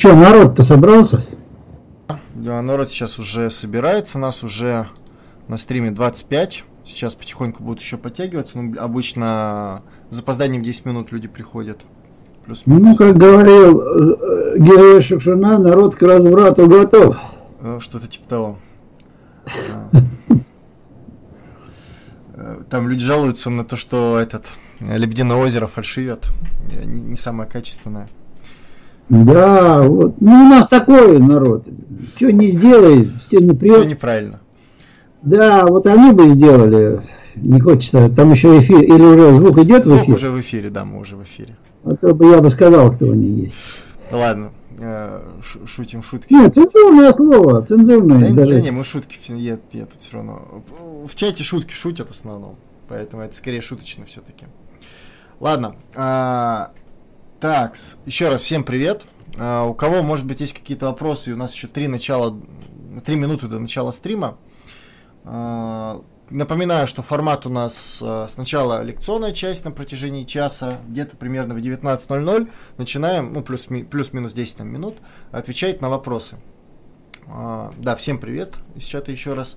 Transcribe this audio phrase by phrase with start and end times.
[0.00, 1.22] Че, народ-то собрался?
[2.34, 4.88] Да, народ сейчас уже собирается, нас уже
[5.46, 6.64] на стриме 25.
[6.86, 8.58] Сейчас потихоньку будут еще подтягиваться.
[8.58, 11.82] Ну, обычно с запозданием 10 минут люди приходят.
[12.46, 12.80] Плюс -минус.
[12.80, 17.18] ну, как говорил э, Георгий Шукшина, народ к разврату готов.
[17.60, 18.58] Э, что-то типа того.
[22.32, 24.46] Э, там люди жалуются на то, что этот
[24.80, 26.30] Лебединое озеро фальшивят.
[26.86, 28.08] Не самое качественное.
[29.10, 30.20] Да, вот.
[30.20, 31.66] Ну, у нас такой народ.
[32.16, 34.40] Что не сделай, все не Все неправильно.
[35.22, 37.02] Да, вот они бы сделали.
[37.34, 38.08] Не хочется.
[38.08, 38.82] Там еще эфир.
[38.82, 40.14] Или уже звук идет звук в эфир?
[40.14, 41.56] уже в эфире, да, мы уже в эфире.
[41.84, 43.56] А то бы я бы сказал, кто они есть.
[44.12, 45.20] Ладно, э,
[45.66, 46.32] шутим шутки.
[46.32, 48.30] Нет, цензурное слово, цензурное.
[48.30, 48.54] Да, даже.
[48.54, 50.64] да не, мы шутки, я, я тут все равно.
[51.06, 52.56] В чате шутки шутят в основном,
[52.88, 54.46] поэтому это скорее шуточно все-таки.
[55.38, 56.72] Ладно, а,
[57.40, 59.06] так, еще раз всем привет.
[59.32, 62.38] Uh, у кого, может быть, есть какие-то вопросы, у нас еще три начала,
[63.06, 64.36] три минуты до начала стрима.
[65.24, 71.54] Uh, напоминаю, что формат у нас uh, сначала лекционная часть на протяжении часа, где-то примерно
[71.54, 74.98] в 19.00 начинаем, ну, плюс-минус плюс 10 там, минут,
[75.32, 76.36] отвечать на вопросы.
[77.26, 79.56] Да, всем привет из чата еще раз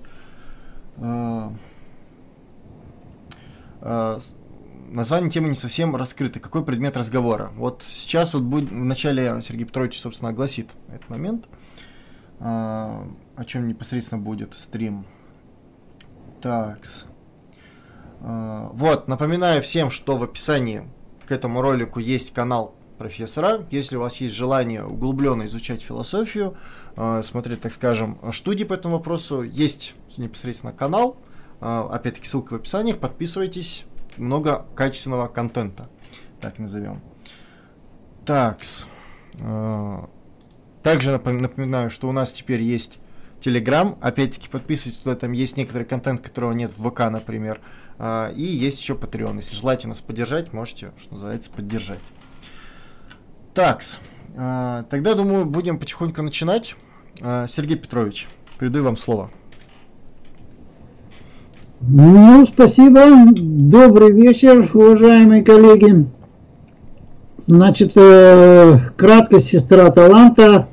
[4.88, 6.40] название темы не совсем раскрыто.
[6.40, 7.50] Какой предмет разговора?
[7.56, 11.46] Вот сейчас вот будет, в начале Сергей Петрович, собственно, огласит этот момент,
[12.40, 15.06] а, о чем непосредственно будет стрим.
[16.40, 16.80] Так.
[18.20, 20.88] А, вот, напоминаю всем, что в описании
[21.26, 23.66] к этому ролику есть канал профессора.
[23.70, 26.56] Если у вас есть желание углубленно изучать философию,
[26.96, 31.16] а, смотреть, так скажем, студии по этому вопросу, есть непосредственно канал.
[31.60, 32.92] Опять-таки ссылка в описании.
[32.92, 33.86] Подписывайтесь,
[34.18, 35.88] много качественного контента,
[36.40, 37.00] так назовем.
[38.24, 38.86] Такс.
[39.40, 40.08] А,
[40.82, 42.98] также напоминаю, что у нас теперь есть
[43.40, 43.98] Telegram.
[44.00, 47.60] Опять-таки подписывайтесь туда, там есть некоторый контент, которого нет в ВК, например.
[47.98, 49.36] А, и есть еще Patreon.
[49.36, 52.00] Если желаете нас поддержать, можете, что называется, поддержать.
[53.54, 53.98] Такс.
[54.36, 56.76] А, тогда, думаю, будем потихоньку начинать.
[57.16, 58.26] Сергей Петрович,
[58.58, 59.30] передаю вам слово.
[61.86, 63.02] Ну, спасибо.
[63.36, 66.06] Добрый вечер, уважаемые коллеги.
[67.46, 70.68] Значит, э, краткость сестра таланта,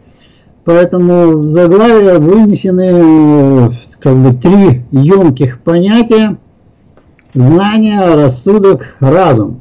[0.64, 3.70] поэтому в заглавие вынесены э,
[4.00, 6.38] как бы три емких понятия.
[7.34, 9.60] знание, рассудок, разум.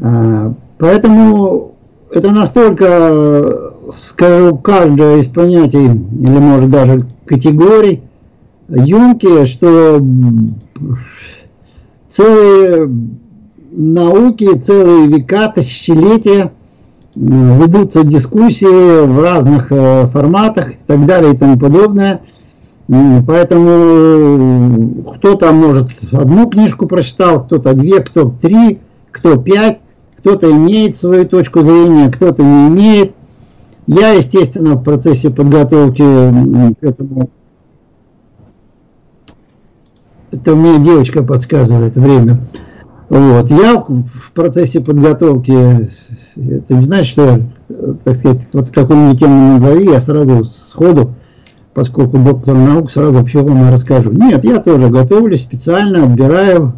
[0.00, 1.76] А, поэтому
[2.12, 8.02] это настолько, скажу, каждое из понятий, или может даже категорий,
[8.68, 10.00] емкие, что
[12.08, 12.90] целые
[13.70, 16.52] науки, целые века, тысячелетия
[17.14, 22.20] ведутся дискуссии в разных э, форматах и так далее и тому подобное.
[23.26, 28.78] Поэтому кто-то, может, одну книжку прочитал, кто-то две, кто три,
[29.10, 29.80] кто пять,
[30.16, 33.12] кто-то имеет свою точку зрения, кто-то не имеет.
[33.86, 37.30] Я, естественно, в процессе подготовки к этому...
[40.30, 42.40] Это мне девочка подсказывает время.
[43.08, 43.50] Вот.
[43.50, 45.88] Я в процессе подготовки,
[46.36, 47.40] это не значит, что,
[48.04, 51.14] так сказать, вот какую мне тему назови, я сразу сходу,
[51.72, 54.12] поскольку доктор наук, сразу все вам расскажу.
[54.12, 56.74] Нет, я тоже готовлюсь специально, отбираю,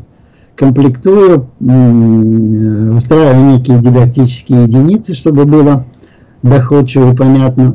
[0.55, 5.87] комплектую, выстраиваю некие дидактические единицы, чтобы было
[6.43, 7.75] доходчиво и понятно.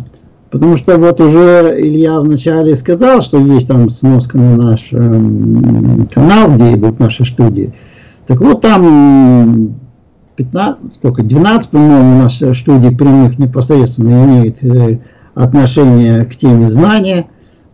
[0.51, 6.51] Потому что вот уже Илья вначале сказал, что есть там сноска на наш э, канал,
[6.53, 7.73] где идут наши студии.
[8.27, 9.75] Так вот там
[10.35, 14.99] 15, сколько, 12, по-моему, у нас студий прямых непосредственно имеют э,
[15.33, 17.27] отношение к теме знания,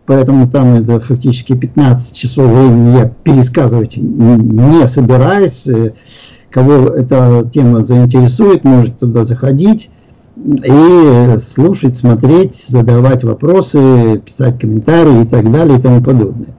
[0.06, 5.66] поэтому там это фактически 15 часов времени я пересказывать не собираюсь.
[5.66, 5.92] Э,
[6.50, 9.90] кого эта тема заинтересует, может туда заходить
[10.36, 16.54] и слушать, смотреть, задавать вопросы, писать комментарии и так далее и тому подобное.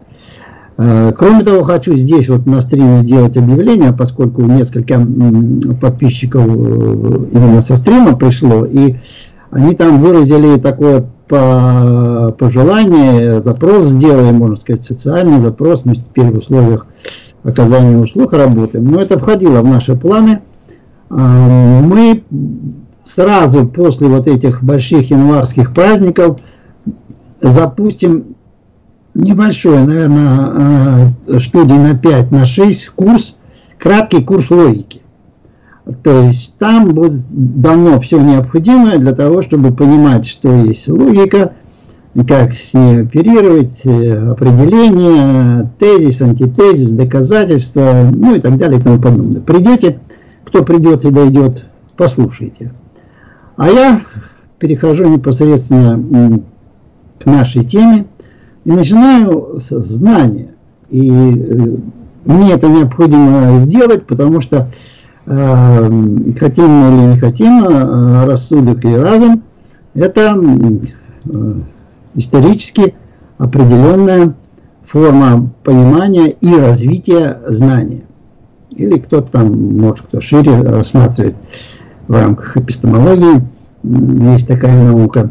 [0.78, 5.00] Э, кроме того, хочу здесь вот на стриме сделать объявление, поскольку несколько
[5.82, 6.50] подписчиков э,
[7.32, 8.96] именно со стрима пришло, и
[9.52, 11.06] они там выразили такое
[12.38, 16.86] пожелание, запрос сделали, можно сказать, социальный запрос, мы теперь в условиях
[17.44, 18.86] оказания услуг работаем.
[18.92, 20.42] Но это входило в наши планы.
[21.10, 22.24] Э, мы
[23.04, 26.40] сразу после вот этих больших январских праздников
[27.42, 28.36] запустим
[29.14, 33.36] небольшой, наверное, студии на 5, на 6 курс,
[33.78, 35.02] краткий курс логики.
[36.02, 41.54] То есть там будет давно все необходимое для того, чтобы понимать, что есть логика,
[42.28, 49.02] как с ней оперировать, э, определение, тезис, антитезис, доказательства, ну и так далее и тому
[49.02, 49.42] подобное.
[49.42, 50.00] Придете,
[50.46, 51.66] кто придет и дойдет,
[51.98, 52.72] послушайте.
[53.56, 54.02] А я
[54.60, 56.40] перехожу непосредственно
[57.20, 58.06] к нашей теме–
[58.66, 60.56] и начинаю с знания.
[60.90, 61.78] И э,
[62.26, 64.70] мне это необходимо сделать, потому что
[65.26, 65.90] э,
[66.40, 69.44] хотим мы или не хотим, э, рассудок и разум–
[69.94, 71.54] это э,
[72.16, 72.96] исторически
[73.38, 74.36] определенная
[74.86, 78.04] форма понимания и развития знания.
[78.70, 81.36] Или кто-то там, может, кто шире рассматривает
[82.08, 83.42] в рамках эпистемологии,
[84.34, 85.30] есть такая наука,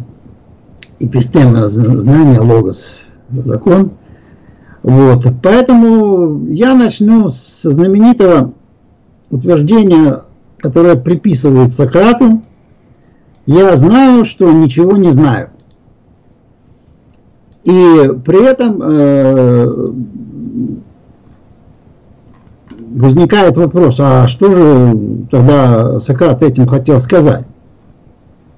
[0.98, 2.98] эпистема знания, логос–
[3.44, 3.92] закон.
[4.82, 5.26] Вот.
[5.42, 8.52] Поэтому я начну с знаменитого
[9.30, 10.22] утверждения,
[10.58, 12.42] которое приписывает Сократу.
[13.46, 15.50] Я знаю, что ничего не знаю.
[17.64, 19.88] И при этом э,
[22.94, 27.46] возникает вопрос, а что же тогда Сократ этим хотел сказать?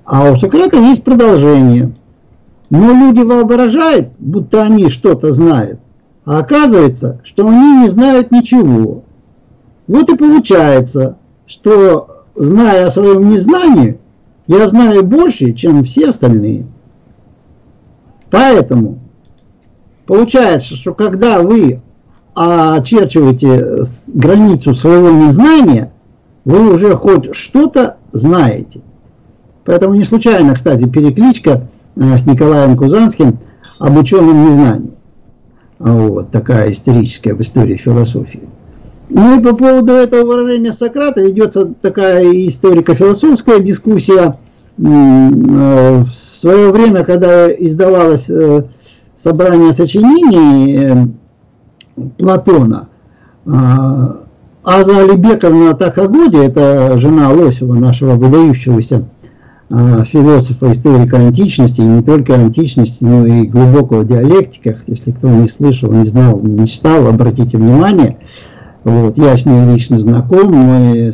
[0.04, 1.92] А у Сократа есть продолжение–
[2.70, 5.78] но люди воображают, будто они что-то знают,
[6.24, 9.04] а оказывается, что они не знают ничего.
[9.86, 14.00] Вот и получается, что, зная о своем незнании,
[14.46, 16.66] я знаю больше, чем все остальные.
[18.30, 18.98] Поэтому
[20.06, 21.80] получается, что когда вы
[22.34, 25.92] очерчиваете границу своего незнания,
[26.44, 28.80] вы уже хоть что-то знаете.
[29.64, 33.38] Поэтому не случайно, кстати, перекличка Э, с Николаем Кузанским
[33.78, 34.94] об ученом незнании.
[35.78, 38.48] Вот такая историческая в истории философии.
[39.10, 44.38] Ну и по поводу этого выражения Сократа ведется такая историко-философская дискуссия.
[44.78, 48.64] Э, в свое время, когда издавалось э,
[49.16, 51.14] собрание сочинений
[52.18, 52.88] Платона,
[53.46, 59.04] Аза Алибековна Тахагоди, это жена Лосева, нашего выдающегося
[59.70, 65.48] а, философа, историка античности, и не только античности, но и глубокого диалектиках, если кто не
[65.48, 68.18] слышал, не знал, не читал, обратите внимание.
[68.84, 71.10] Вот, я с ней лично знаком, мы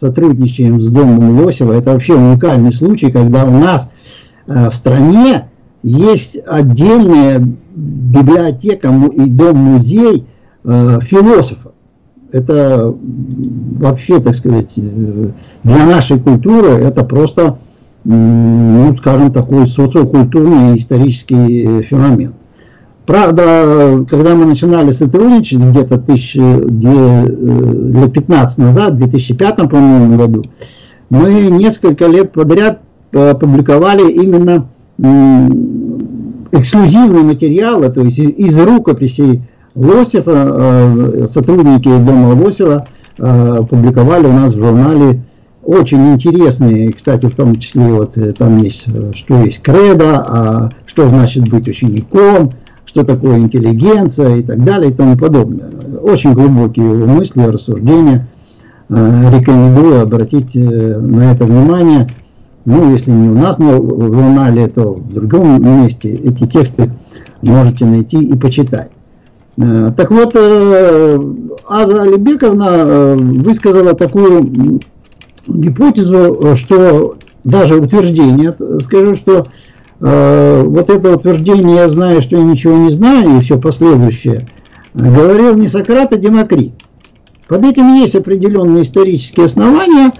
[0.00, 1.72] сотрудничаем с домом Лосева.
[1.72, 3.88] Это вообще уникальный случай, когда у нас
[4.46, 5.48] э, в стране
[5.86, 7.38] есть отдельная
[7.76, 10.26] библиотека и дом-музей
[10.64, 11.70] э, философа.
[12.32, 12.92] Это
[13.78, 15.30] вообще, так сказать, э,
[15.62, 17.58] для нашей культуры это просто,
[18.02, 22.34] ну, скажем, такой социокультурный исторический феномен.
[23.06, 26.02] Правда, когда мы начинали сотрудничать где-то
[28.00, 30.42] лет 15 назад, в 2005, по-моему, году,
[31.10, 32.80] мы несколько лет подряд
[33.12, 34.66] публиковали именно
[34.98, 39.42] эксклюзивные материалы, то есть из рукописей
[39.76, 42.86] Лосева, э, сотрудники дома Лосева
[43.18, 45.22] э, публиковали у нас в журнале
[45.62, 51.08] очень интересные, кстати, в том числе вот э, там есть, что есть кредо, а что
[51.10, 52.54] значит быть учеником,
[52.86, 55.68] что такое интеллигенция и так далее и тому подобное.
[56.00, 58.26] Очень глубокие мысли, рассуждения.
[58.88, 62.08] Рекомендую обратить на это внимание.
[62.66, 66.90] Ну, если не у нас в журнале, то в другом месте эти тексты
[67.40, 68.90] можете найти и почитать.
[69.56, 71.18] Э, так вот, э,
[71.68, 74.80] Аза Алибековна э, высказала такую
[75.46, 79.46] гипотезу, что даже утверждение, скажу, что
[79.98, 84.46] вот это утверждение «я знаю, что я ничего не знаю» и все последующее,
[84.92, 86.74] говорил не Сократ, а Демокрит.
[87.48, 90.12] Под этим есть определенные исторические основания.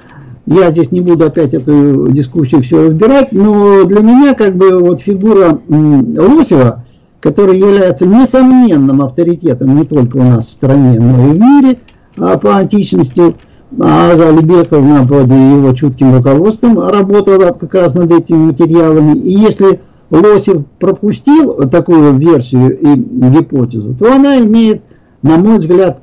[0.47, 5.01] Я здесь не буду опять эту дискуссию все разбирать, но для меня как бы вот
[5.01, 6.85] фигура Лосева–
[7.27, 11.79] который является несомненным авторитетом не только у нас в стране, но и в мире
[12.17, 13.35] а по античности.
[13.81, 19.19] А Аза Алибековна под его чутким руководством работала как раз над этими материалами.
[19.19, 24.83] И если Лосев пропустил такую версию и гипотезу, то она имеет,
[25.23, 25.99] на мой взгляд,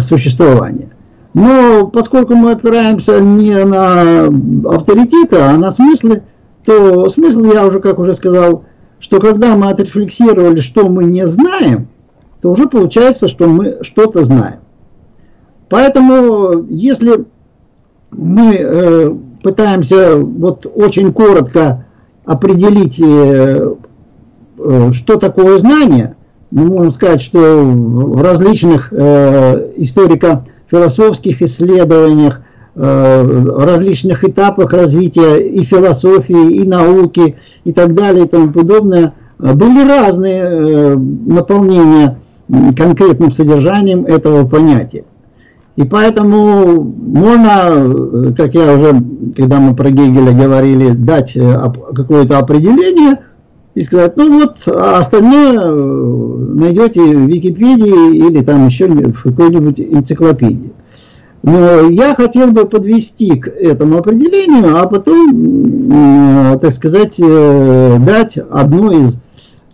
[0.00, 0.90] существование.
[1.36, 4.28] Но поскольку мы опираемся не на
[4.74, 6.22] авторитеты, а на смыслы,
[6.64, 8.64] то смысл, я уже, как уже сказал,
[9.00, 11.88] что когда мы отрефлексировали, что мы не знаем,
[12.40, 14.60] то уже получается, что мы что-то знаем.
[15.68, 17.26] Поэтому, если
[18.10, 21.84] мы э, пытаемся вот очень коротко
[22.24, 23.74] определить, э,
[24.58, 26.16] э, что такое знание,
[26.50, 29.72] мы можем сказать, что в различных э,
[30.66, 32.40] историко-философских исследованиях
[32.78, 33.22] Э,
[33.58, 40.42] различных этапах развития и философии, и науки, и так далее, и тому подобное, были разные
[40.42, 42.18] э, наполнения
[42.76, 45.04] конкретным содержанием этого понятия.
[45.76, 49.02] И поэтому можно, как я уже,
[49.34, 51.58] когда мы про Гегеля говорили, дать э,
[51.94, 53.20] какое-то определение
[53.76, 60.72] и сказать, ну вот, а остальное найдете в Википедии или там еще в какой-нибудь энциклопедии.
[61.42, 68.92] Но я хотел бы подвести к этому определению, а потом, так сказать, э, дать одно
[68.92, 69.16] из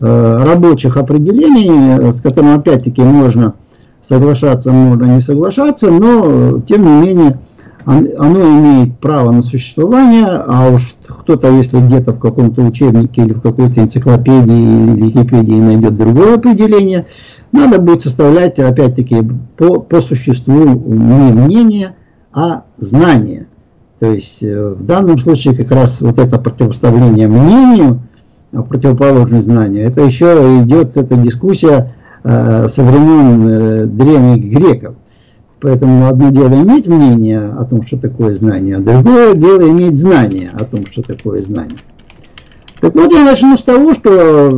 [0.01, 3.55] э, рабочих определений, с которым опять-таки можно
[4.03, 7.39] соглашаться, можно не соглашаться, но тем не менее
[7.85, 13.41] оно имеет право на существование, а уж кто-то, если где-то в каком-то учебнике или в
[13.41, 17.07] какой-то энциклопедии или Википедии найдет другое определение,
[17.51, 19.23] надо будет составлять, опять-таки,
[19.57, 21.95] по, по существу не мнение,
[22.33, 23.47] а знание.
[23.99, 28.01] То есть э, в данном случае как раз вот это противопоставление мнению,
[28.53, 34.95] а противоположное знанию, это еще идет эта дискуссия э, со времен э, древних греков.
[35.63, 40.51] Поэтому одно дело иметь мнение о том, что такое знание, а другое дело иметь знание
[40.53, 41.79] о том, что такое знание.
[42.81, 44.51] Так вот, я начну с того, что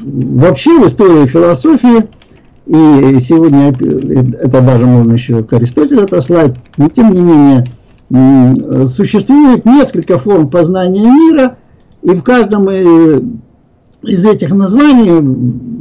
[0.00, 2.08] вообще в истории философии,
[2.66, 7.64] и сегодня это даже можно еще к Аристотелю отослать, но тем не менее
[8.86, 11.56] существует несколько форм познания мира,
[12.02, 15.77] и в каждом из этих названий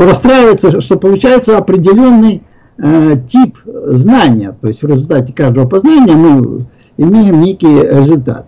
[0.00, 2.42] простраивается, что получается определенный
[2.78, 4.56] э, тип знания.
[4.58, 6.66] То есть в результате каждого познания мы
[6.96, 8.46] имеем некий результат.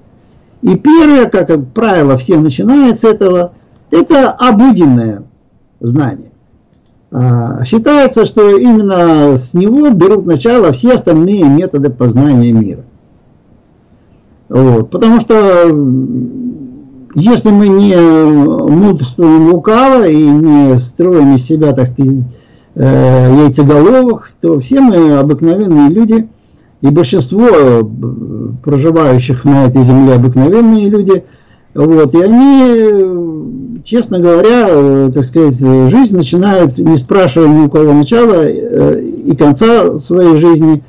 [0.63, 3.53] И первое, как правило, все начинают с этого,
[3.91, 5.25] это обыденное
[5.81, 6.31] знание.
[7.11, 12.85] А, считается, что именно с него берут начало все остальные методы познания мира.
[14.49, 15.69] Вот, потому что
[17.15, 22.25] если мы не мудрствуем лукаво и не строим из себя, так сказать,
[22.75, 26.29] э, яйцеголовых, то все мы обыкновенные люди,
[26.81, 27.83] и большинство э,
[28.63, 31.25] проживающих на этой земле обыкновенные люди,
[31.75, 37.93] вот, и они, честно говоря, э, так сказать, жизнь начинают, не спрашивая ни у кого
[37.93, 40.83] начала и конца своей жизни,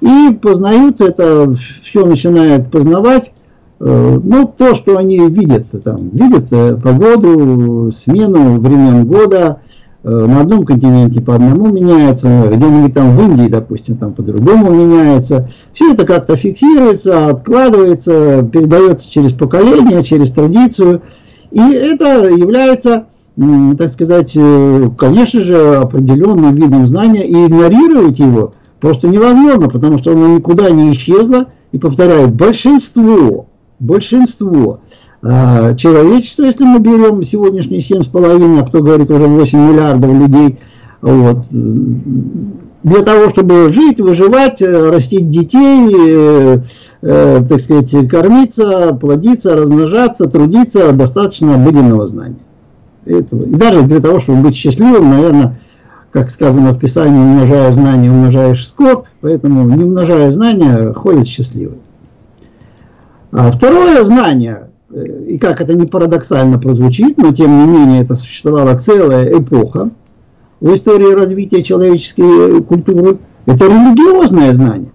[0.00, 3.39] и познают это, все начинают познавать, Э,
[3.80, 9.60] ну, то, что они видят, там, видят э, погоду, смену времен года,
[10.02, 15.48] на одном континенте по одному меняется, где-нибудь там в Индии, допустим, там по-другому меняется.
[15.74, 21.02] Все это как-то фиксируется, откладывается, передается через поколение, через традицию.
[21.50, 23.08] И это является,
[23.76, 30.12] так сказать, э, конечно же, определенным видом знания, и игнорировать его просто невозможно, потому что
[30.12, 31.48] оно никуда не исчезло.
[31.72, 33.49] И повторяю, большинство,
[33.80, 34.80] большинство
[35.22, 40.58] а, человечества, если мы берем сегодняшние 7,5, а кто говорит уже 8 миллиардов людей,
[41.02, 41.46] вот,
[42.82, 46.60] для того, чтобы жить, выживать, э, растить детей, э,
[47.02, 52.38] э, так сказать, кормиться, плодиться, размножаться, трудиться, достаточно обыденного знания.
[53.04, 53.44] Этого.
[53.44, 55.58] И даже для того, чтобы быть счастливым, наверное,
[56.10, 61.78] как сказано в Писании, умножая знания, умножаешь скорбь, поэтому не умножая знания, ходит счастливый.
[63.32, 68.76] А второе знание, и как это не парадоксально прозвучит, но тем не менее это существовала
[68.76, 69.90] целая эпоха,
[70.60, 74.92] в истории развития человеческой культуры, это религиозное знание.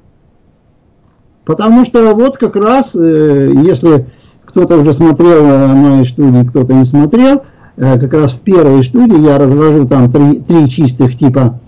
[1.44, 4.08] Потому что вот как раз, э, если
[4.46, 7.44] кто-то уже смотрел мои студии, кто-то не смотрел,
[7.78, 11.60] э, как раз в первой студии я развожу там три, три чистых типа,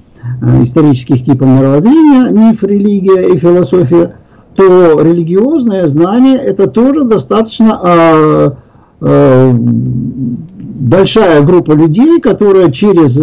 [0.41, 4.15] э, исторических типа мировоззрения, миф, религия и философия,
[4.57, 8.57] то религиозное знание это тоже достаточно а,
[8.99, 13.17] а, большая группа людей, которая через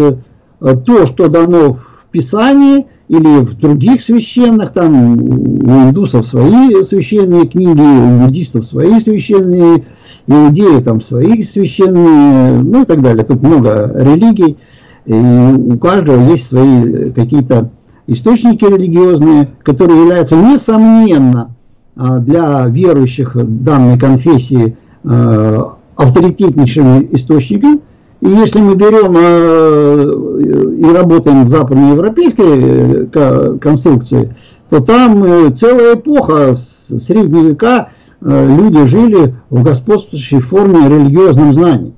[0.64, 7.46] Э, то, что дано в Писании или в других священных, там у индусов свои священные
[7.46, 9.84] книги, у буддистов свои священные,
[10.26, 13.24] иудеи там свои священные, ну и так далее.
[13.24, 14.56] Тут много религий,
[15.04, 17.68] и у каждого есть свои какие-то
[18.06, 21.54] источники религиозные, которые являются несомненно
[21.96, 25.60] а, для верующих данной конфессии э,
[25.96, 27.80] авторитетнейшими источниками,
[28.24, 34.34] и если мы берем э, и работаем в западноевропейской э, конструкции,
[34.70, 37.90] то там э, целая эпоха, средние века,
[38.22, 41.92] люди жили в господствующей форме религиозном знании.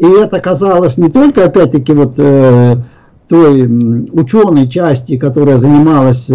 [0.00, 2.16] И это казалось не только, опять-таки, вот
[3.30, 3.64] той
[4.12, 6.28] ученой части, которая занималась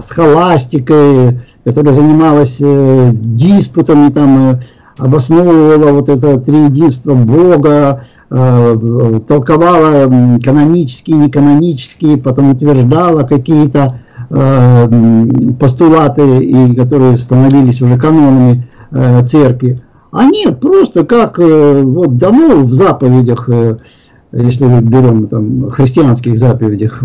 [0.00, 4.60] схоластикой, которая занималась диспутами, там,
[4.98, 10.10] обосновывала вот это триединство Бога, э, толковала
[10.42, 13.98] канонические, неканонические, потом утверждала какие-то
[14.30, 14.88] э,
[15.58, 19.80] постулаты, и, которые становились уже канонами э, церкви.
[20.12, 23.48] А нет, просто как вот дано в заповедях,
[24.36, 27.02] если мы берем там христианских заповедях,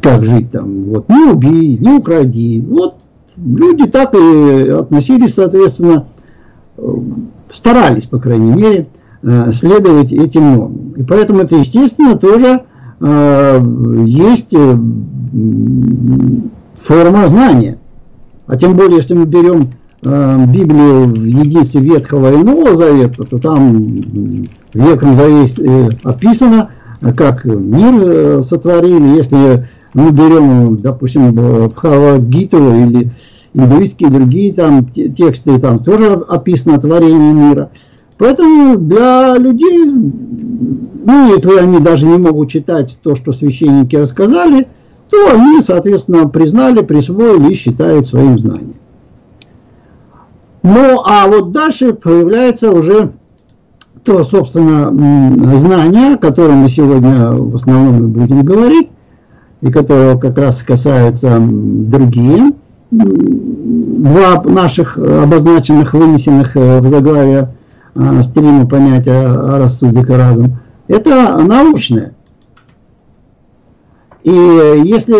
[0.00, 2.64] как жить там, вот, не убей, не укради.
[2.68, 2.94] Вот
[3.36, 6.06] люди так и относились, соответственно,
[7.50, 8.88] старались, по крайней мере,
[9.22, 10.92] э, следовать этим нормам.
[10.96, 12.62] И поэтому это, естественно, тоже
[13.00, 14.78] э, есть э,
[16.78, 17.78] форма знания.
[18.46, 24.02] А тем более, если мы берем Библию в единстве Ветхого и Нового Завета, то там
[24.72, 26.70] в Ветхом Завете описано,
[27.16, 29.16] как мир сотворили.
[29.16, 33.10] Если мы берем, допустим, Бхагавадгиту или
[33.54, 37.70] индуистские, другие там тексты, там тоже описано творение мира.
[38.18, 44.68] Поэтому для людей, ну, если они даже не могут читать то, что священники рассказали,
[45.10, 48.74] то они, соответственно, признали, присвоили и считают своим знанием.
[50.66, 53.12] Ну, а вот дальше появляется уже
[54.02, 58.88] то, собственно, знание, о котором мы сегодня в основном будем говорить,
[59.60, 62.50] и которого как раз касаются другие
[62.90, 67.54] два наших обозначенных, вынесенных э, в заглавие
[67.94, 72.15] э, стрима понятия о рассудке разум, это научное.
[74.26, 75.14] И если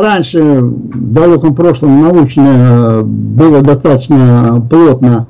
[0.00, 5.26] раньше, в далеком прошлом, научное было достаточно плотно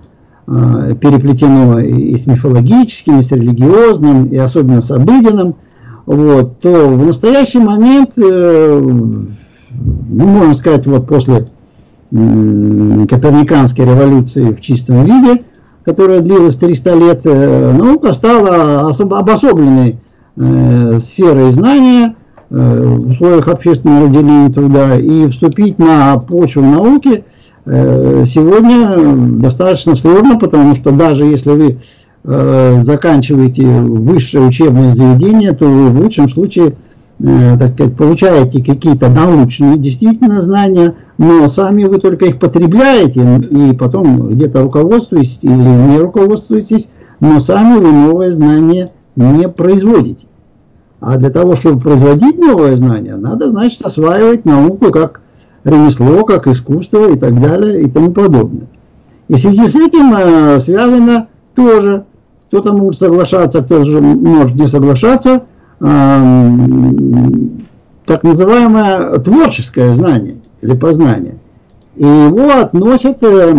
[0.47, 5.57] э, переплетено и с мифологическим, и с религиозным, и особенно с обыденным,
[6.07, 9.27] вот, то в настоящий момент, ну,
[9.69, 11.49] можно сказать, вот после
[12.13, 15.43] Коперниканской революции в чистом виде,
[15.85, 19.99] которая длилась 300 лет, э, наука стала обособленной
[20.37, 22.18] э, сферой знания э,
[22.51, 27.25] в условиях общественного разделения труда и вступить на почву науки
[27.67, 28.97] сегодня
[29.41, 31.79] достаточно сложно, потому что даже если вы
[32.83, 36.75] заканчиваете высшее учебное заведение, то вы в лучшем случае
[37.21, 43.75] Э, так сказать, получаете какие-то научные действительно знания, но сами вы только их потребляете и
[43.75, 50.27] потом где-то руководствуетесь или не руководствуетесь, но сами вы новое знание не производите.
[51.01, 55.21] А для того, чтобы производить новое знание, надо, значит, осваивать науку как
[55.65, 58.67] ремесло, как искусство и так далее и тому подобное.
[59.29, 62.05] И в связи с этим э, связано тоже,
[62.49, 65.43] кто-то может соглашаться, кто-то может не соглашаться,
[65.81, 66.51] э,
[68.07, 71.37] так называемое творческое знание или познание.
[71.95, 73.55] И его относят э,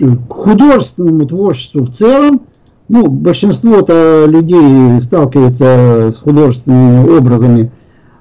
[0.00, 2.40] к художественному творчеству в целом,
[2.90, 7.70] ну, большинство-то людей сталкивается с художественными образами,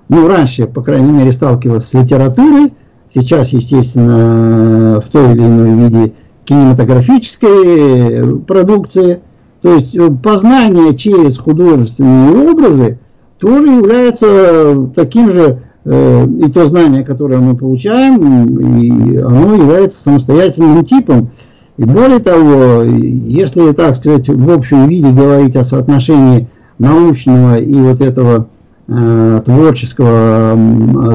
[0.10, 2.74] ну, раньше, по крайней мере, сталкивалась с литературой,
[3.10, 6.14] сейчас, естественно, в той или иной виде
[6.46, 9.22] кинематографической продукции.
[9.64, 13.00] То есть э, познание через художественные образы
[13.40, 20.86] тоже является таким же, э, и то знание, которое мы получаем, и оно является самостоятельным
[20.86, 21.32] типом.
[21.80, 28.02] И более того, если, так сказать, в общем виде говорить о соотношении научного и вот
[28.02, 28.50] этого
[28.90, 30.58] э, творческого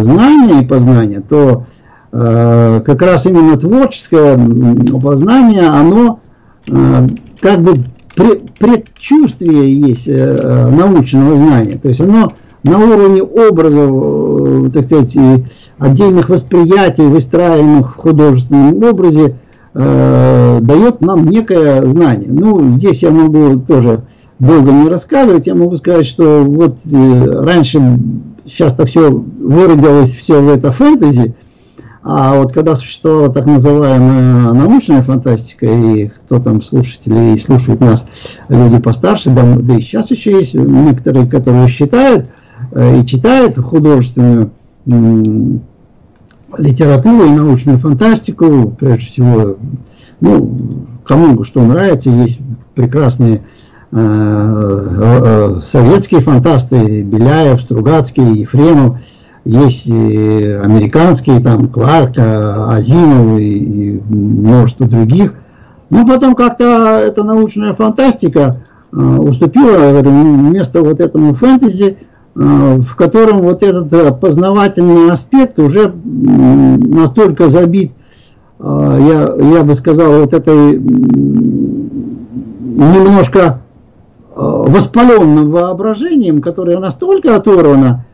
[0.00, 1.66] знания и познания, то
[2.12, 4.38] э, как раз именно творческое
[5.02, 6.20] познание, оно
[6.70, 7.08] э,
[7.40, 7.74] как бы
[8.58, 11.76] предчувствие есть э, научного знания.
[11.76, 15.14] То есть оно на уровне образов, э, так сказать,
[15.76, 19.34] отдельных восприятий, выстраиваемых в художественном образе,
[19.74, 22.30] э, дает нам некое знание.
[22.30, 24.02] Ну, здесь я могу тоже
[24.38, 27.98] долго не рассказывать, я могу сказать, что вот э, раньше
[28.46, 31.34] сейчас-то все выродилось все в это фэнтези,
[32.06, 38.06] а вот когда существовала так называемая научная фантастика, и кто там слушатели и слушают нас,
[38.48, 42.28] люди постарше, да, да и сейчас еще есть некоторые, которые считают
[42.72, 44.50] э, и читают художественную
[46.58, 49.56] литературу и научную фантастику, прежде всего,
[50.20, 52.40] ну, кому что нравится, есть
[52.74, 53.42] прекрасные
[53.92, 58.98] э, э, советские фантасты, Беляев, Стругацкий, Ефремов,
[59.44, 65.34] есть американские, там, Кларк, Азимов и, и множество других.
[65.90, 68.62] Но потом как-то эта научная фантастика
[68.92, 71.98] э, уступила место вот этому фэнтези,
[72.34, 77.92] в котором вот этот познавательный аспект уже настолько забит,
[78.58, 80.78] э, я, я бы сказал, вот этой
[82.76, 83.60] немножко
[84.34, 88.04] воспаленным воображением, которое настолько оторвано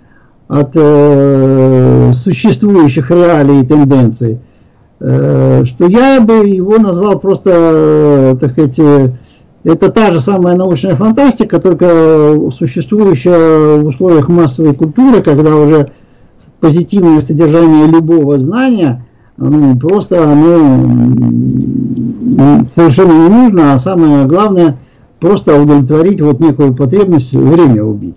[0.51, 4.41] от э, существующих реалий и тенденций,
[4.99, 9.13] э, что я бы его назвал просто, э, так сказать, э,
[9.65, 15.91] это та же самая научная фантастика, только существующая в условиях массовой культуры, когда уже
[16.61, 19.05] позитивное содержание любого знания,
[19.37, 21.05] ну, просто оно
[22.65, 24.79] совершенно не нужно, а самое главное,
[25.19, 28.17] просто удовлетворить вот некую потребность время убить.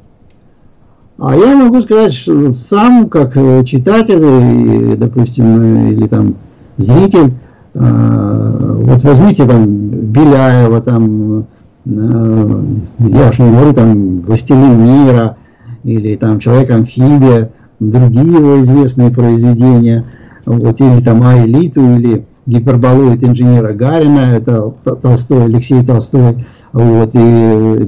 [1.17, 3.33] А я могу сказать, что сам, как
[3.65, 6.35] читатель, допустим, или там
[6.77, 7.33] зритель,
[7.75, 9.82] э, вот возьмите там
[10.13, 11.45] Беляева, там,
[11.85, 12.63] э,
[12.99, 15.37] я уж не говорю, там, «Властелин мира»,
[15.83, 20.05] или там «Человек-амфибия», другие его известные произведения,
[20.45, 27.87] вот, или там «Аэлиту», или «Гиперболоид инженера Гарина», это Толстой, Алексей Толстой, вот, и,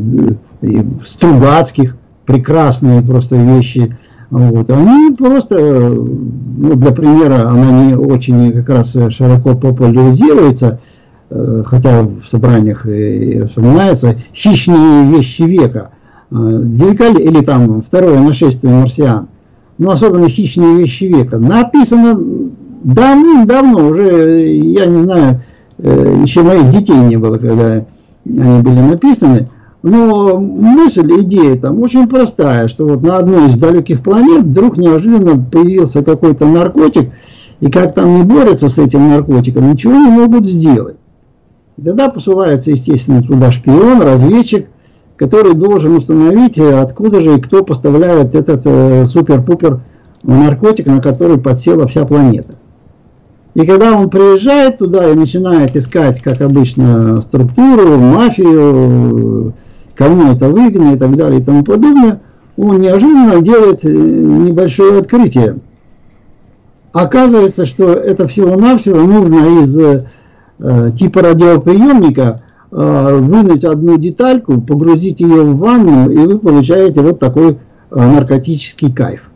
[0.62, 3.96] и Стругацких, прекрасные просто вещи.
[4.30, 4.70] Вот.
[4.70, 10.80] Они просто, ну, для примера, она не очень как раз широко популяризируется,
[11.30, 15.90] хотя в собраниях и вспоминается, «Хищные вещи века»,
[16.32, 17.20] э, великолеп...
[17.20, 19.28] или там «Второе нашествие марсиан»,
[19.78, 22.20] ну, особенно «Хищные вещи века», написано
[22.84, 25.42] давным-давно, уже, я не знаю,
[25.80, 27.86] э, еще моих детей не было, когда
[28.26, 29.50] они были написаны,
[29.82, 35.44] но мысль, идея там очень простая, что вот на одной из далеких планет вдруг неожиданно
[35.44, 37.12] появился какой-то наркотик,
[37.60, 40.98] и как там не борются с этим наркотиком, ничего не могут сделать.
[41.78, 44.68] И тогда посылается, естественно, туда шпион, разведчик,
[45.18, 49.82] который должен установить, откуда же и кто поставляет этот э, супер-пупер
[50.24, 52.56] наркотик, на который подсела вся планета.
[53.54, 59.54] И когда он приезжает туда и начинает искать, как обычно, структуру, мафию,
[59.96, 62.22] кому это выгодно и так далее и тому подобное,
[62.58, 65.58] он неожиданно делает э, небольшое открытие.
[66.94, 69.78] Оказывается, что это всего-навсего нужно из
[70.60, 72.42] э, типа радиоприемника
[72.72, 77.56] э, вынуть одну детальку, погрузить ее в ванну, и вы получаете вот такой э,
[77.92, 79.30] наркотический кайф.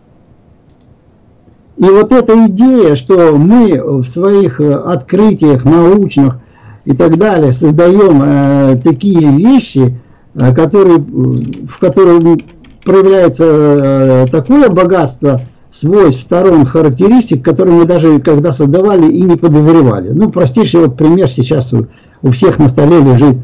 [1.77, 6.39] И вот эта идея, что мы в своих э, открытиях научных
[6.85, 9.99] и так далее создаем э, такие вещи,
[10.35, 12.39] Э, который, в котором
[12.83, 20.09] проявляется такое богатство свойств, сторон, характеристик, которые мы даже когда создавали и не подозревали.
[20.09, 21.87] Ну, простейший вот пример сейчас у,
[22.21, 23.37] у всех на столе лежит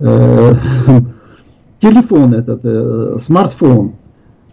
[0.00, 0.54] э,
[1.78, 3.92] телефон этот, э, смартфон.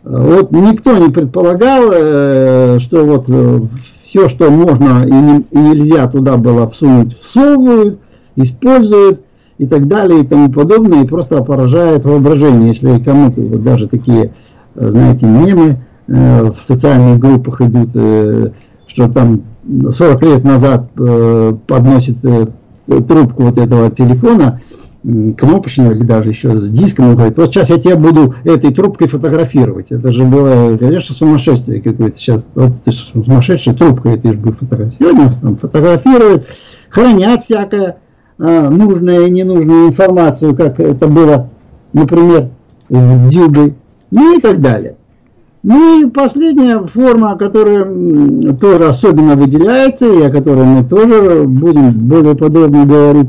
[0.04, 3.62] Вот никто не предполагал, э, что вот э,
[4.04, 8.00] все, что можно и, не, и нельзя туда было всунуть, всовывают,
[8.38, 9.22] используют
[9.58, 14.34] и так далее и тому подобное, и просто поражает воображение, если кому-то вот даже такие,
[14.76, 17.92] э, знаете, мемы в социальных группах идут,
[18.88, 19.44] что там
[19.90, 24.62] 40 лет назад подносит трубку вот этого телефона,
[25.38, 29.08] кнопочного или даже еще с диском, он говорит, вот сейчас я тебя буду этой трубкой
[29.08, 29.92] фотографировать.
[29.92, 32.46] Это же было, конечно, сумасшествие какое-то сейчас.
[32.56, 35.40] Вот ты сумасшедшая трубка, ты же будешь фотографировать.
[35.42, 36.48] Там фотографируют,
[36.90, 37.98] хранят всякое
[38.38, 41.50] а, нужную и ненужную информацию, как это было,
[41.94, 42.50] например,
[42.90, 43.76] с Дзюбой,
[44.12, 44.96] ну и так далее.
[45.70, 47.84] Ну и последняя форма, которая
[48.54, 53.28] тоже особенно выделяется, и о которой мы тоже будем более подробно говорить,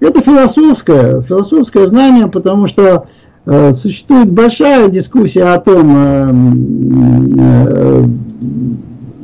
[0.00, 3.08] это философское, философское знание, потому что
[3.44, 6.32] э, существует большая дискуссия о том, э,
[7.36, 8.04] э,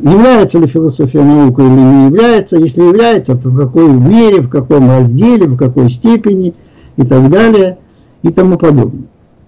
[0.02, 2.58] является ли философия наукой или не является.
[2.58, 6.52] Если является, то в какой мере, в каком разделе, в какой степени
[6.98, 7.78] и так далее
[8.22, 9.04] и тому подобное.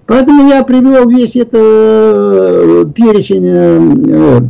[0.06, 4.40] Поэтому я привел весь этот э, перечень э,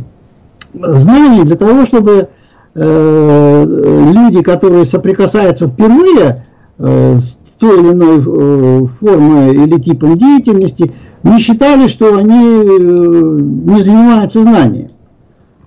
[0.73, 2.29] знаний для того, чтобы
[2.75, 6.43] э, люди, которые соприкасаются впервые
[6.79, 13.39] Э, с той или иной э, формой или типом деятельности, не считали, что они э,
[13.69, 14.89] не занимаются знанием.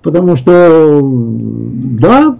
[0.03, 2.37] Потому что, да,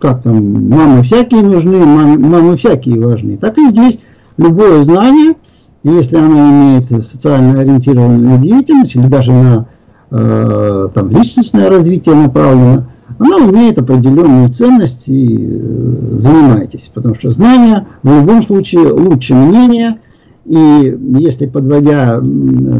[0.00, 3.36] как там, мамы всякие нужны, мамы, мамы всякие важны.
[3.36, 3.98] Так и здесь
[4.36, 5.34] любое знание,
[5.82, 9.66] если оно имеет социально ориентированную деятельность или даже на
[10.10, 12.84] там, личностное развитие направлено,
[13.18, 19.98] она имеет определенную ценность и э, занимайтесь, потому что знания в любом случае лучше мнения,
[20.44, 22.20] и если подводя,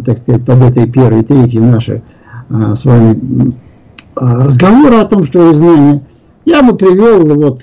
[0.05, 2.03] так сказать, под этой первой, третьей наши
[2.51, 3.53] а, с вами
[4.17, 6.03] а, разговоры о том, что есть знания,
[6.45, 7.63] я бы привел вот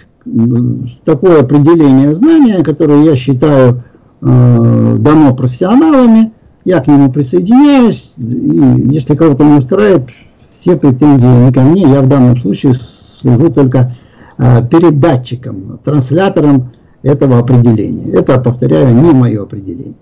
[1.04, 3.84] такое определение знания, которое я считаю
[4.22, 6.32] э, дано профессионалами,
[6.66, 10.10] я к нему присоединяюсь, и если кого-то не устраивает,
[10.54, 13.94] все претензии не ко мне, я в данном случае служу только
[14.38, 18.12] э, передатчиком, транслятором этого определения.
[18.12, 19.96] Это, повторяю, не мое определение.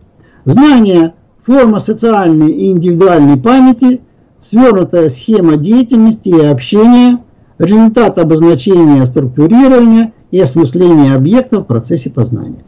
[0.45, 1.13] Знание–
[1.47, 4.01] форма социальной и индивидуальной памяти,
[4.41, 7.19] свернутая схема деятельности и общения,
[7.57, 12.59] результат обозначения, структурирования и осмысления объектов в процессе познания.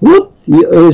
[0.00, 0.90] Вот, э,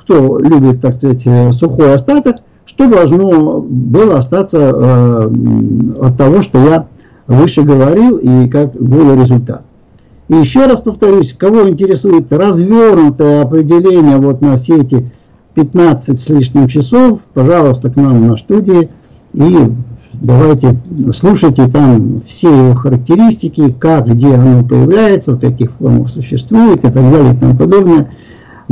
[0.00, 2.36] кто любит, так сказать, сухой остаток–
[2.72, 5.30] что должно было остаться э,
[6.00, 6.86] от того, что я
[7.26, 9.64] выше говорил и как был результат.
[10.28, 15.10] И еще раз повторюсь, кого интересует развернутое определение вот на все эти
[15.54, 18.88] 15 с лишним часов, пожалуйста, к нам на студии
[19.34, 19.58] и
[20.14, 20.76] давайте
[21.12, 26.94] слушайте там все его характеристики, как, где оно появляется, в каких формах существует и так
[26.94, 28.10] далее и тому подобное.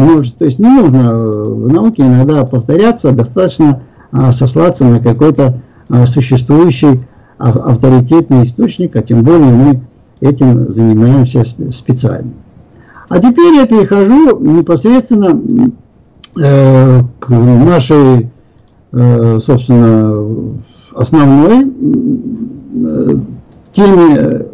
[0.01, 3.83] Может, то есть не нужно в науке иногда повторяться, достаточно
[4.13, 5.61] а, сослаться на какой-то
[5.91, 7.03] а, существующий
[7.37, 9.81] авторитетный источник, а тем более мы
[10.21, 12.33] этим занимаемся специально.
[13.09, 15.41] А теперь я перехожу непосредственно
[16.39, 18.31] э, к нашей,
[18.93, 20.55] э, собственно,
[20.95, 21.73] основной
[22.75, 23.17] э,
[23.73, 24.47] теме,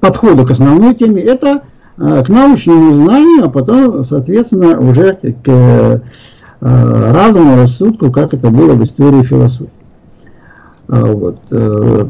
[0.00, 1.62] подходу к основной теме, это
[2.00, 6.02] к научному знанию, а потом, соответственно, уже к
[6.62, 9.70] Э, разуму, рассудку, как это было в истории философии.
[10.88, 11.38] А, вот.
[11.50, 12.06] Э,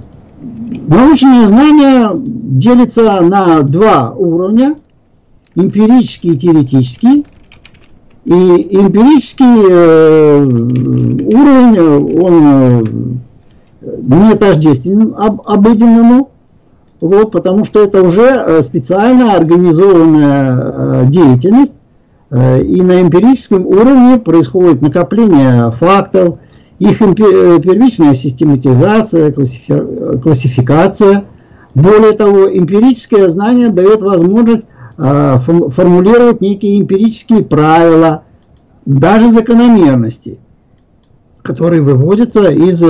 [0.89, 4.75] научное знание делится на два уровня,
[5.55, 7.27] эмпирический и теоретический.
[8.25, 10.43] И эмпирический э,
[11.33, 11.79] уровень,
[12.21, 13.21] он
[13.81, 16.31] не тождествен об, обыденному,
[17.01, 21.75] вот, потому что это уже специально организованная деятельность,
[22.31, 26.39] Э, и на эмпирическом уровне происходит накопление фактов,
[26.79, 31.25] их э, первичная систематизация, классификация.
[31.75, 38.23] Более того, эмпирическое знание дает возможность э, формулировать некие эмпирические правила,
[38.87, 40.39] даже закономерности,
[41.43, 42.83] которые выводятся из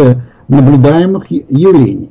[0.49, 2.11] наблюдаемых явлений.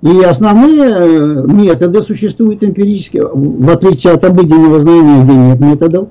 [0.00, 6.08] И основные методы существуют эмпирически, в отличие от обыденного знания, где нет методов.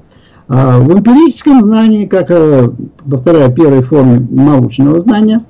[0.49, 2.69] А в эмпирическом знании, как, э,
[3.09, 5.41] повторяю, первой форме научного знания,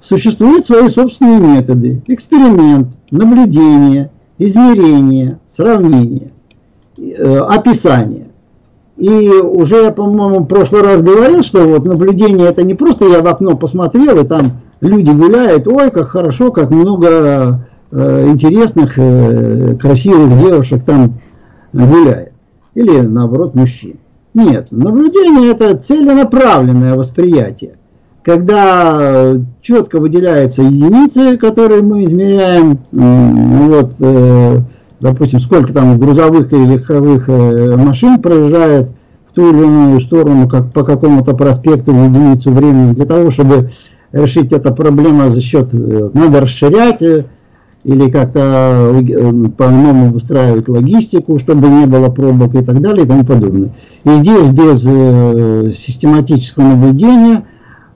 [0.00, 2.02] существуют свои собственные методы.
[2.06, 6.30] Эксперимент, наблюдение, измерение, сравнение,
[6.96, 8.28] э, описание.
[8.96, 13.20] И уже я, по-моему, в прошлый раз говорил, что вот наблюдение это не просто я
[13.20, 17.52] в окно посмотрел, и там люди гуляют, ой, как хорошо, как много э,
[17.92, 21.14] интересных, э, красивых девушек там
[21.72, 22.32] гуляет.
[22.74, 23.96] Или наоборот мужчин.
[24.34, 27.76] Нет, наблюдение это целенаправленное восприятие.
[28.22, 34.58] Когда четко выделяются единицы, которые мы измеряем, вот, э,
[35.00, 38.90] допустим, сколько там грузовых и легковых э, машин проезжает
[39.30, 43.70] в ту или иную сторону, как по какому-то проспекту в единицу времени, для того, чтобы
[44.12, 47.00] решить эту проблему за счет, э, надо расширять
[47.86, 53.24] или как-то э, по-новому выстраивать логистику, чтобы не было пробок и так далее и тому
[53.24, 53.70] подобное.
[54.02, 57.44] И здесь без э, систематического наблюдения,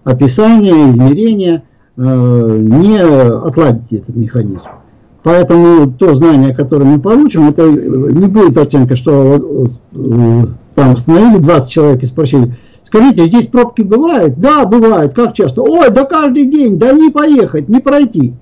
[0.05, 1.64] описания, измерения
[1.96, 4.62] э, не отладить этот механизм.
[5.24, 9.66] Поэтому то знание, которое мы получим, это не будет оценка, что
[10.76, 14.37] там остановили 20 человек и спросили, скажите, здесь пробки бывают?
[14.38, 15.14] Да, бывают.
[15.14, 15.62] Как часто?
[15.62, 18.35] Ой, да каждый день, да не поехать, не пройти.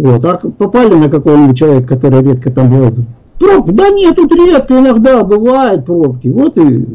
[0.00, 0.24] Вот.
[0.24, 2.94] А попали на какого-нибудь человека, который редко там бывает.
[3.38, 3.70] Пробки?
[3.72, 6.28] Да нет, тут редко, иногда бывают пробки.
[6.28, 6.86] Вот и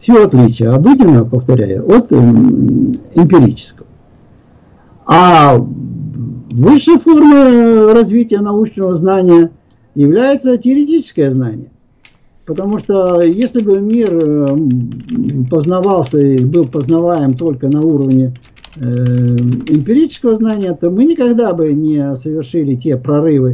[0.00, 0.70] все отличие.
[0.70, 3.86] Обыденно, повторяю, от эм, эмпирического.
[5.04, 9.50] А высшей формой развития научного знания
[9.94, 11.68] является теоретическое знание.
[12.46, 20.34] Потому что если бы мир эм, познавался и был познаваем только на уровне Э, эмпирического
[20.34, 23.52] знания, то мы никогда бы не совершили те прорывы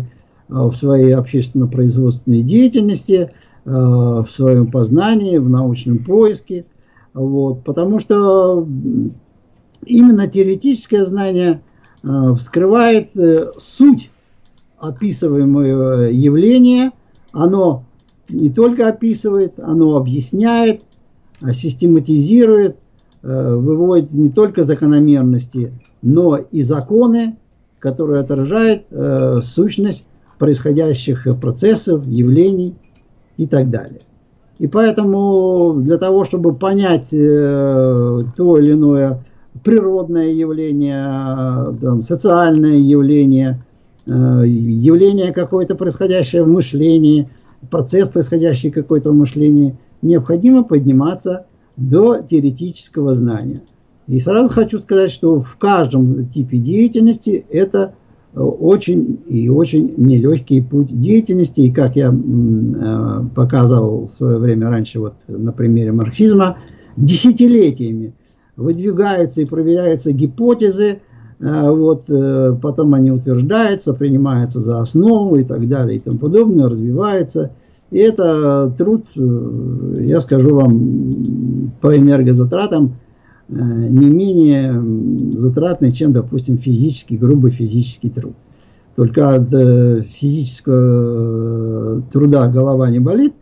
[0.49, 3.31] э, в своей общественно-производственной деятельности,
[3.65, 6.67] э, в своем познании, в научном поиске.
[7.15, 8.67] Вот, потому что
[9.85, 11.63] именно теоретическое знание
[12.37, 13.11] вскрывает
[13.57, 14.11] суть
[14.79, 16.93] описываемого явления.
[17.33, 17.85] Оно
[18.29, 20.83] не только описывает, оно объясняет,
[21.53, 22.88] систематизирует, Э,
[23.23, 27.37] выводит не только закономерности, но и законы,
[27.79, 30.05] которые отражают э, сущность
[30.39, 32.75] происходящих процессов, явлений
[33.37, 34.01] и так далее.
[34.59, 39.25] И поэтому для того, чтобы понять э, то или иное
[39.63, 43.63] природное явление, там, социальное явление,
[44.07, 44.13] э,
[44.47, 47.29] явление какое-то происходящее в мышлении,
[47.71, 51.47] процесс происходящий какой-то в мышлении, необходимо подниматься
[51.79, 53.63] до теоретического знания.
[54.09, 57.95] И сразу хочу сказать, что в каждом типе деятельности это
[58.35, 61.61] э, очень и очень нелегкий путь деятельности.
[61.61, 66.59] И как я э, показывал в свое время раньше вот на примере марксизма,
[66.97, 68.15] десятилетиями
[68.57, 71.01] выдвигаются и проверяются гипотезы,
[71.39, 72.07] э, вот,
[72.61, 77.53] потом они утверждаются, принимаются за основу и так далее и тому подобное, развиваются.
[77.91, 82.97] И это труд, э, я скажу вам, по энергозатратам
[83.49, 84.79] э, не менее
[85.39, 88.35] затратный, чем, допустим, физический, грубый физический труд.
[88.95, 93.33] Только от э, физического труда голова не болит,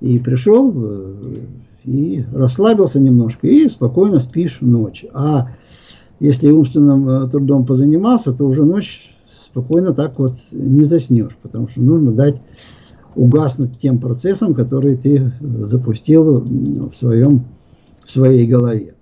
[0.00, 0.74] и пришел
[1.84, 5.04] и расслабился немножко, и спокойно спишь ночь.
[5.12, 5.48] А
[6.18, 9.12] если умственным трудом позанимался, то уже ночь
[9.52, 12.36] спокойно так вот не заснешь, потому что нужно дать
[13.14, 17.44] угаснуть тем процессом, который ты запустил в, своем,
[18.04, 18.94] в своей голове.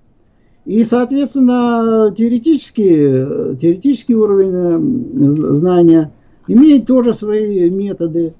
[0.64, 6.12] И, соответственно, теоретический, теоретический уровень знания
[6.46, 8.34] имеет тоже свои методы.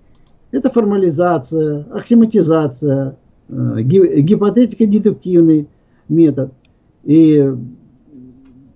[0.51, 3.17] Это формализация, аксиматизация,
[3.49, 5.69] э, гипотетико-дедуктивный
[6.09, 6.53] метод.
[7.05, 7.53] И,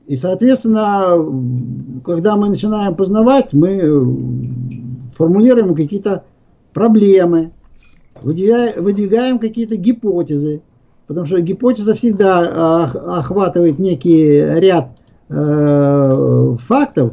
[0.06, 1.18] и, соответственно,
[2.04, 3.80] когда мы начинаем познавать, мы
[5.16, 6.24] формулируем какие-то
[6.74, 7.52] проблемы,
[8.20, 10.60] выдвигаем какие-то гипотезы,
[11.06, 14.90] потому что гипотеза всегда охватывает некий ряд
[15.28, 17.12] э, фактов,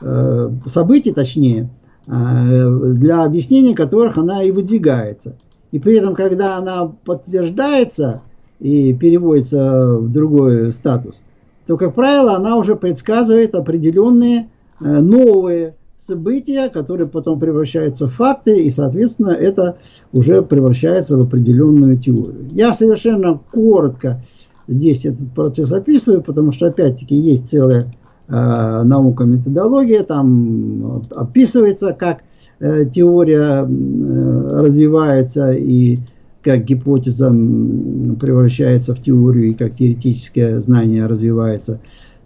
[0.00, 1.68] э, событий точнее,
[2.06, 5.34] э, для объяснения которых она и выдвигается.
[5.72, 8.22] И при этом, когда она подтверждается
[8.58, 11.20] и переводится в другой статус,
[11.66, 14.48] то, как правило, она уже предсказывает определенные
[14.80, 19.76] новые события, которые потом превращаются в факты, и, соответственно, это
[20.12, 22.48] уже превращается в определенную теорию.
[22.52, 24.22] Я совершенно коротко
[24.66, 27.92] здесь этот процесс описываю, потому что, опять-таки, есть целая
[28.28, 32.20] э, наука методология, там описывается, как
[32.60, 35.98] э, теория э, развивается и
[36.42, 41.80] как гипотеза превращается в теорию и как теоретическое знание развивается.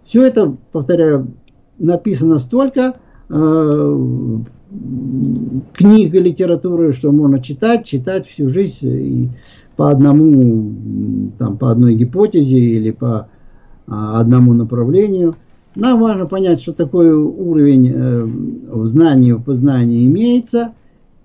[0.05, 1.33] Все это, повторяю,
[1.77, 2.95] написано столько
[5.73, 9.29] книг и литературы, что можно читать, читать всю жизнь и
[9.75, 10.71] по одному,
[11.37, 13.27] там, по одной гипотезе или по
[13.87, 15.35] а, одному направлению.
[15.75, 20.73] Нам важно понять, что такой уровень э, в знании, в познании имеется,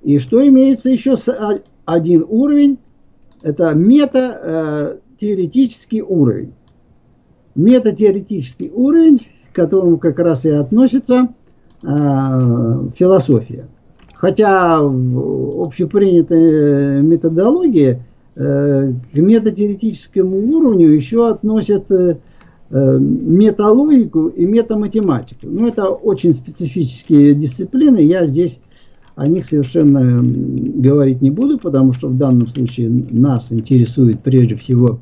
[0.02, 2.78] и что имеется еще а, один уровень,
[3.42, 6.52] это мета-теоретический э, уровень.
[7.54, 9.20] Мета-теоретический уровень,
[9.52, 11.28] к которому как раз и относится э,
[11.82, 13.66] философия.
[14.14, 18.02] Хотя в общепринятой методологии
[18.36, 22.18] э, к метатеоретическому уровню еще относят э,
[22.68, 25.46] металогику и метаматематику.
[25.46, 28.60] Но это очень специфические дисциплины, я здесь
[29.16, 34.98] о них совершенно говорить не буду, потому что в данном случае нас интересует прежде всего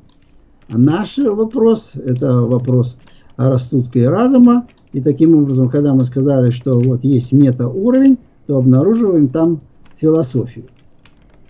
[0.69, 2.97] наш вопрос, это вопрос
[3.37, 4.67] рассудка и разума.
[4.93, 9.61] И таким образом, когда мы сказали, что вот есть метауровень, то обнаруживаем там
[9.97, 10.65] философию.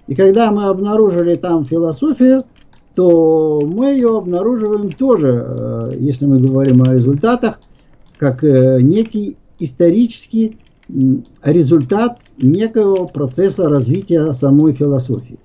[0.08, 2.42] И когда мы обнаружили там философию,
[2.94, 7.60] то мы ее обнаруживаем тоже, э, если мы говорим о результатах,
[8.16, 10.58] как э, некий исторический
[11.44, 15.38] результат некого процесса развития самой философии.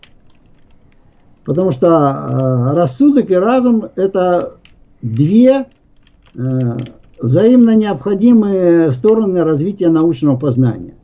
[1.44, 4.56] Потому что э, рассудок и разум– это
[5.02, 5.68] две
[7.24, 10.95] взаимно необходимые стороны развития научного познания.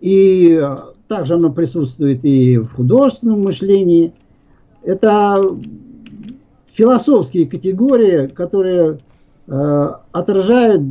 [0.00, 0.60] И
[1.06, 4.12] также оно присутствует и в художественном мышлении.
[4.82, 5.56] Это
[6.66, 8.98] философские категории, которые
[9.46, 10.82] э, отражают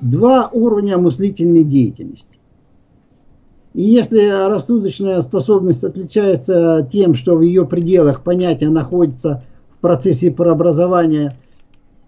[0.00, 2.40] два уровня мыслительной деятельности.
[3.74, 11.36] И если рассудочная способность отличается тем, что в ее пределах понятие находится в процессе преобразования,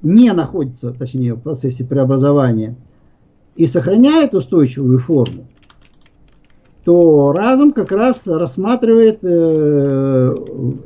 [0.06, 2.76] не находится, точнее, в процессе преобразования,
[3.56, 5.46] и сохраняет устойчивую форму,
[6.84, 10.34] то разум как раз рассматривает э,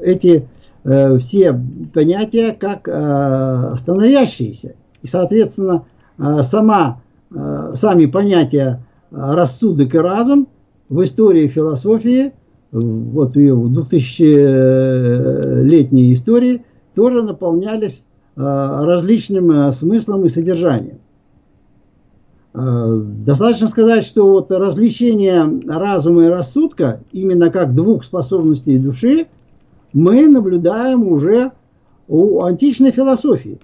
[0.02, 0.48] эти
[0.84, 1.60] э, все
[1.92, 4.76] понятия как э, становящиеся.
[5.02, 5.84] И, соответственно,
[6.20, 7.00] Э, сама,
[7.34, 10.48] э, сами понятия э, рассудок и разум
[10.90, 12.34] в истории философии,
[12.72, 16.62] вот ее 2000-летней истории,
[16.94, 18.04] тоже наполнялись
[18.36, 20.98] различным смыслом и содержанием.
[22.52, 29.26] Достаточно сказать, что вот различение разума и рассудка, именно как двух способностей души,
[29.92, 31.52] мы наблюдаем уже
[32.08, 33.60] у античной философии.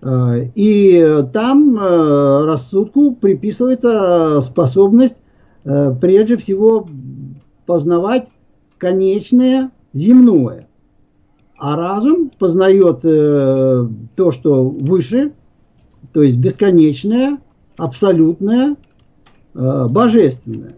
[0.00, 5.20] Э, и там э, рассудку приписывается способность
[5.64, 6.86] э, прежде всего
[7.66, 8.28] познавать
[8.78, 10.67] конечное земное.
[11.58, 15.32] А разум познает то, что выше,
[16.12, 17.38] то есть бесконечное,
[17.76, 18.76] абсолютное,
[19.54, 20.76] божественное.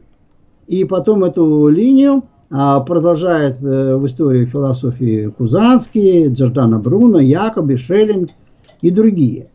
[0.66, 8.30] И потом эту линию продолжает в истории философии Кузанский, Джордана Бруно, Якоби, Шеллинг–
[8.80, 9.48] и другие.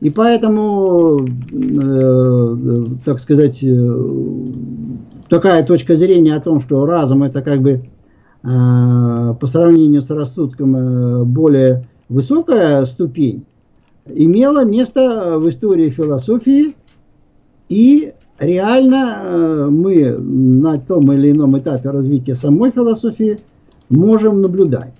[0.00, 1.18] И поэтому,
[1.52, 3.96] э, так сказать, э,
[5.28, 7.80] такая точка зрения о том, что разум это как бы э,
[8.42, 13.44] по сравнению с рассудком э, более высокая ступень,
[14.06, 16.74] имела место в истории философии,
[17.68, 23.38] и реально э, мы на том или ином этапе развития самой философии
[23.88, 24.94] можем наблюдать.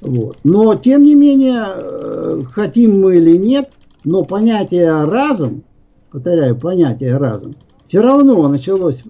[0.00, 0.36] Вот.
[0.42, 3.70] Но, тем не менее, э, хотим мы или нет,
[4.04, 5.62] но понятие разум,
[6.10, 7.54] повторяю, понятие разум,
[7.86, 9.02] все равно началось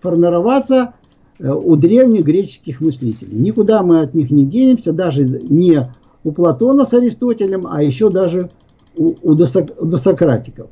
[0.00, 0.92] формироваться
[1.40, 3.38] у древних греческих мыслителей.
[3.38, 5.86] Никуда мы от них не денемся, даже не
[6.24, 8.50] у Платона с Аристотелем, а еще даже
[8.96, 10.68] у, у, досок, у досократиков.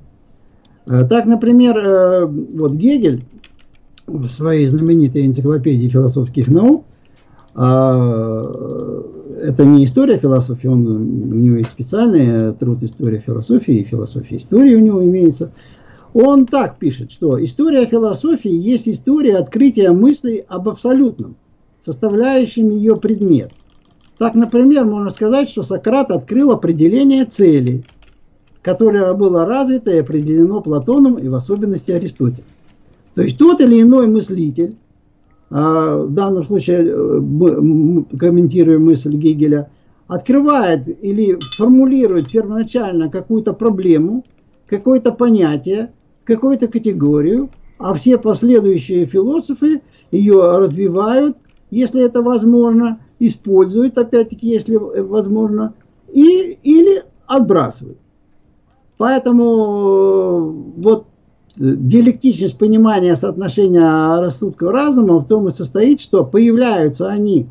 [0.86, 3.24] Так, например, вот Гегель
[4.06, 6.84] в своей знаменитой энциклопедии философских наук
[7.58, 8.42] а,
[9.42, 14.74] это не история философии, он, у него есть специальный труд история философии, и философия истории
[14.74, 15.50] у него имеется.
[16.18, 21.36] Он так пишет, что история философии есть история открытия мыслей об абсолютном,
[21.78, 23.52] составляющем ее предмет.
[24.16, 27.84] Так, например, можно сказать, что Сократ открыл определение цели,
[28.62, 32.46] которое было развито и определено Платоном и в особенности Аристотелем.
[33.14, 34.74] То есть тот или иной мыслитель
[35.50, 39.68] а, в данном случае э, комментируя мысль Гегеля,
[40.06, 44.24] открывает или формулирует первоначально какую-то проблему,
[44.66, 45.90] какое-то понятие,
[46.26, 51.36] какую-то категорию, а все последующие философы ее развивают,
[51.70, 55.74] если это возможно, используют, опять-таки, если возможно,
[56.12, 57.98] и, или отбрасывают.
[58.98, 61.06] Поэтому э, вот
[61.58, 67.46] диалектичность понимания соотношения рассудка разума в том и состоит, что появляются они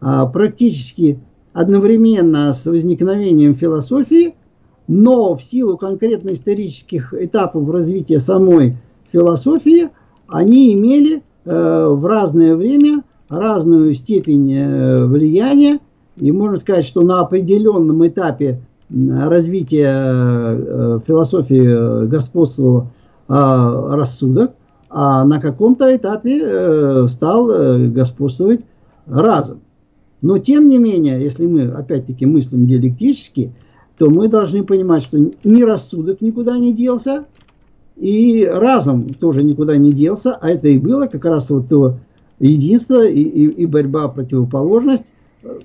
[0.00, 1.20] а, практически
[1.52, 4.34] одновременно с возникновением философии,
[4.86, 8.76] но в силу конкретно исторических этапов развития самой
[9.10, 9.90] философии
[10.28, 15.78] они имели э, в разное время разную степень э, влияния.
[16.16, 18.60] И можно сказать, что на определенном этапе
[18.90, 22.88] развития э, философии господствовал
[23.26, 24.50] рассудок,
[24.90, 27.46] а на каком-то этапе стал
[27.88, 28.60] господствовать
[29.06, 29.60] разум.
[30.20, 33.54] Но тем не менее, если мы опять-таки мыслим диалектически,
[33.98, 37.26] то мы должны понимать, что ни рассудок никуда не делся,
[37.96, 41.98] и разум тоже никуда не делся, а это и было как раз вот то
[42.40, 45.12] единство и, и, и борьба противоположность,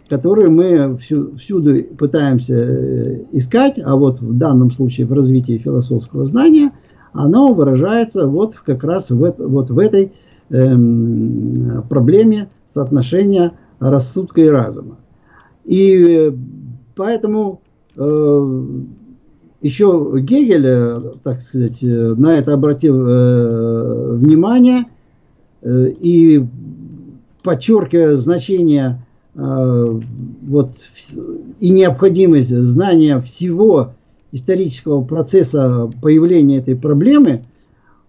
[0.09, 6.25] которую мы всю, всюду пытаемся э, искать, а вот в данном случае в развитии философского
[6.25, 6.71] знания,
[7.13, 10.11] оно выражается вот как раз в, вот в этой
[10.49, 14.97] эм, проблеме соотношения рассудка и разума.
[15.63, 16.31] И
[16.95, 17.68] поэтому э,
[19.61, 24.85] еще Гегель, э, так сказать, э, на это обратил э, внимание
[25.61, 26.45] э, и
[27.43, 29.99] подчеркивая значение э,
[30.43, 30.71] вот,
[31.59, 33.93] и необходимость знания всего
[34.31, 37.41] исторического процесса появления этой проблемы,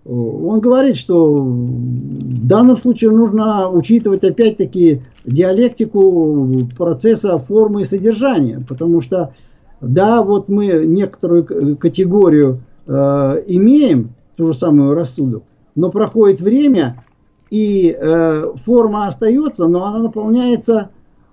[0.04, 9.02] он говорит, что в данном случае нужно учитывать опять-таки диалектику процесса формы и содержания, потому
[9.02, 9.34] что
[9.80, 17.04] да, вот мы некоторую категорию э, имеем, ту же самую рассудок, но проходит время,
[17.50, 20.90] и э, форма остается, но она наполняется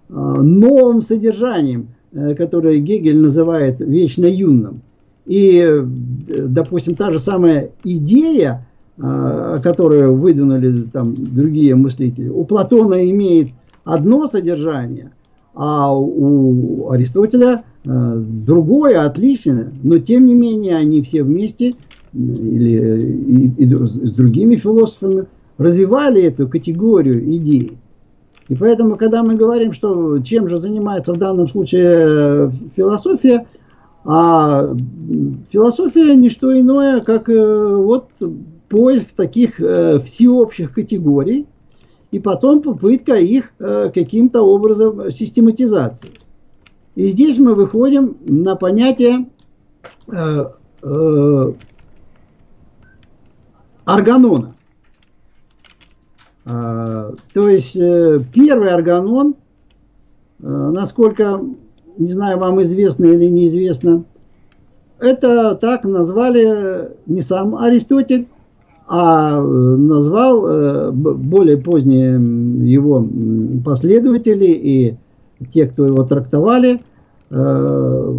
[0.10, 4.82] э, новым содержанием, э, которое Гегель называет вечно юным.
[5.26, 8.66] И, э, допустим, та же самая идея,
[8.98, 13.50] э, которую выдвинули там другие мыслители, у Платона имеет
[13.84, 15.12] одно содержание,
[15.54, 21.74] а у Аристотеля другое, отличное, но тем не менее они все вместе
[22.14, 25.26] или и, и с другими философами
[25.58, 27.78] развивали эту категорию идей.
[28.48, 33.46] И поэтому, когда мы говорим, что чем же занимается в данном случае философия,
[34.06, 34.74] а
[35.52, 38.10] философия не что иное, как э, вот
[38.70, 41.46] поиск таких э, всеобщих категорий,
[42.12, 46.12] и потом попытка их э, каким-то образом систематизации.
[46.98, 49.28] И здесь мы выходим на понятие
[53.86, 54.56] органона.
[56.44, 57.76] То есть
[58.34, 59.36] первый органон,
[60.40, 61.40] насколько
[62.00, 64.04] не знаю, вам известно или неизвестно,
[65.00, 68.28] это так назвали не сам Аристотель,
[68.88, 72.14] а э, назвал э, более поздние
[72.66, 73.06] его
[73.66, 74.96] последователи и
[75.52, 76.84] те, кто его трактовали,
[77.30, 78.14] э,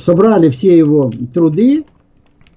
[0.00, 1.84] собрали все его труды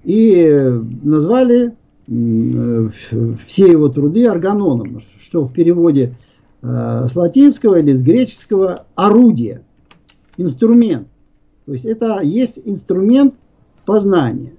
[0.04, 1.74] и назвали
[2.08, 6.16] все его труды органоном, что в переводе
[6.60, 9.62] с латинского или с греческого орудие–
[10.40, 11.08] инструмент.
[11.66, 13.36] То есть это есть инструмент
[13.84, 14.54] познания.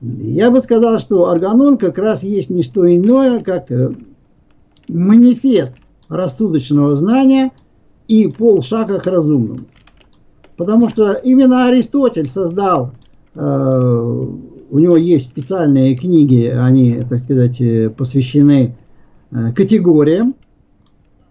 [0.00, 3.92] Я бы сказал, что органон как раз есть не что иное, как э,
[4.88, 5.74] манифест
[6.08, 7.52] рассудочного знания
[8.10, 9.66] и полшага к разумному.
[10.56, 12.92] Потому что именно Аристотель создал,
[13.34, 14.26] э,
[14.70, 18.76] у него есть специальные книги, они, так сказать, э, посвящены
[19.30, 20.34] э, категориям,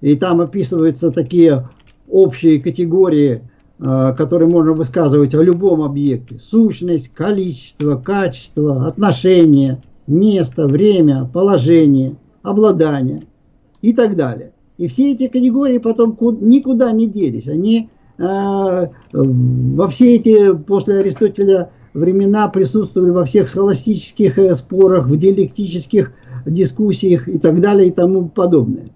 [0.01, 1.69] и там описываются такие
[2.07, 3.41] общие категории
[3.81, 6.37] Э, который можно высказывать о любом объекте.
[6.37, 13.23] Сущность, количество, качество, отношение, место, время, положение, обладание
[13.81, 14.51] и так далее.
[14.79, 17.47] И все эти категории потом никуда не делись.
[17.47, 25.15] Они э, во все эти после Аристотеля времена присутствовали во всех схоластических э, спорах, в
[25.15, 26.11] диалектических
[26.47, 28.89] дискуссиях и так далее и тому подобное.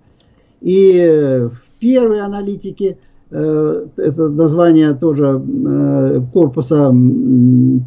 [0.61, 2.97] И в первой аналитике–
[3.33, 6.93] Э, это название тоже э, корпуса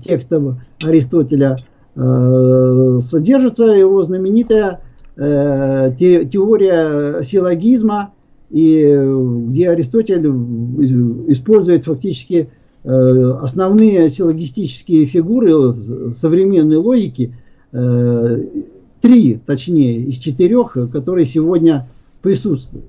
[0.04, 1.56] текстов Аристотеля
[1.94, 4.80] э, содержится его знаменитая
[5.16, 8.12] теория силлогизма,
[8.50, 8.84] и
[9.48, 10.26] где Аристотель
[11.32, 12.50] использует фактически
[12.84, 15.72] основные силлогистические фигуры
[16.12, 17.32] современной логики,
[17.72, 18.66] три
[19.06, 21.88] три, точнее, из четырех, которые сегодня
[22.22, 22.86] присутствуют.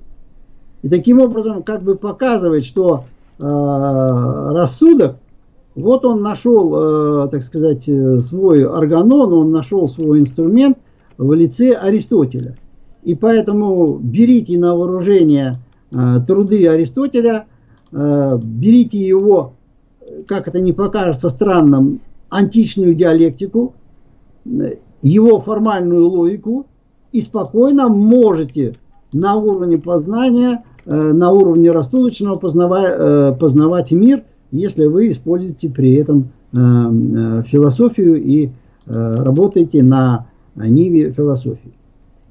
[0.82, 3.04] И таким образом как бы показывает, что
[3.38, 5.16] э, рассудок,
[5.74, 10.78] вот он нашел, э, так сказать, э, свой органон, он нашел свой инструмент
[11.18, 12.56] в лице Аристотеля.
[13.02, 15.54] И поэтому берите на вооружение
[15.92, 17.46] э, труды Аристотеля,
[17.92, 19.52] э, берите его,
[20.26, 22.00] как это не покажется странным,
[22.30, 23.74] античную диалектику,
[25.02, 26.66] его формальную логику,
[27.12, 28.76] и спокойно можете
[29.12, 35.94] на уровне познания Э, на уровне рассудочного познавать, э, познавать мир, если вы используете при
[35.96, 38.50] этом э, философию и
[38.86, 40.28] работаете на
[40.66, 41.72] ниве философии.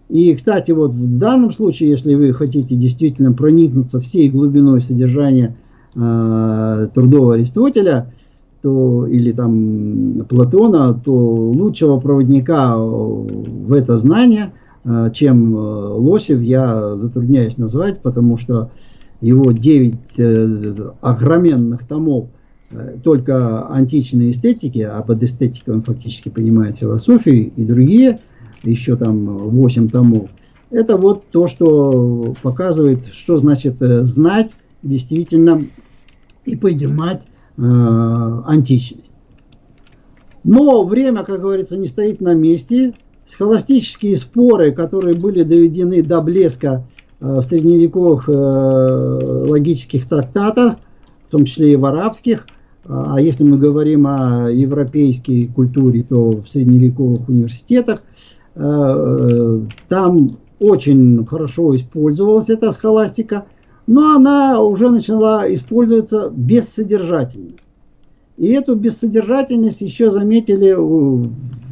[0.10, 5.56] И, кстати, вот в данном случае, если вы хотите действительно проникнуться всей глубиной содержания
[5.96, 8.14] э, трудов Аристотеля,
[8.62, 14.54] то, или там Платона, то лучшего проводника в это знание–
[14.88, 18.72] Э, чем э, Лосев, я затрудняюсь назвать, потому что
[19.20, 22.30] его 9 э, огроменных томов
[23.04, 28.20] только античной эстетики, а под эстетикой он фактически понимает философию и другие,
[28.64, 30.30] еще там 8 томов.
[30.70, 34.52] Это вот то, что показывает, что значит знать
[34.84, 35.64] действительно
[36.46, 37.24] и понимать
[37.58, 37.62] э,
[38.46, 39.12] античность.
[40.44, 42.94] Но время, как говорится, не стоит на месте
[43.26, 46.88] схоластические споры, которые были доведены до блеска
[47.20, 50.76] э, в средневековых э, логических трактатах,
[51.28, 52.48] в том числе и в арабских,
[52.88, 58.02] а если мы говорим о европейской культуре, то в средневековых университетах,
[58.56, 60.30] э, там
[60.60, 63.46] очень хорошо использовалась эта схоластика,
[63.86, 67.54] но она уже начала использоваться бессодержательно.
[68.38, 70.76] И эту бессодержательность еще заметили,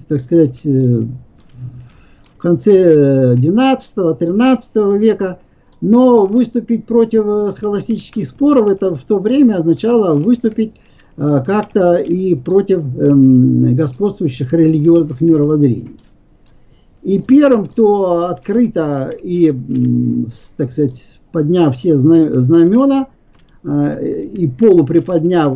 [0.08, 0.66] так сказать,
[2.46, 5.40] конце XII-XIII э, века,
[5.82, 10.80] но выступить против э, схоластических споров это в то время означало выступить э,
[11.16, 15.96] как-то и против эм, господствующих религиозных мировоззрений.
[17.04, 19.54] И первым, кто открыто и,
[20.58, 23.08] так сказать, подняв все знамена
[23.64, 25.54] и полуприподняв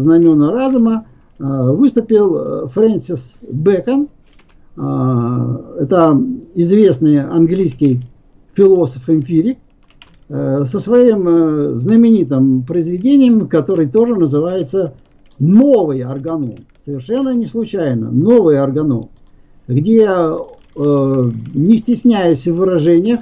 [0.00, 1.06] знамена разума,
[1.38, 4.08] выступил Фрэнсис Бэкон–
[4.76, 6.20] это
[6.54, 8.00] известный английский
[8.54, 9.69] философ-эмпирик э,
[10.30, 14.94] со своим э, знаменитым произведением, который тоже называется
[15.38, 16.66] «Новый органон».
[16.84, 19.08] Совершенно не случайно, «Новый органон»,
[19.66, 21.22] где, э,
[21.54, 23.20] не стесняясь в выражениях,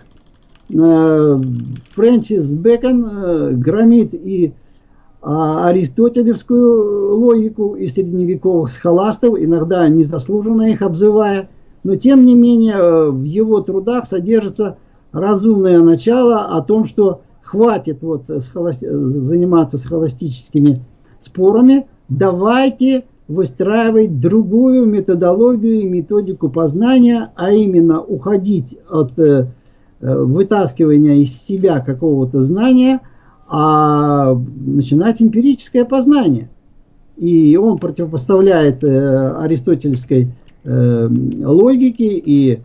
[0.70, 4.52] Фрэнсис Бэкон громит и
[5.20, 11.48] а аристотелевскую логику и средневековых схоластов, иногда незаслуженно их обзывая,
[11.82, 14.78] но тем не менее э, в его трудах содержится
[15.12, 20.82] разумное начало о том, что хватит вот заниматься схоластическими
[21.20, 29.48] спорами, давайте выстраивать другую методологию и методику познания, а именно уходить от э,
[30.00, 33.00] э вытаскивания из себя какого-то знания–
[33.48, 36.48] а начинать эмпирическое познание.
[37.16, 40.28] И он противопоставляет э, аристотельской
[40.64, 41.08] э,
[41.42, 42.60] логике и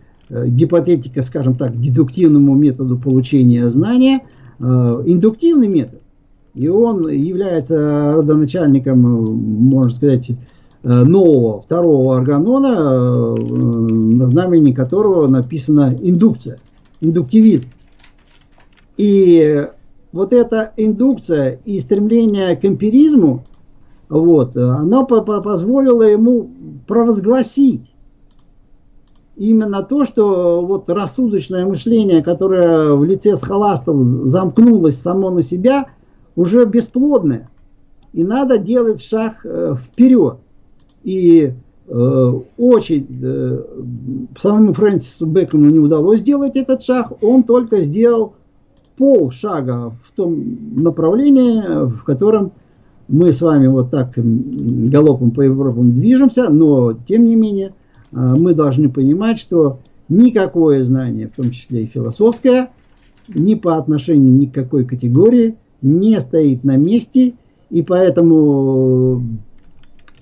[0.48, 4.22] гипотетика, скажем так, дедуктивному методу получения знания,
[4.60, 4.64] э,
[5.06, 6.02] индуктивный метод.
[6.54, 10.36] И он является родоначальником, можно сказать, э,
[11.04, 16.58] нового второго органона, э, на знамени которого написана индукция,
[17.02, 17.68] индуктивизм.
[18.98, 19.68] И
[20.12, 23.44] вот эта индукция и стремление к эмпиризму,
[24.10, 26.50] вот, оно по -по позволило ему
[26.86, 27.93] провозгласить
[29.36, 35.88] именно то, что вот рассудочное мышление, которое в лице схоластов замкнулось само на себя,
[36.36, 37.50] уже бесплодное.
[38.14, 40.38] И надо делать шаг э, вперед.
[41.04, 41.52] И
[41.88, 43.64] э, очень э,
[44.38, 48.34] самому Фрэнсису Бэкону не удалось сделать этот шаг, он только сделал
[48.98, 52.52] пол шага в том направлении, в котором
[53.08, 57.74] мы с вами вот так галопом по Европам движемся, но тем не менее
[58.14, 62.70] мы должны понимать, что никакое знание, в том числе и философское,
[63.28, 67.34] ни по отношению ни к какой категории не стоит на месте,
[67.70, 69.24] и поэтому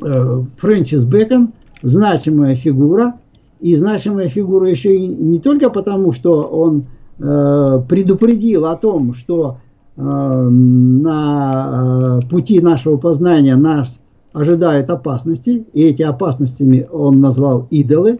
[0.02, 1.52] э, Фрэнсис Бэкон
[1.84, 3.16] значимая фигура,
[3.60, 6.86] и значимая фигура еще и не только потому, что он
[7.24, 9.58] Э, предупредил о том, что
[9.96, 14.00] э, на пути нашего познания нас
[14.34, 18.20] ожидают опасности, и эти опасностями он назвал идолы.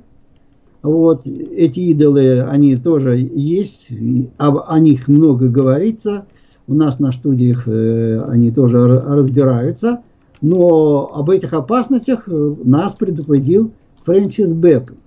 [0.82, 3.92] Вот, эти идолы, они тоже есть,
[4.38, 6.26] об, о них много говорится.
[6.68, 10.02] У нас на студиях э, они тоже разбираются.
[10.42, 13.72] Но об этих опасностях э, нас предупредил
[14.06, 14.98] Фрэнсис Бэкон.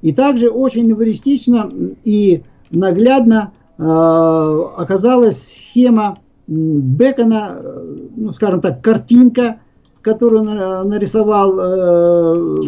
[0.00, 1.70] И также очень юмористично
[2.04, 9.60] и наглядно э, оказалась схема Бекона, э, ну, скажем так, картинка,
[10.08, 12.62] которую нарисовал, э,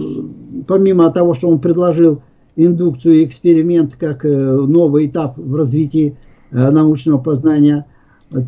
[0.66, 2.20] помимо того, что он предложил
[2.56, 6.16] индукцию и эксперимент как э, новый этап в развитии
[6.50, 7.86] э, научного познания,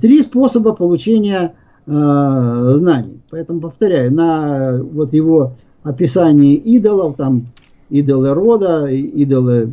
[0.00, 3.20] три способа получения знаний.
[3.30, 7.46] Поэтому повторяю, на вот его описании идолов, там
[7.90, 9.68] идолы рода, идолы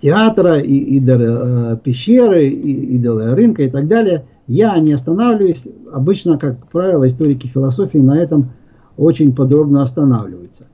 [0.00, 4.26] театра, идолы э, пещеры, идолы рынка и так далее.
[4.46, 5.66] Я не останавливаюсь.
[5.92, 8.50] Обычно, как правило, историки философии на этом
[8.96, 10.66] очень подробно останавливаются.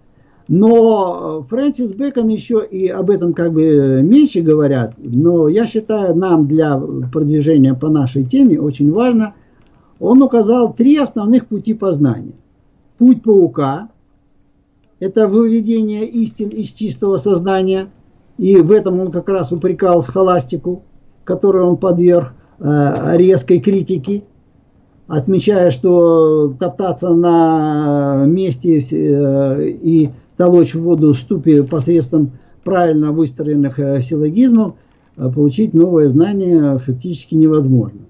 [0.48, 6.46] Но Фрэнсис Бэкон еще и об этом как бы меньше говорят, но я считаю, нам
[6.46, 6.78] для
[7.12, 9.34] продвижения по нашей теме очень важно,
[10.00, 12.34] он указал три основных пути познания.
[12.98, 13.88] Путь паука,
[14.98, 17.88] это выведение истин из чистого сознания.
[18.42, 20.82] И в этом он как раз упрекал схоластику,
[21.22, 24.24] которую он подверг э, резкой критике,
[25.06, 32.32] отмечая, что топтаться на месте э, и толочь в воду ступи посредством
[32.64, 34.74] правильно выстроенных э, силлогизмов,
[35.14, 38.00] получить новое знание фактически невозможно.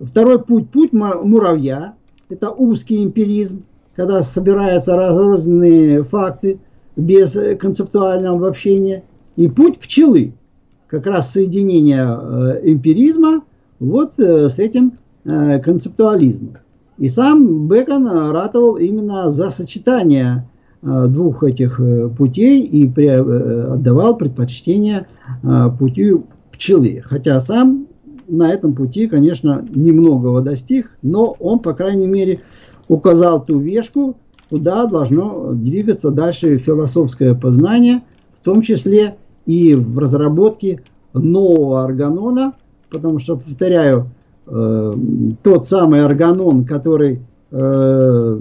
[0.00, 1.94] Второй путь, путь муравья,
[2.28, 3.62] это узкий эмпиризм,
[3.94, 6.58] когда собираются разрозненные факты
[6.96, 9.04] без концептуального обобщения,
[9.36, 10.34] и путь пчелы,
[10.92, 13.42] как раз соединение э, эмпиризма
[13.80, 16.58] вот э, с этим э, концептуализмом.
[16.98, 20.46] И сам Бекон ратовал именно за сочетание
[20.82, 21.80] двух этих
[22.18, 25.06] путей и отдавал предпочтение
[25.78, 27.02] путю пчелы.
[27.04, 27.86] Хотя сам
[28.28, 32.40] на этом пути, конечно, немногого достиг, но он, по крайней мере,
[32.88, 34.16] указал ту вешку,
[34.50, 38.02] куда должно двигаться дальше философское познание,
[38.40, 39.16] в том числе
[39.46, 40.82] и в разработке
[41.14, 42.54] нового органона,
[42.90, 44.10] потому что, повторяю,
[44.46, 44.92] э,
[45.42, 47.20] тот самый органон, который
[47.50, 48.38] э,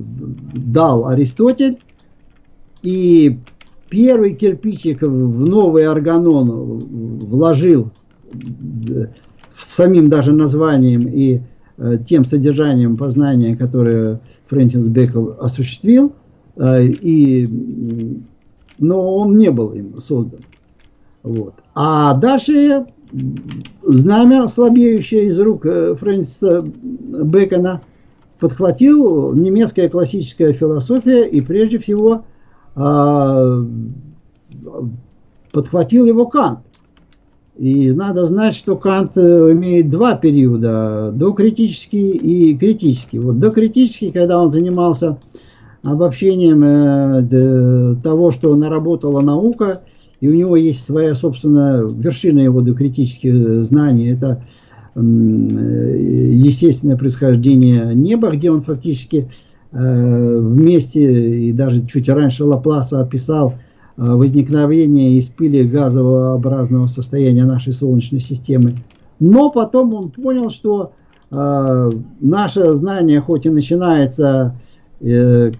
[0.54, 1.80] дал Аристотель,
[2.82, 3.40] и
[3.90, 6.80] первый кирпичик в новый органон
[7.20, 7.92] вложил
[8.34, 9.08] э,
[9.56, 11.42] самим даже названием и
[11.84, 16.14] Э, тем содержанием познания, которое Фрэнсис Беккел осуществил,
[16.56, 18.22] э, и,
[18.78, 20.42] но он не был им создан.
[21.24, 21.54] Вот.
[21.76, 22.86] А дальше
[23.84, 27.82] знамя, слабеющее из рук э, Фрэнсиса Бекона,
[28.40, 32.24] подхватил немецкая классическая философия и прежде всего
[35.52, 36.60] подхватил его Кант.
[37.58, 43.20] И надо знать, что Кант э, имеет два периода, докритический и критический.
[43.20, 45.20] Вот докритический, когда он занимался
[45.84, 49.82] обобщением э, того, что наработала наука,
[50.22, 54.44] и у него есть своя собственная вершина его докритических знаний, это
[54.96, 59.30] э, естественное происхождение неба, где он фактически
[59.74, 63.54] вместе и даже чуть раньше Лапласа описал
[64.02, 68.78] Э, возникновения из пыли газообразного состояния нашей Солнечной системы.
[69.20, 70.94] Но потом он понял, что
[71.30, 74.56] э, наше знание, хоть и начинается
[75.02, 75.52] э,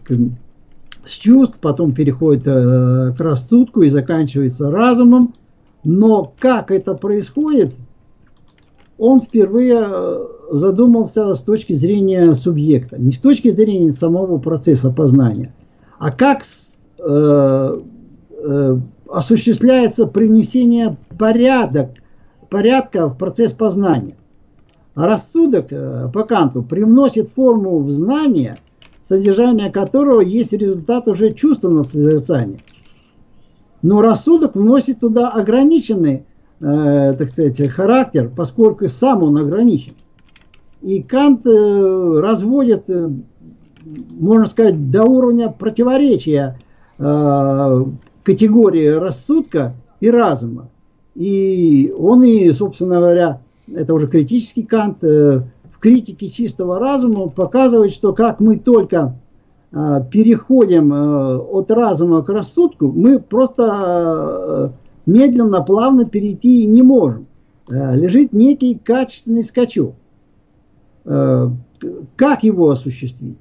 [1.06, 5.34] с чувств, потом переходит э, к рассудку и заканчивается разумом,
[5.84, 7.74] но как это происходит,
[8.98, 15.54] он впервые э, задумался с точки зрения субъекта, не с точки зрения самого процесса познания,
[15.98, 16.44] а как
[17.00, 17.82] э,
[18.44, 18.78] Э,
[19.08, 21.90] осуществляется принесение порядок,
[22.50, 24.16] порядка в процесс познания.
[24.96, 28.58] Рассудок э, по Канту привносит форму в знание,
[29.04, 32.62] содержание которого есть результат уже чувственного созерцания.
[33.82, 36.26] Но рассудок вносит туда ограниченный,
[36.60, 39.94] э, так сказать, характер, поскольку сам он ограничен.
[40.82, 43.10] И Кант э, разводит, э,
[44.20, 46.60] можно сказать, до уровня противоречия
[46.98, 47.86] э,
[48.24, 50.70] категории рассудка и разума.
[51.16, 53.42] И он и, собственно говоря,
[53.74, 55.44] это уже критический Кант, э,
[55.82, 59.16] критике чистого разума показывает, что как мы только
[59.74, 64.74] э, переходим э, от разума к рассудку, мы просто
[65.06, 67.26] медленно, плавно перейти не можем.
[67.68, 69.96] Лежит некий качественный скачок.
[71.04, 73.38] Как его осуществить?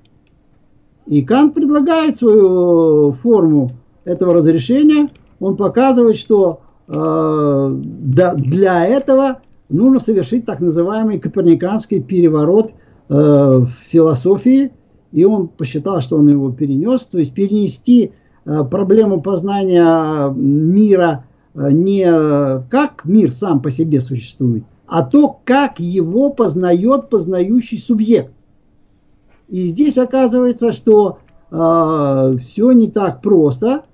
[1.06, 3.70] И Кант предлагает свою форму
[4.04, 5.10] этого разрешения
[5.40, 14.72] он показывает, что э, для этого нужно совершить так называемый коперниканский переворот э, в философии,
[15.12, 18.12] и он посчитал, что он его перенес, то есть перенести
[18.44, 22.04] э, проблему познания мира э, не
[22.68, 28.32] как мир сам по себе существует, а то, как его познает познающий субъект.
[29.48, 31.18] И здесь оказывается, что
[31.50, 33.84] э, все не так просто.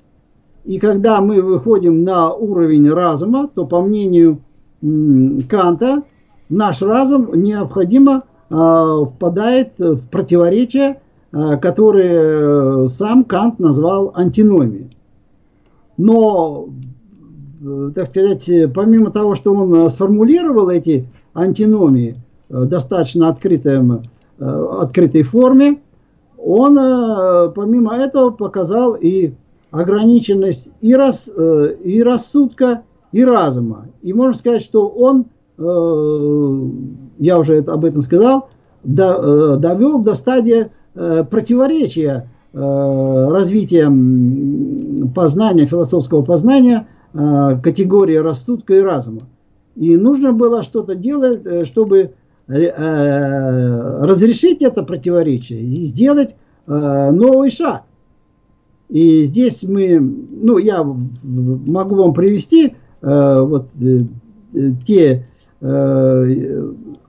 [0.65, 4.41] И когда мы выходим на уровень разума, то по мнению
[4.81, 6.03] Канта
[6.49, 11.01] наш разум необходимо э, впадает в противоречие,
[11.33, 14.97] э, которое сам Кант назвал антиномией.
[15.97, 16.69] Но,
[17.63, 22.17] э, так сказать, помимо того, что он сформулировал эти антиномии
[22.49, 24.05] достаточно открытым,
[24.39, 25.81] открытой форме,
[26.39, 26.77] он
[27.55, 29.33] помимо этого показал и
[29.73, 32.83] ограниченность и, рас, и рассудка,
[33.13, 33.89] и разума.
[34.03, 35.27] И можно сказать, что он,
[35.59, 36.61] э,
[37.19, 38.49] я уже об этом сказал,
[38.85, 43.85] э, довел до стадии э, противоречия развития
[45.15, 49.21] познания, философского познания категории рассудка и разума.
[49.75, 52.15] И нужно было что-то делать, чтобы
[53.99, 56.35] разрешить это противоречие и сделать
[56.67, 57.83] новый шаг.
[58.89, 62.75] И здесь мы, ну, я могу вам привести
[63.07, 64.05] вот э,
[64.55, 65.27] э, те
[65.61, 66.25] а,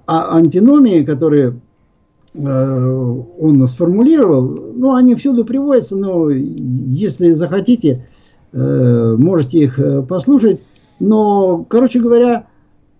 [0.05, 1.59] антиномии, которые
[2.35, 4.43] он сформулировал,
[4.75, 8.05] ну, они всюду приводятся, но если захотите,
[8.53, 10.61] можете их послушать.
[10.99, 12.45] Но, короче говоря,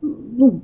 [0.01, 0.59] ну,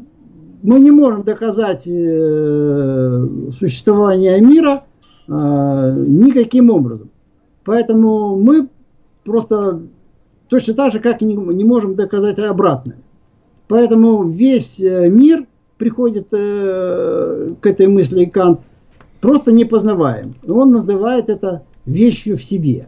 [0.63, 4.85] мы не можем доказать существование мира
[5.27, 7.11] никаким образом.
[7.63, 8.69] Поэтому мы
[9.23, 9.81] просто
[10.53, 12.97] Точно так же, как не, не можем доказать обратное.
[13.67, 15.47] Поэтому весь э, мир
[15.79, 18.59] приходит э, к этой мысли Кант
[19.19, 20.35] просто непознаваем.
[20.47, 22.87] Он называет это вещью в себе.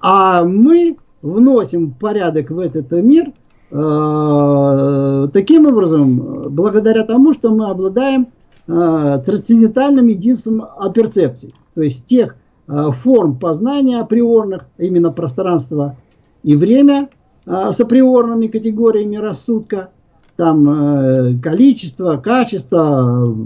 [0.00, 3.30] А мы вносим порядок в этот мир
[3.70, 8.26] э, таким образом, благодаря тому, что мы обладаем
[8.66, 12.34] э, трансцендентальным единством перцепции, то есть тех
[12.66, 15.96] э, форм познания априорных, именно пространства
[16.42, 17.08] и время
[17.46, 19.90] а, с априорными категориями рассудка,
[20.36, 23.36] там э, количество, качество,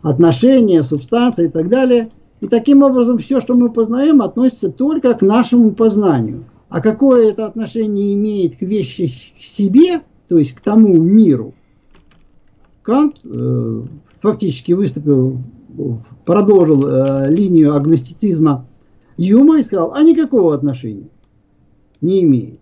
[0.00, 2.08] отношения, субстанция и так далее.
[2.40, 6.44] И таким образом все, что мы познаем, относится только к нашему познанию.
[6.70, 11.52] А какое это отношение имеет к вещи к себе, то есть к тому миру,
[12.82, 13.82] Кант э,
[14.22, 15.38] фактически выступил,
[16.24, 18.66] продолжил э, линию агностицизма
[19.18, 21.08] Юма и сказал, а никакого отношения
[22.00, 22.60] не имеет.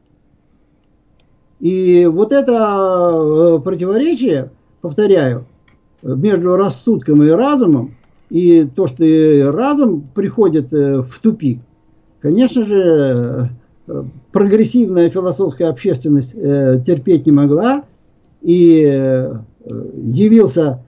[1.61, 5.47] И вот это э, противоречие, повторяю,
[6.03, 7.97] между рассудком и разумом,
[8.31, 9.05] и то, что
[9.51, 11.61] разум приходит э, в тупик,
[12.21, 13.51] конечно же,
[13.89, 17.85] э, прогрессивная философская общественность терпеть не могла,
[18.43, 19.31] и
[19.97, 20.85] явился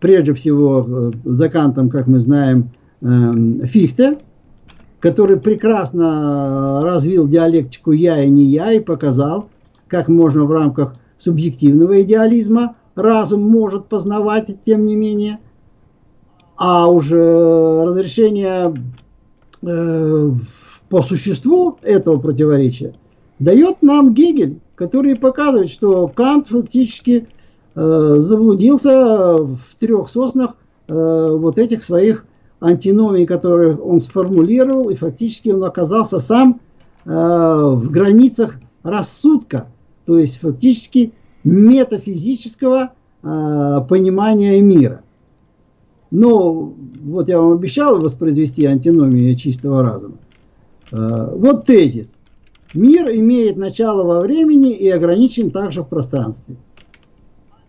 [0.00, 2.68] прежде всего за Кантом, как мы знаем,
[3.00, 4.18] Фихте,
[5.04, 9.50] который прекрасно развил диалектику «я» и «не я» и показал,
[9.86, 15.40] как можно в рамках субъективного идеализма разум может познавать, тем не менее.
[16.56, 18.74] А уже разрешение
[19.60, 20.30] э,
[20.88, 22.94] по существу этого противоречия
[23.38, 27.28] дает нам Гегель, который показывает, что Кант фактически
[27.74, 30.52] э, заблудился в трех соснах
[30.88, 32.24] э, вот этих своих
[32.64, 36.60] антиномии, которые он сформулировал, и фактически он оказался сам
[37.04, 39.68] э, в границах рассудка,
[40.06, 41.12] то есть фактически
[41.44, 42.92] метафизического
[43.22, 45.02] э, понимания мира.
[46.10, 50.16] Но вот я вам обещал воспроизвести антиномию чистого разума.
[50.90, 52.14] Э, вот тезис.
[52.72, 56.56] Мир имеет начало во времени и ограничен также в пространстве.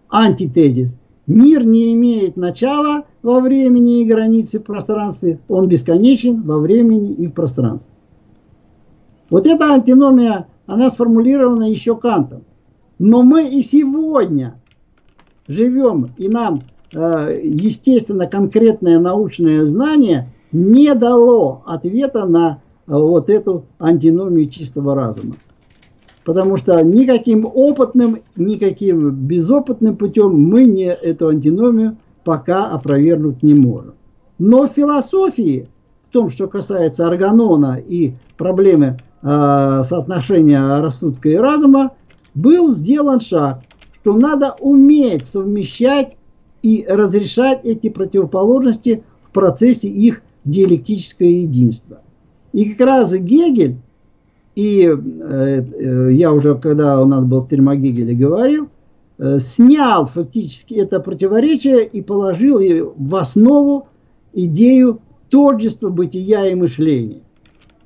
[0.10, 0.98] Антитезис.
[1.28, 7.26] Мир не имеет начала во времени и границе в пространстве, он бесконечен во времени и
[7.26, 7.92] в пространстве.
[9.32, 12.44] Вот эта антиномия, она сформулирована еще Кантом.
[13.00, 14.62] Но мы и сегодня
[15.48, 23.66] живем, и нам, э, естественно, конкретное научное знание не дало ответа на э, вот эту
[23.80, 25.34] антиномию чистого разума.
[26.26, 33.94] Потому что никаким опытным, никаким безопытным путем мы не эту антиномию пока опровергнуть не можем.
[34.38, 35.70] Но в философии,
[36.10, 41.92] в том, что касается органона и проблемы э, соотношения рассудка и разума,
[42.34, 43.62] был сделан шаг,
[43.94, 46.18] что надо уметь совмещать
[46.64, 52.02] и разрешать эти противоположности в процессе их диалектического единства.
[52.52, 53.78] И как раз Гегель,
[54.56, 54.96] и э,
[55.62, 58.70] э, я уже, когда у нас был стрим о Гегеле, говорил,
[59.18, 63.88] снял фактически это противоречие и положил в основу
[64.34, 65.00] идею
[65.30, 67.22] тождества бытия и мышления.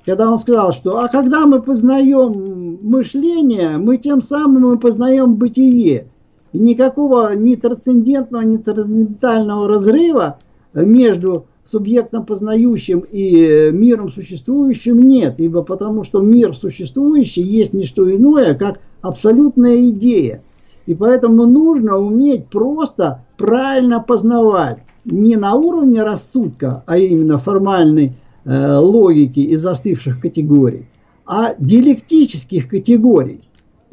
[0.04, 6.06] Когда он сказал, что а когда мы познаем мышление, мы тем самым и познаем бытие.
[6.52, 10.38] И никакого ни трансцендентного, ни трансцендентального разрыва
[10.74, 18.10] между субъектом познающим и миром существующим нет, ибо потому что мир существующий есть не что
[18.10, 20.42] иное, как абсолютная идея.
[20.90, 28.14] И поэтому нужно уметь просто правильно познавать не на уровне рассудка, а именно формальной
[28.44, 30.88] э, логики из застывших категорий,
[31.26, 33.40] а диалектических категорий.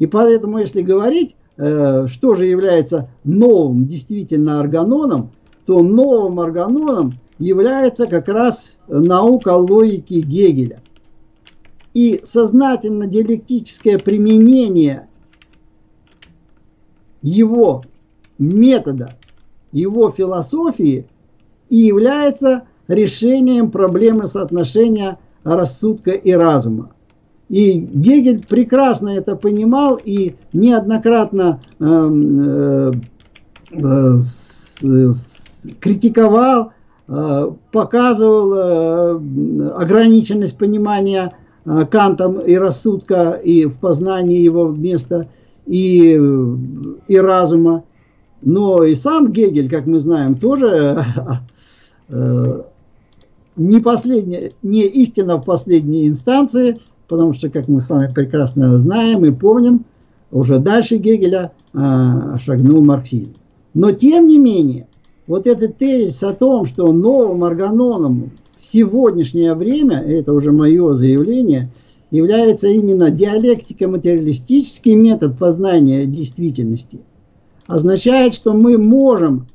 [0.00, 5.30] И поэтому, если говорить, э, что же является новым действительно органоном,
[5.66, 10.82] то новым органоном является как раз наука логики Гегеля.
[11.94, 15.07] И сознательно-диалектическое применение
[17.22, 17.84] его
[18.38, 19.16] метода
[19.72, 21.06] его философии
[21.68, 26.90] и является решением проблемы соотношения рассудка и разума.
[27.48, 32.92] И Гегель прекрасно это понимал и неоднократно э,
[33.72, 34.18] э,
[34.82, 35.10] э,
[35.80, 36.72] критиковал,
[37.08, 45.28] э, показывал э, ограниченность понимания э, Кантом и рассудка, и в познании его места,
[45.68, 46.18] и,
[47.08, 47.84] и разума.
[48.42, 51.04] Но и сам Гегель, как мы знаем, тоже
[52.08, 52.62] э,
[53.56, 59.24] не, последняя, не истина в последней инстанции, потому что, как мы с вами прекрасно знаем
[59.24, 59.84] и помним,
[60.30, 63.32] уже дальше Гегеля э, шагнул марксизм.
[63.74, 64.86] Но тем не менее,
[65.26, 71.70] вот этот тезис о том, что новым органоном в сегодняшнее время, это уже мое заявление,
[72.10, 77.00] является именно диалектико-материалистический метод познания действительности–
[77.68, 79.46] означает, что мы можем,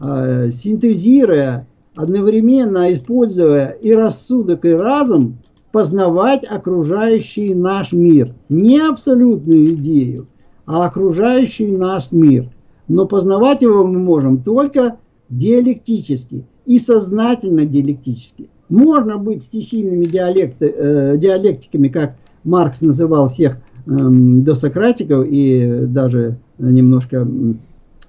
[0.00, 5.38] э, синтезируя, одновременно используя и рассудок, и разум,
[5.72, 8.34] познавать окружающий наш мир.
[8.48, 10.26] Не абсолютную идею,
[10.66, 12.50] а окружающий наш мир.
[12.88, 14.98] Но познавать его мы можем только
[15.28, 18.50] диалектически и сознательно диалектически.
[18.70, 22.14] Можно быть стихийными диалекты, э, диалектиками, как
[22.44, 27.28] Маркс называл всех э, досократиков и даже немножко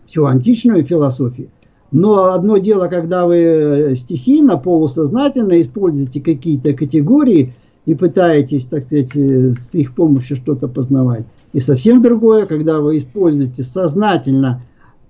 [0.06, 1.50] всю античную философию.
[1.92, 7.54] Но одно дело, когда вы стихийно, полусознательно используете какие-то категории
[7.86, 11.26] и пытаетесь, так сказать, с их помощью что-то познавать.
[11.54, 14.62] И совсем другое, когда вы используете сознательно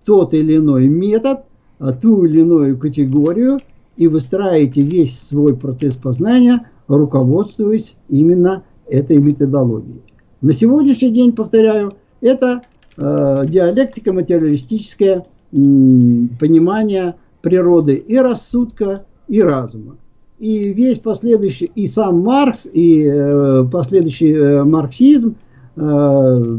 [0.05, 1.41] тот или иной метод,
[1.77, 3.59] а ту или иную категорию
[3.97, 10.01] и выстраиваете весь свой процесс познания, руководствуясь именно этой методологией.
[10.41, 12.61] На сегодняшний день, повторяю, это
[12.97, 19.97] э, диалектика материалистическое э, понимание природы и рассудка, и разума.
[20.39, 25.35] И весь последующий, и сам Маркс, и э, последующий э, марксизм,
[25.75, 26.57] э,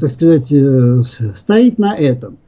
[0.00, 1.02] так сказать, э,
[1.34, 2.38] стоит на этом.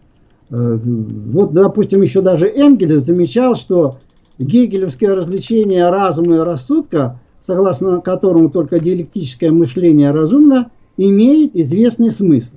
[0.52, 3.96] Э, вот, допустим, еще даже Энгельс замечал, что
[4.38, 12.56] гегелевское развлечение разума и рассудка, согласно которому только диалектическое мышление разумно, имеет известный смысл.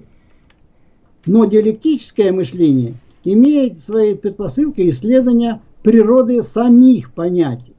[1.26, 7.74] Но диалектическое мышление имеет своей предпосылкой исследования природы самих понятий.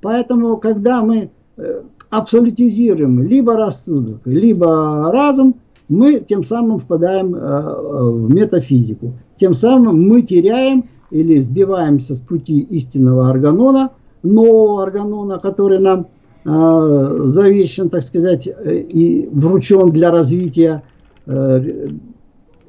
[0.00, 5.56] Поэтому, когда мы э, абсолютизируем либо рассудок, либо разум,
[5.90, 9.12] мы тем самым впадаем э, в метафизику.
[9.36, 13.90] Тем самым мы теряем или сбиваемся с пути истинного органона,
[14.22, 16.06] нового органона, который нам
[16.44, 20.82] а, завещен, так сказать, э, и вручен для развития
[21.26, 21.88] э,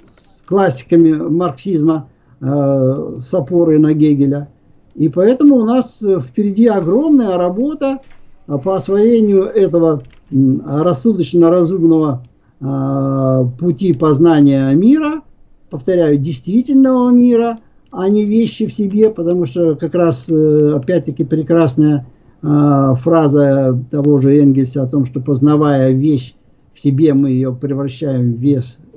[0.04, 2.10] с классиками марксизма
[2.42, 4.50] э, с опорой на Гегеля.
[4.96, 8.02] И поэтому у нас впереди огромная работа
[8.46, 12.24] по освоению этого рассудочно-разумного а,
[12.62, 15.22] пути познания мира,
[15.70, 17.58] повторяю, действительного мира,
[17.92, 22.06] а не вещи в себе, потому что как раз, опять-таки, прекрасная
[22.44, 26.36] а, фраза того же Энгельса о том, что познавая вещь
[26.74, 28.40] в себе, мы ее превращаем в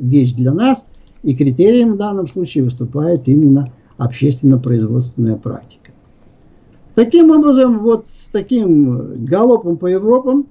[0.01, 0.85] вещь для нас,
[1.23, 5.93] и критерием в данном случае выступает именно общественно-производственная практика.
[6.95, 10.47] Таким образом, вот таким галопом по Европам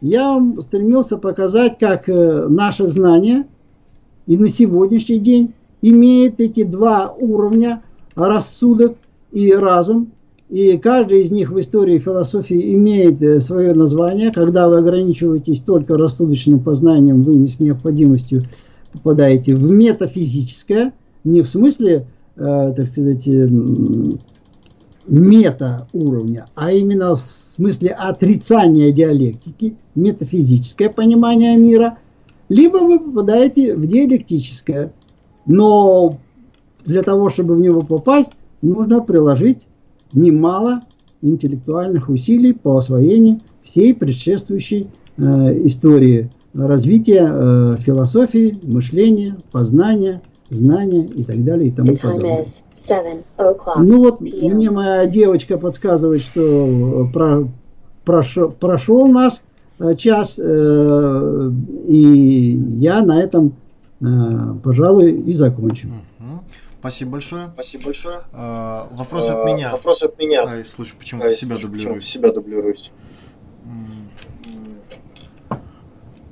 [0.00, 3.46] я стремился показать, как э, наше знание
[4.26, 7.82] и на сегодняшний день имеет эти два уровня,
[8.14, 8.96] рассудок
[9.32, 10.12] и разум,
[10.48, 14.32] и каждый из них в истории философии имеет э, свое название.
[14.32, 18.42] Когда вы ограничиваетесь только рассудочным познанием, вы не с необходимостью
[18.92, 20.92] попадаете в метафизическое,
[21.24, 23.28] не в смысле, э, так сказать,
[25.08, 31.98] э, мета уровня, а именно в смысле отрицания диалектики, метафизическое понимание мира,
[32.48, 34.92] либо вы попадаете в диалектическое.
[35.46, 36.18] Но
[36.84, 38.32] для того, чтобы в него попасть,
[38.62, 39.66] нужно приложить
[40.12, 40.80] немало
[41.22, 45.22] интеллектуальных усилий по освоению всей предшествующей э,
[45.66, 52.46] истории развития э, философии, мышления, познания, знания и так далее и тому подобное.
[53.76, 57.48] Ну вот мне моя девочка подсказывает, что э, про,
[58.04, 59.34] прошел, прошел наш
[59.78, 61.50] э, час, э,
[61.86, 61.96] и
[62.80, 63.54] я на этом,
[64.00, 64.04] э,
[64.62, 65.88] пожалуй, и закончу.
[66.80, 67.50] Спасибо большое.
[67.54, 68.20] Спасибо большое.
[68.32, 69.72] А, вопрос от меня.
[69.72, 70.44] Вопрос от меня.
[70.46, 72.06] Ай, слушай, почему Ай, себя дублируюсь?
[72.06, 72.92] себя дублируюсь.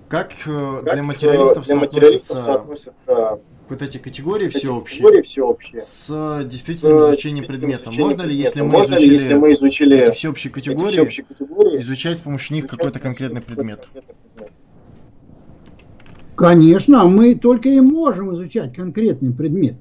[0.09, 7.03] Как, как для материалистов, для материалистов соотносятся вот эти категории всеобщие, категории всеобщие с действительным
[7.03, 7.91] с изучением предмета.
[7.91, 11.81] Можно ли, если мы изучили, ли, если мы изучили эти всеобщие категории, эти всеобщие категории
[11.81, 13.89] изучать с помощью них какой-то конкретный предмет?
[16.37, 19.77] Конечно, мы только и можем изучать конкретный предмет.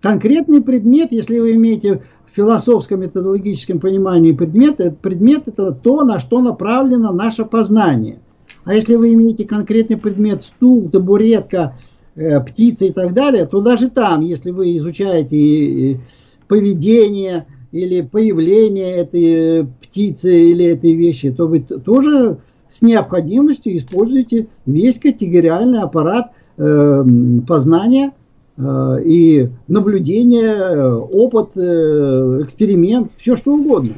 [0.00, 6.20] Конкретный предмет, если вы имеете в философском методологическом понимании предмет, это предмет это то, на
[6.20, 8.20] что направлено наше познание.
[8.68, 11.76] А если вы имеете конкретный предмет, стул, табуретка,
[12.14, 16.00] э, птица и так далее, то даже там, если вы изучаете
[16.46, 22.38] поведение или появление этой птицы или этой вещи, то вы тоже
[22.68, 27.04] с необходимостью используете весь категориальный аппарат э,
[27.46, 28.12] познания
[28.58, 33.94] Э, и наблюдение, опыт, э, эксперимент, все что угодно.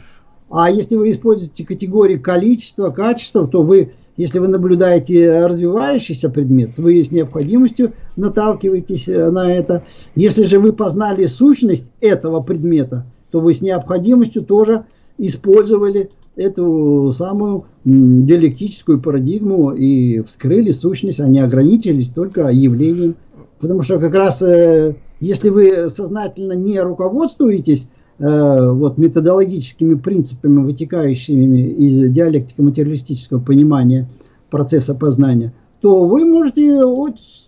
[0.50, 7.02] А если вы используете категории количества, качества, то вы, если вы наблюдаете развивающийся предмет, вы
[7.02, 9.84] с необходимостью наталкиваетесь э, на это.
[10.14, 14.84] Если же вы познали сущность этого предмета, то вы с необходимостью тоже
[15.16, 23.16] использовали эту самую диалектическую парадигму и вскрыли сущность, а не ограничились только явлением
[23.58, 27.88] Потому что как раз э, если вы сознательно не руководствуетесь
[28.20, 34.08] вот, методологическими принципами, вытекающими из диалектико-материалистического понимания
[34.50, 36.78] процесса познания, то вы можете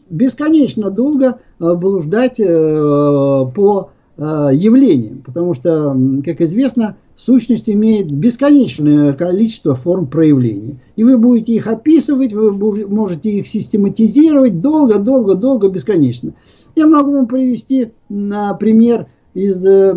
[0.08, 5.22] бесконечно долго э, блуждать по явлениям.
[5.24, 10.80] Потому что, как известно, сущность имеет бесконечное количество форм проявления.
[10.96, 16.32] И вы будете их описывать, вы можете их систематизировать долго-долго-долго, бесконечно.
[16.74, 19.94] Я могу вам привести на пример из, э,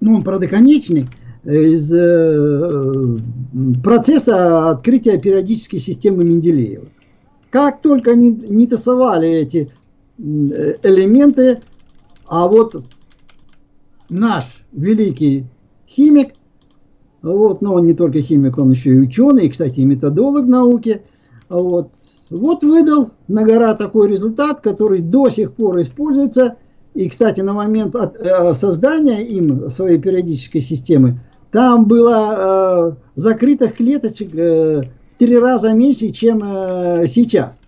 [0.00, 1.06] ну он правда конечный,
[1.44, 3.18] из э,
[3.82, 6.88] процесса открытия периодической системы Менделеева.
[7.50, 9.70] Как только они не тасовали эти
[10.18, 11.60] э, элементы,
[12.26, 12.84] а вот
[14.10, 15.46] наш великий
[15.88, 16.34] химик.
[17.22, 21.02] Вот, но он не только химик, он еще и ученый, и, кстати, и методолог науки.
[21.48, 21.92] Вот,
[22.30, 26.56] вот выдал на гора такой результат, который до сих пор используется.
[26.94, 31.20] И, кстати, на момент от, э, создания им своей периодической системы,
[31.52, 34.82] там было э, закрытых клеточек э,
[35.18, 37.60] три раза меньше, чем э, сейчас.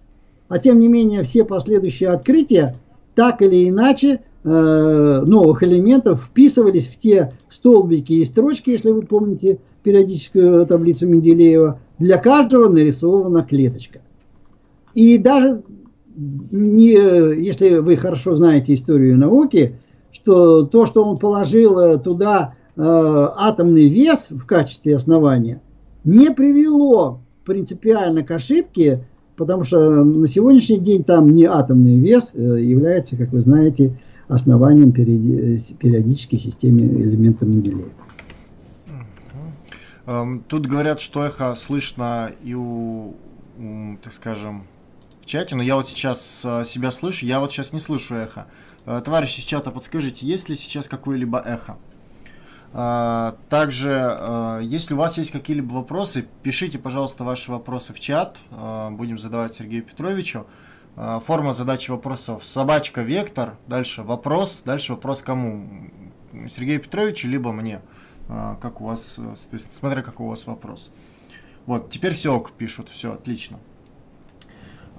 [0.49, 2.75] А тем не менее, все последующие открытия
[3.15, 9.61] так или иначе Э, новых элементов вписывались в те столбики и строчки, если вы помните
[9.85, 14.01] периодическую таблицу Менделеева, для каждого нарисована клеточка.
[14.95, 15.63] И даже
[16.15, 19.79] не, если вы хорошо знаете историю науки,
[20.13, 25.63] что то, что он положил э, туда э, атомный вес в качестве основания,
[26.05, 29.07] не привело принципиально к ошибке,
[29.37, 33.99] потому что на сегодняшний день там не атомный вес э, является, как вы знаете,
[34.29, 37.91] основанием периодической системы элементов Менделеева.
[40.07, 43.15] Эм, тут говорят, что эхо слышно и у,
[44.03, 44.65] так скажем,
[45.23, 48.47] в чате, но я вот сейчас э, себя слышу, я вот сейчас не слышу эхо.
[48.85, 51.79] Э, товарищи из чата, подскажите, есть ли сейчас какое-либо эхо?
[52.73, 58.41] Э, также, если у вас есть какие-либо вопросы, пишите, пожалуйста, ваши вопросы в чат,
[58.91, 60.47] будем задавать Сергею Петровичу.
[60.95, 65.91] Форма задачи вопросов собачка вектор, дальше вопрос, дальше вопрос кому.
[66.49, 67.81] Сергею Петровичу, либо мне,
[68.29, 69.19] как у вас,
[69.53, 70.91] есть, смотря как у вас вопрос.
[71.65, 73.59] Вот, теперь все ок пишут, все, отлично.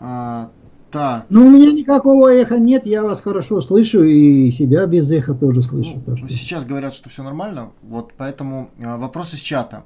[0.05, 0.51] А,
[0.91, 1.25] так.
[1.29, 5.63] Ну, у меня никакого эха нет, я вас хорошо слышу и себя без эха тоже
[5.63, 6.03] слышу.
[6.05, 6.27] Ну, что...
[6.27, 9.85] Сейчас говорят, что все нормально, вот поэтому э, вопрос из чата.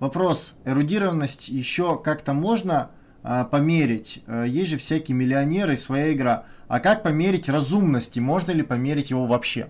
[0.00, 2.90] Вопрос, эрудированность еще как-то можно
[3.22, 4.22] э, померить?
[4.26, 6.44] Э, есть же всякие миллионеры, своя игра.
[6.68, 8.18] А как померить разумности?
[8.18, 9.68] Можно ли померить его вообще?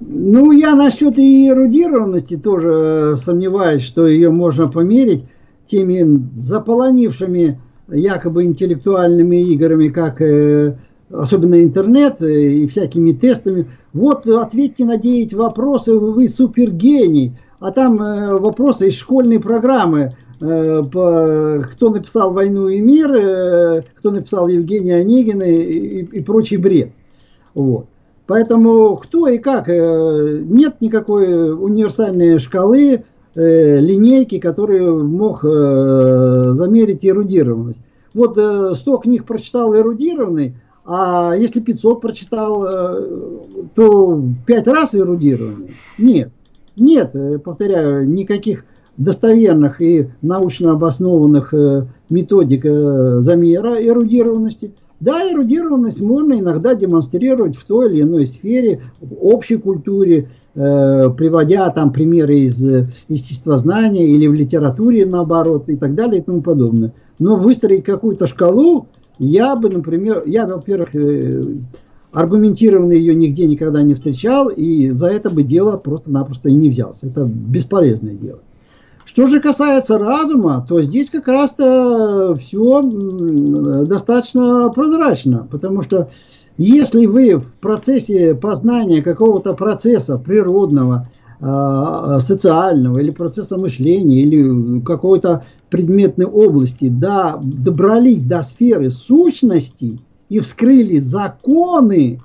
[0.00, 5.26] Ну, я насчет эрудированности тоже э, сомневаюсь, что ее можно померить
[5.72, 7.58] теми заполонившими
[7.88, 10.76] якобы интеллектуальными играми, как э,
[11.10, 13.66] особенно интернет э, и всякими тестами.
[13.94, 17.38] Вот ответьте на 9 вопросов, вы супергений.
[17.58, 20.10] А там э, вопросы из школьной программы.
[20.42, 26.90] Э, кто написал «Войну и мир», э, кто написал Евгения Онегина и, и, прочий бред.
[27.54, 27.86] Вот.
[28.26, 33.02] Поэтому кто и как, э, нет никакой универсальной шкалы, э,
[33.34, 37.80] линейки, которые мог э, замерить эрудированность.
[38.14, 43.08] Вот э, 100 книг прочитал эрудированный, а если 500 прочитал, э,
[43.74, 45.74] то 5 раз эрудированный?
[45.98, 46.30] Нет.
[46.76, 48.64] Нет, э, повторяю, никаких
[48.96, 54.72] достоверных и научно обоснованных э, методик э, замера эрудированности–
[55.02, 61.68] да, эрудированность можно иногда демонстрировать в той или иной сфере, в общей культуре, э, приводя
[61.70, 66.94] там примеры из э, естествознания или в литературе наоборот и так далее и тому подобное.
[67.18, 68.86] Но выстроить какую-то шкалу,
[69.18, 71.42] я бы, например, я, во-первых, э,
[72.12, 77.08] аргументированно ее нигде никогда не встречал, и за это бы дело просто-напросто и не взялся.
[77.08, 78.38] Это бесполезное дело.
[79.04, 86.08] Что же касается разума, то здесь как раз-то все достаточно прозрачно, потому что
[86.56, 91.08] если вы в процессе познания какого-то процесса природного,
[91.44, 99.98] а, социального или процесса мышления или какой-то предметной области да, добрались до сферы сущности
[100.28, 102.20] и вскрыли законы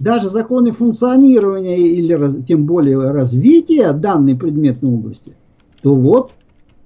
[0.00, 5.34] даже законы функционирования или тем более развития данной предметной области,
[5.82, 6.32] то вот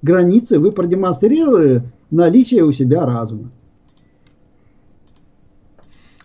[0.01, 3.49] границы вы продемонстрировали наличие у себя разума.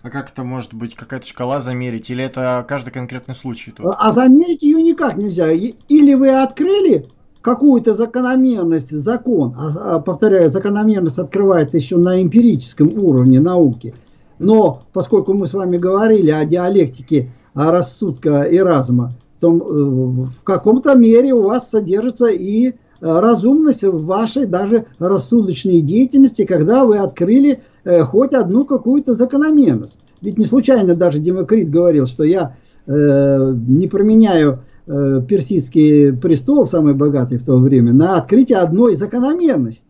[0.02, 0.96] А как это может быть?
[0.96, 2.10] Какая-то шкала замерить?
[2.10, 3.70] Или это каждый конкретный случай?
[3.70, 3.86] Тут?
[3.86, 5.52] А, а замерить ее никак нельзя.
[5.52, 7.04] Или вы открыли
[7.42, 13.94] какую-то закономерность, закон, а, а, повторяю, закономерность открывается еще на эмпирическом уровне науки–
[14.40, 20.42] но поскольку мы с вами говорили о диалектике о рассудка и разума, то э, в
[20.44, 26.98] каком-то мере у вас содержится и э, разумность в вашей даже рассудочной деятельности, когда вы
[26.98, 29.98] открыли э, хоть одну какую-то закономерность.
[30.22, 32.56] Ведь не случайно даже Демокрит говорил, что я
[32.86, 39.84] э, не променяю э, персидский престол, самый богатый в то время, на открытие одной закономерности.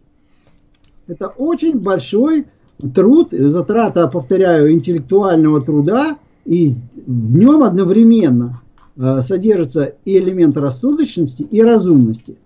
[1.06, 2.46] Это очень большой
[2.94, 6.74] труд, затрата, повторяю, интеллектуального труда, и
[7.06, 8.60] в нем одновременно
[8.96, 12.36] э, содержится и элемент рассудочности, и разумности.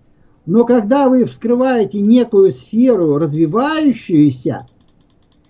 [0.45, 4.65] Но когда вы вскрываете некую сферу, развивающуюся,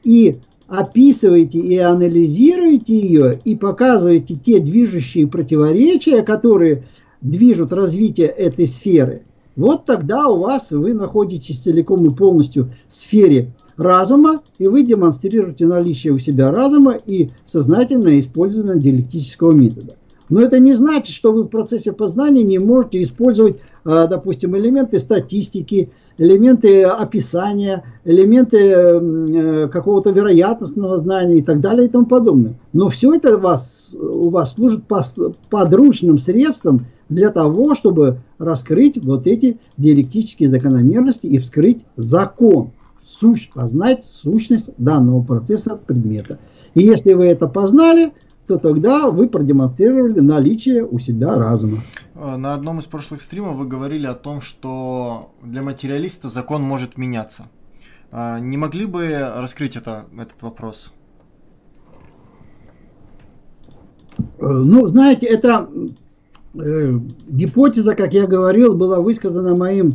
[0.03, 0.37] и
[0.67, 6.83] описываете и анализируете ее, и показываете те движущие противоречия, которые
[7.21, 9.23] движут развитие этой сферы,
[9.55, 15.65] вот тогда у вас вы находитесь целиком и полностью в сфере разума, и вы демонстрируете
[15.67, 19.95] наличие у себя разума и сознательное использование диалектического метода.
[20.29, 24.97] Но это не значит, что вы в процессе познания не можете использовать, а, допустим, элементы
[24.97, 32.55] статистики, элементы описания, элементы э, какого-то вероятностного знания и так далее и тому подобное.
[32.73, 34.83] Но все это вас, у вас служит
[35.49, 42.71] подручным средством для того, чтобы раскрыть вот эти диалектические закономерности и вскрыть закон
[43.19, 46.39] сущ, познать сущность данного процесса предмета.
[46.73, 48.13] И если вы это познали,
[48.47, 51.77] то тогда вы продемонстрировали наличие у себя разума.
[52.13, 56.97] Э, на одном из прошлых стримов вы говорили о том, что для материалиста закон может
[56.97, 57.43] меняться.
[58.11, 60.91] Э, не могли бы раскрыть это, этот вопрос?
[64.17, 65.69] Э, ну, знаете, это
[66.55, 69.93] э, гипотеза, как я говорил, была высказана моим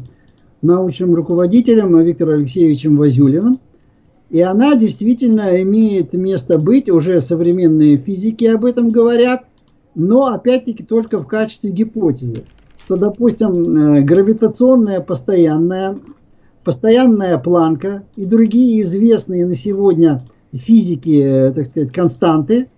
[0.63, 3.59] научным руководителем Виктором Алексеевичем Вазюлиным.
[4.31, 9.45] И она действительно имеет место быть, уже современные физики об этом говорят,
[9.95, 12.45] но опять-таки только в качестве гипотезы.
[12.85, 15.99] Что, допустим, э, гравитационная постоянная,
[16.63, 20.23] постоянная планка и другие известные на сегодня
[20.53, 22.69] физики, э, так сказать, константы,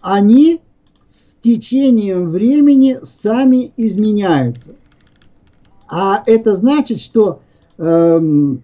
[0.00, 0.60] они
[1.08, 4.74] с течением времени сами изменяются.
[5.90, 7.40] А это значит, что
[7.78, 8.62] эм,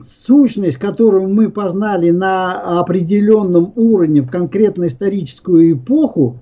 [0.00, 6.40] сущность, которую мы познали на определенном уровне в конкретно историческую эпоху,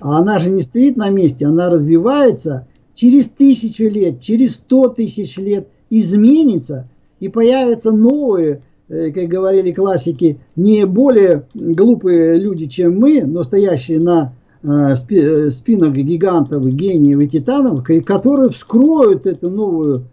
[0.00, 5.68] она же не стоит на месте, она развивается, через тысячу лет, через сто тысяч лет
[5.90, 6.88] изменится,
[7.20, 14.00] и появятся новые, э, как говорили классики, не более глупые люди, чем мы, но стоящие
[14.00, 20.04] на э, э, спинах гигантов, гениев и титанов, которые вскроют эту новую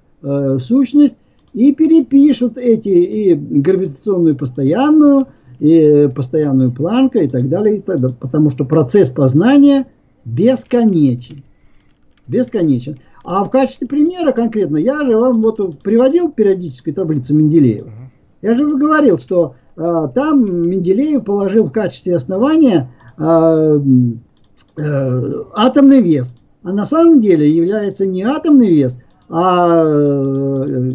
[0.59, 1.13] сущность
[1.53, 5.27] и перепишут эти и гравитационную постоянную,
[5.59, 8.17] и постоянную планку и так далее, и так далее.
[8.19, 9.85] Потому что процесс познания
[10.25, 11.43] бесконечен.
[12.27, 12.97] Бесконечен.
[13.23, 17.89] А в качестве примера конкретно я же вам вот приводил периодическую таблицу Менделеева.
[18.41, 23.79] Я же говорил, что э, там Менделеев положил в качестве основания э, э,
[24.77, 26.33] атомный вес.
[26.63, 28.97] А на самом деле является не атомный вес,
[29.29, 30.91] а э,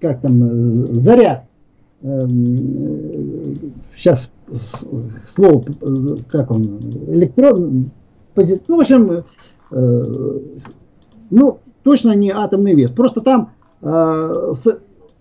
[0.00, 1.44] как там заряд.
[2.02, 2.28] Э,
[3.94, 4.30] сейчас
[5.24, 5.64] слово,
[6.28, 7.90] как он, электрон,
[8.34, 9.24] позит, ну, в общем,
[9.70, 10.38] э,
[11.30, 12.90] ну, точно не атомный вес.
[12.90, 13.50] Просто там
[13.80, 14.78] э, с,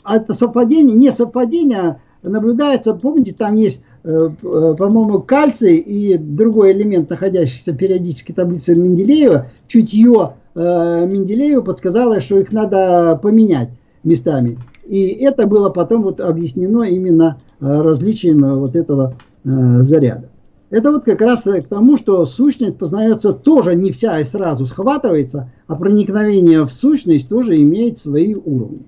[0.08, 7.10] это совпадение, не совпадение наблюдается, помните, там есть, э, э, по-моему, кальций и другой элемент,
[7.10, 13.70] находящийся в периодической таблице Менделеева, чутье э, Менделеева подсказало, что их надо поменять
[14.04, 14.58] местами.
[14.86, 19.50] И это было потом вот объяснено именно э, различием э, вот этого э,
[19.84, 20.30] заряда.
[20.70, 25.52] Это вот как раз к тому, что сущность познается тоже не вся и сразу схватывается,
[25.68, 28.84] а проникновение в сущность тоже имеет свои уровни.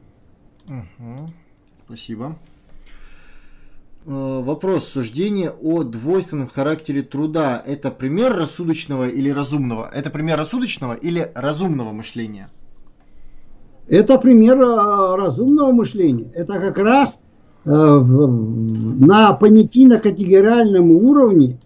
[0.70, 1.28] Угу.
[1.86, 2.36] Спасибо.
[4.06, 4.88] Вопрос.
[4.88, 9.90] Суждение о двойственном характере труда– это пример рассудочного или разумного?
[9.94, 12.50] Это пример рассудочного или разумного мышления?
[13.88, 16.28] Это пример разумного мышления.
[16.34, 17.18] Это как раз
[17.66, 21.58] на понятийно-категориальном уровне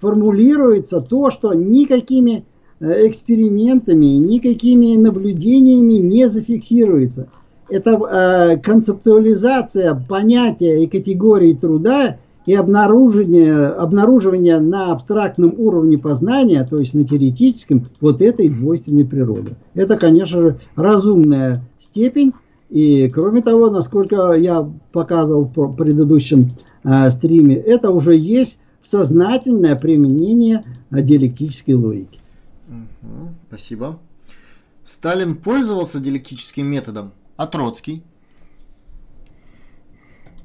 [0.00, 2.44] формулируется то, что никакими
[2.80, 7.28] э, экспериментами, никакими наблюдениями не зафиксируется.
[7.68, 16.78] Это э, концептуализация понятия и категории труда и обнаружение, обнаруживание на абстрактном уровне познания, то
[16.78, 19.56] есть на теоретическом, вот этой двойственной природы.
[19.74, 22.32] Это, конечно же, разумная степень.
[22.68, 26.50] И кроме того, насколько я показывал в предыдущем
[26.82, 32.20] э, стриме, это уже есть сознательное применение диалектической логики.
[33.48, 33.98] Спасибо.
[34.84, 38.02] Сталин пользовался диалектическим методом, а Троцкий?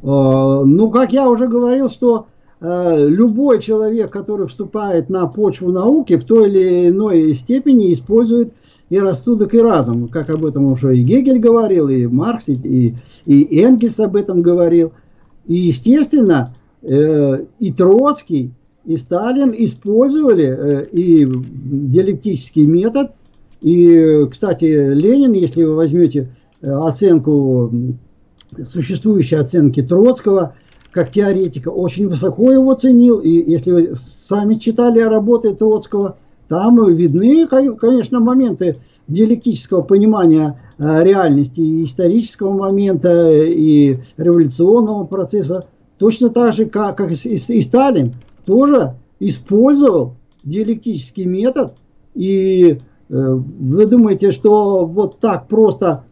[0.03, 2.27] А, ну, как я уже говорил, что
[2.61, 8.53] э, любой человек, который вступает на почву науки, в той или иной степени использует
[8.89, 10.07] и рассудок, и разум.
[10.07, 12.95] Как об этом уже и Гегель говорил, и Маркс, и,
[13.25, 14.93] и Энгельс об этом говорил.
[15.45, 18.53] И, естественно, Э, и Троцкий,
[18.85, 23.11] и Сталин использовали э, и диалектический метод.
[23.61, 26.25] И, кстати, Ленин, если вы возьмете э,
[26.61, 27.71] оценку,
[28.63, 30.55] существующей оценки Троцкого,
[30.91, 33.19] как теоретика, очень высоко его ценил.
[33.19, 36.17] И если вы сами читали работы Троцкого,
[36.47, 38.75] там видны, конечно, моменты
[39.07, 45.65] диалектического понимания реальности, и исторического момента, и революционного процесса.
[45.99, 48.15] Точно так же, как, как и, и Сталин,
[48.45, 51.73] тоже использовал диалектический метод.
[52.15, 52.77] И э,
[53.09, 56.08] вы думаете, что вот так просто э,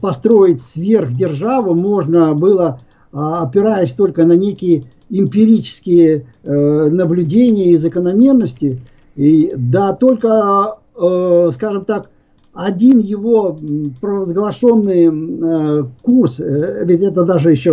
[0.00, 2.80] построить сверхдержаву можно было,
[3.12, 8.80] э, опираясь только на некие эмпирические э, наблюдения и закономерности.
[9.16, 12.10] И, да, только, э, скажем так,
[12.52, 13.56] один его
[14.00, 17.72] провозглашенный э, курс, э, ведь это даже еще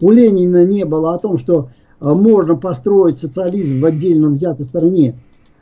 [0.00, 1.68] у Ленина не было о том, что
[2.00, 5.14] а, можно построить социализм в отдельно взятой стране.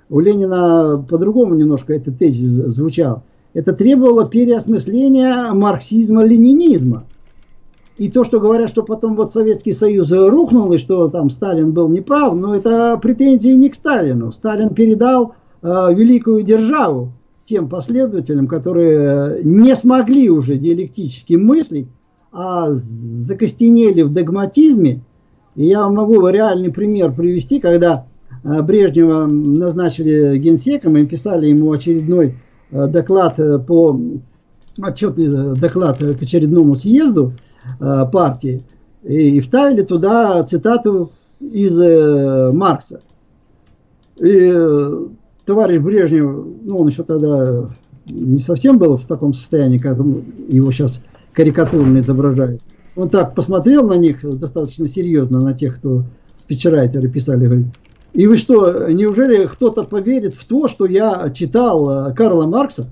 [0.09, 3.25] У Ленина по-другому немножко этот тезис звучал.
[3.55, 7.05] Это требовало переосмысления марксизма-ленинизма.
[7.97, 11.89] И то, что говорят, что потом вот Советский Союз рухнул, и что там Сталин был
[11.89, 14.31] неправ, но это претензии не к Сталину.
[14.31, 17.13] Сталин передал э, великую державу
[17.45, 21.89] тем последователям, которые не смогли уже диалектически мыслить,
[22.31, 25.01] а закостенели в догматизме.
[25.57, 28.07] И я могу реальный пример привести, когда
[28.45, 32.37] э, Брежнева назначили генсеком и писали ему очередной
[32.71, 34.01] доклад э, по
[34.81, 37.33] отчетный доклад к очередному съезду
[38.13, 38.63] партии
[39.03, 41.79] и вставили туда цитату из
[42.55, 43.01] Маркса.
[44.21, 45.07] И э,
[45.45, 47.71] товарищ Брежнев, ну, он еще тогда
[48.07, 52.61] не совсем был в таком состоянии, как его сейчас карикатурно изображают.
[52.97, 56.05] Он так посмотрел на них достаточно серьезно, на тех, кто
[56.37, 57.67] спичрайтеры писали, говорит,
[58.13, 62.89] и вы что, неужели кто-то поверит в то, что я читал э, Карла Маркса?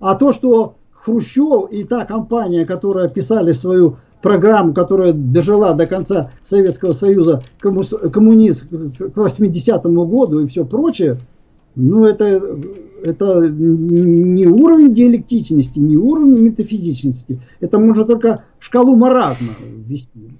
[0.00, 6.30] А то, что Хрущев и та компания, которая писали свою программу, которая дожила до конца
[6.44, 11.18] Советского Союза коммунизм к 80-му году и все прочее,
[11.74, 12.58] ну это,
[13.02, 17.40] это не уровень диалектичности, не уровень метафизичности.
[17.60, 20.30] Это можно только шкалу маразма ввести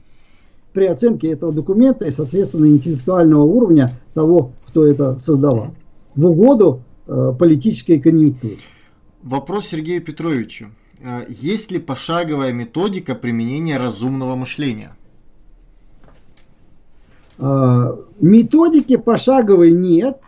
[0.72, 5.74] при оценке этого документа и, соответственно, интеллектуального уровня того, кто это создавал,
[6.14, 8.56] в угоду э, политической конъюнктуре.
[9.22, 10.66] Вопрос Сергею Петровичу.
[11.00, 14.96] Э, есть ли пошаговая методика применения разумного мышления?
[17.38, 20.18] Э, методики пошаговой нет,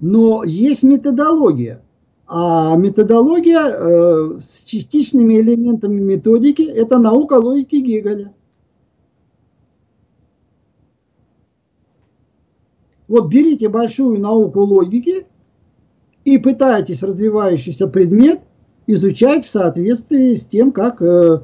[0.00, 1.82] но есть методология.
[2.26, 8.32] А методология э, с частичными элементами методики– это наука логики Гегеля.
[13.08, 15.26] Вот берите большую науку логики
[16.24, 18.40] и пытайтесь развивающийся предмет
[18.86, 21.40] изучать в соответствии с тем, как э,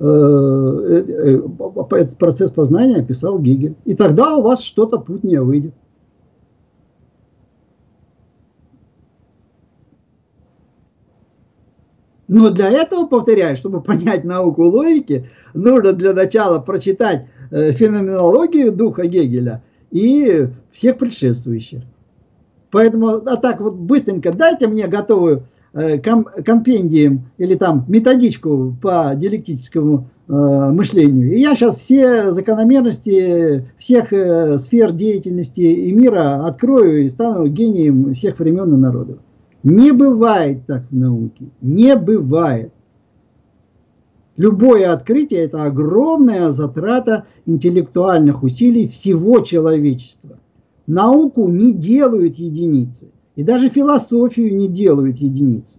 [0.00, 1.40] э, э,
[1.92, 3.76] этот процесс познания описал Гегель.
[3.84, 5.74] И тогда у вас что-то путнее выйдет.
[12.28, 19.62] Но для этого, повторяю, чтобы понять науку логики, нужно для начала прочитать феноменологию духа Гегеля
[19.90, 21.82] и всех предшествующих.
[22.70, 30.32] Поэтому, а так вот быстренько дайте мне готовую э, или там методичку по диалектическому э,
[30.32, 31.32] мышлению.
[31.32, 38.12] И я сейчас все закономерности всех э, сфер деятельности и мира открою и стану гением
[38.14, 39.18] всех времен и народов.
[39.62, 41.46] Не бывает так в науке.
[41.60, 42.72] Не бывает.
[44.36, 50.38] Любое открытие– это огромная затрата интеллектуальных усилий всего человечества.
[50.86, 53.08] Науку не делают единицы.
[53.34, 55.78] И даже философию не делают единицы.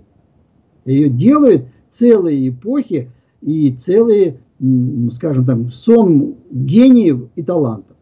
[0.86, 3.12] Ее делают целые эпохи
[3.42, 4.40] и целые,
[5.12, 7.97] скажем так, сон гениев и талантов.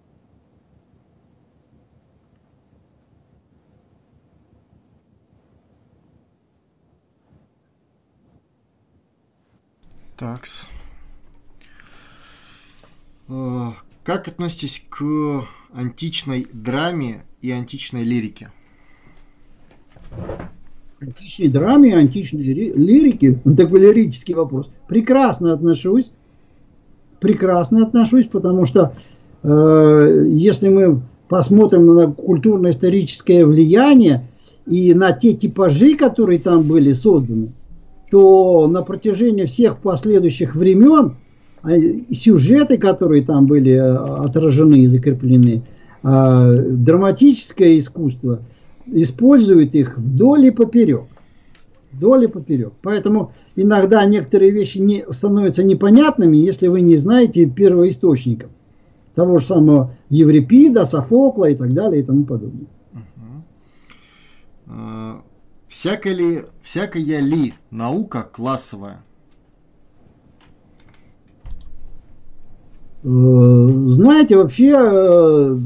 [10.17, 10.67] Такс.
[13.27, 13.71] Э,
[14.03, 15.03] как относитесь к
[15.73, 18.51] античной драме и античной лирике?
[21.01, 26.11] Античной драме и античной лирике, такой лирический вопрос, прекрасно отношусь.
[27.19, 28.93] Прекрасно отношусь, потому что
[29.43, 34.27] э, если мы посмотрим на культурно-историческое влияние
[34.65, 37.51] и на те типажи, которые там были созданы,
[38.11, 41.15] то на протяжении всех последующих времен
[41.63, 41.71] а,
[42.11, 43.95] сюжеты, которые там были э,
[44.25, 45.63] отражены и закреплены,
[46.03, 48.39] а, драматическое искусство
[48.85, 51.05] использует их вдоль и поперек.
[51.91, 52.73] Вдоль и поперек.
[52.81, 58.51] Поэтому иногда некоторые вещи не, становятся непонятными, если вы не знаете первоисточников.
[59.15, 62.67] Того же самого Еврипида, Софокла и так далее и тому подобное.
[65.77, 69.03] Всякая ли, всякая ли наука классовая?
[73.03, 73.07] Э,
[73.89, 75.59] знаете, вообще э,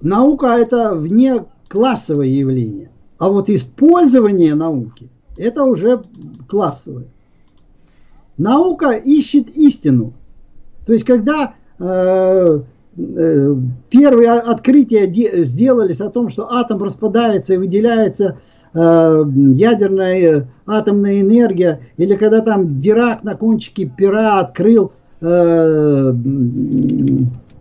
[0.00, 2.90] наука это вне классовое явление.
[3.18, 6.02] А вот использование науки это уже
[6.48, 7.06] классовое.
[8.36, 10.12] Наука ищет истину.
[10.86, 12.62] То есть, когда э,
[12.96, 15.06] первые открытия
[15.44, 18.38] сделались о том, что атом распадается и выделяется
[18.78, 24.92] Э, ядерная атомная энергия, или когда там Дирак на кончике пера открыл
[25.22, 26.12] э,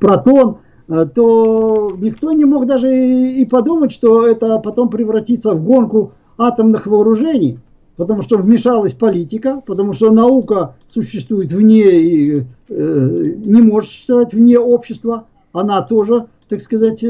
[0.02, 0.58] протон,
[0.90, 6.86] э, то никто не мог даже и подумать, что это потом превратится в гонку атомных
[6.86, 7.60] вооружений,
[7.96, 15.82] потому что вмешалась политика, потому что наука существует вне, не может существовать вне общества, она
[15.82, 17.04] тоже, так сказать,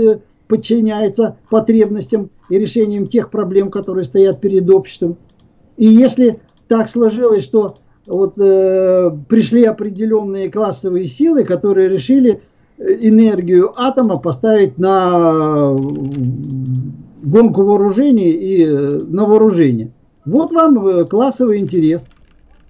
[0.47, 5.17] подчиняется потребностям и решением тех проблем, которые стоят перед обществом.
[5.77, 7.75] И если так сложилось, что
[8.07, 12.41] вот э, пришли определенные классовые силы, которые решили
[12.77, 15.73] э, энергию атома поставить на
[17.23, 19.91] гонку вооружений и э, на вооружение.
[20.25, 22.05] Вот вам э, классовый интерес.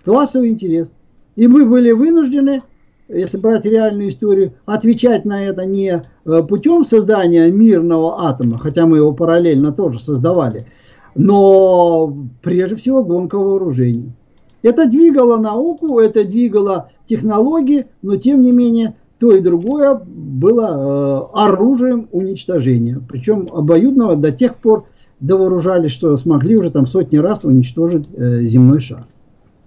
[0.04, 0.92] Классовый интерес.
[1.36, 2.62] И мы были вынуждены
[3.08, 8.98] если брать реальную историю, отвечать на это не э, путем создания мирного атома, хотя мы
[8.98, 10.66] его параллельно тоже создавали,
[11.16, 14.12] но прежде всего гонка вооружений.
[14.64, 21.40] Это двигало науку, это двигало технологии, но тем не менее то и другое было э,
[21.40, 23.00] оружием уничтожения.
[23.08, 24.88] Причем обоюдного до тех пор
[25.20, 29.08] довооружались, что смогли уже там сотни раз уничтожить э, земной шар.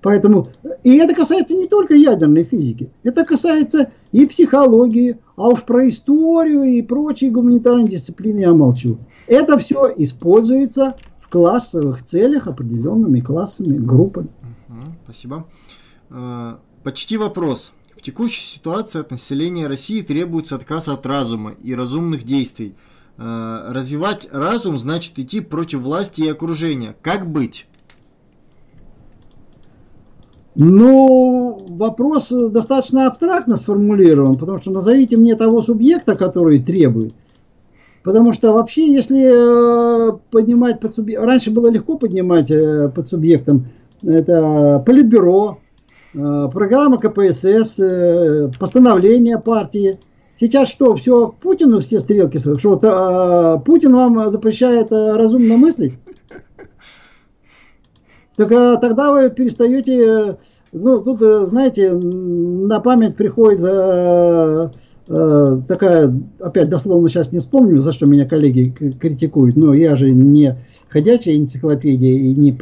[0.00, 0.48] Поэтому,
[0.84, 6.62] и это касается не только ядерной физики, это касается и психологии, а уж про историю
[6.62, 8.98] и прочие гуманитарные дисциплины я молчу.
[9.26, 14.28] Это все используется в классовых целях определенными классами, группами.
[15.04, 15.46] Спасибо.
[16.10, 17.72] Э, почти вопрос.
[17.96, 22.76] В текущей ситуации от населения России требуется отказ от разума и разумных действий.
[23.20, 26.94] Э, развивать разум значит идти против власти и окружения.
[27.02, 27.66] Как быть?
[30.54, 37.12] Ну, вопрос достаточно абстрактно сформулирован, потому что назовите мне того субъекта, который требует.
[38.04, 43.66] Потому что вообще, если э, поднимать под субъектом, раньше было легко поднимать э, под субъектом,
[44.04, 45.58] это политбюро,
[46.12, 47.80] программа КПСС,
[48.60, 49.98] постановление партии.
[50.38, 55.94] Сейчас что, все Путину все стрелки, что Путин вам запрещает разумно мыслить?
[58.36, 60.38] Так а, тогда вы перестаете,
[60.72, 64.70] ну, тут, э, знаете, на память приходит э,
[65.08, 70.12] э, такая, опять дословно сейчас не вспомню, за что меня коллеги критикуют, но я же
[70.12, 70.56] не
[70.88, 72.52] ходячая энциклопедия и не,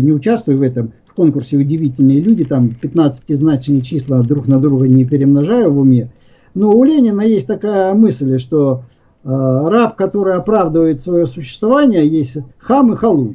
[0.00, 5.04] не участвую в этом, в конкурсе «Удивительные люди», там 15-значные числа друг на друга не
[5.04, 6.10] перемножаю в уме.
[6.54, 8.82] Но у Ленина есть такая мысль, что
[9.24, 13.34] э, раб, который оправдывает свое существование, есть хам и халу.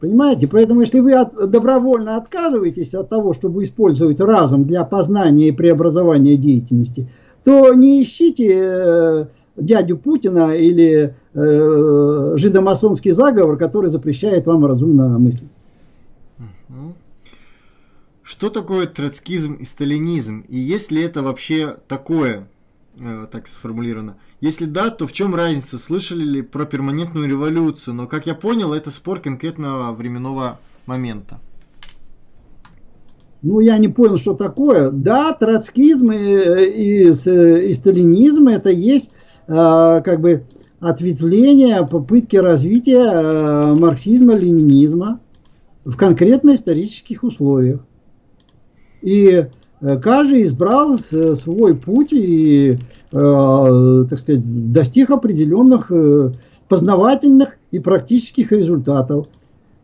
[0.00, 0.46] Понимаете?
[0.46, 6.36] Поэтому если вы от, добровольно отказываетесь от того, чтобы использовать разум для познания и преобразования
[6.36, 7.08] деятельности,
[7.44, 9.26] то не ищите э,
[9.56, 15.50] дядю Путина или э, жидомасонский заговор, который запрещает вам разумно мыслить.
[18.22, 20.44] Что такое троцкизм и сталинизм?
[20.48, 22.48] И есть ли это вообще такое,
[22.98, 24.16] э, так сформулировано?
[24.40, 25.78] Если да, то в чем разница?
[25.78, 27.94] Слышали ли про перманентную революцию?
[27.94, 31.40] Но, как я понял, это спор конкретного временного момента.
[33.42, 34.90] Ну, я не понял, что такое.
[34.90, 39.10] Да, троцкизм и, и, и сталинизм это есть
[39.46, 40.44] э, как бы
[40.80, 45.20] ответвление, попытки развития э, марксизма, ленинизма
[45.84, 47.80] в конкретно исторических условиях.
[49.02, 49.46] И Э,
[49.80, 52.78] каждый избрал свой путь и,
[53.12, 56.32] э, так сказать, достиг определенных э,
[56.68, 59.26] познавательных и практических результатов.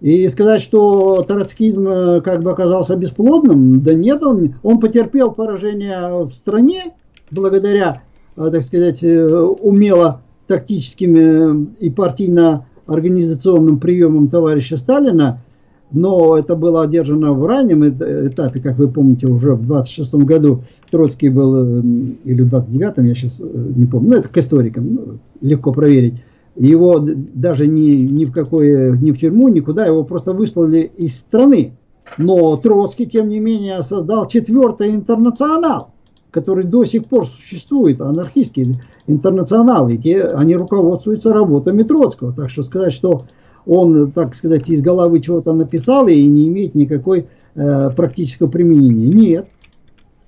[0.00, 1.84] И сказать, что троцкизм
[2.22, 6.94] как бы оказался бесплодным, да нет, он, он потерпел поражение в стране
[7.30, 8.02] благодаря,
[8.34, 15.38] так сказать, умело тактическим и партийно-организационным приемам товарища Сталина–
[15.92, 21.28] но это было одержано в раннем этапе, как вы помните, уже в 26 году Троцкий
[21.28, 23.44] был, эм, или в 29-м, я сейчас э,
[23.76, 25.02] не помню, ну это к историкам, ну,
[25.40, 26.14] легко проверить.
[26.56, 31.72] Его даже ни, ни в какой, ни в тюрьму, никуда, его просто выслали из страны.
[32.18, 35.92] Но Троцкий, тем не менее, создал четвертый интернационал,
[36.30, 42.34] который до сих пор существует, анархистский интернационал, и те, они руководствуются работами Троцкого.
[42.34, 43.22] Так что сказать, что
[43.66, 49.06] он, так сказать, из головы чего-то написал и не имеет никакой э, практического применения.
[49.06, 49.48] Нет.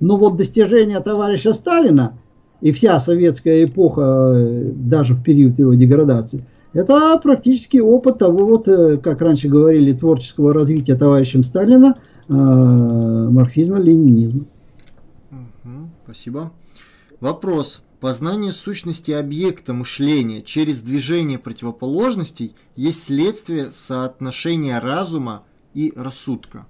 [0.00, 2.14] Но вот достижения товарища Сталина
[2.60, 8.68] и вся советская эпоха, э, даже в период его деградации, это практически опыт того, вот,
[8.68, 11.94] э, как раньше говорили, творческого развития товарищем Сталина,
[12.28, 14.44] э, марксизма, ленинизма.
[16.04, 16.52] Спасибо.
[17.20, 17.82] Вопрос.
[18.00, 26.66] Познание сущности объекта мышления через движение противоположностей есть следствие соотношения разума и рассудка.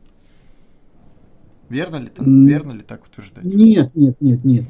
[1.69, 2.27] Верно ли, так?
[2.27, 3.45] Верно ли так утверждать?
[3.45, 4.65] Нет, нет, нет, нет.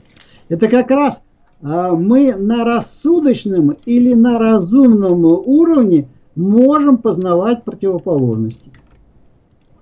[0.49, 1.21] Это как раз
[1.63, 8.71] а, мы на рассудочном или на разумном уровне можем познавать противоположности.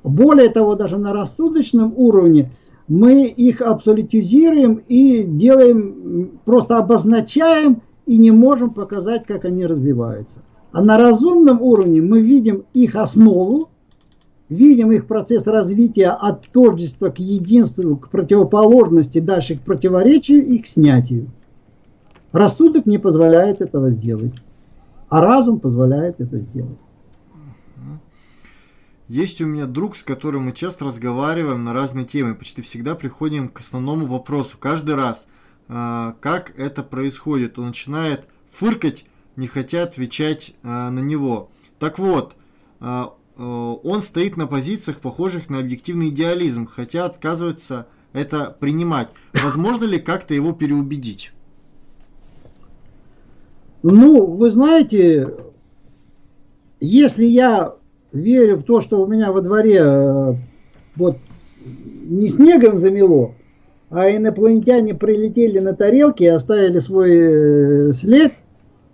[0.03, 2.51] Более того, даже на рассудочном уровне
[2.93, 10.41] мы их абсолютизируем и делаем, просто обозначаем и не можем показать, как они развиваются.
[10.73, 13.71] А на разумном уровне мы видим их основу,
[14.51, 20.67] видим их процесс развития от тождества к единству, к противоположности, дальше к противоречию и к
[20.67, 21.31] снятию.
[22.31, 24.35] Рассудок не позволяет этого сделать,
[25.09, 26.79] а разум позволяет это сделать.
[29.13, 33.51] Есть у меня друг, с которым мы часто разговариваем на разные темы, почти всегда приходим
[33.51, 34.57] к основному вопросу.
[34.59, 35.29] Каждый раз,
[35.69, 39.05] э, как это происходит, он начинает фыркать,
[39.37, 41.51] не хотя отвечать э, на него.
[41.79, 42.37] Так вот,
[42.81, 43.05] э,
[43.37, 49.11] он стоит на позициях, похожих на объективный идеализм, хотя отказывается это принимать.
[49.35, 51.33] Возможно ли как-то его переубедить?
[53.83, 55.37] Ну, вы знаете,
[56.81, 57.77] если я
[58.13, 60.35] верю в то, что у меня во дворе э,
[60.97, 61.17] вот
[62.05, 63.35] не снегом замело,
[63.91, 68.33] а инопланетяне прилетели на тарелке и оставили свой э, след,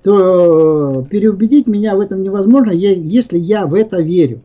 [0.02, 4.40] то переубедить меня в этом невозможно, если я в это верю.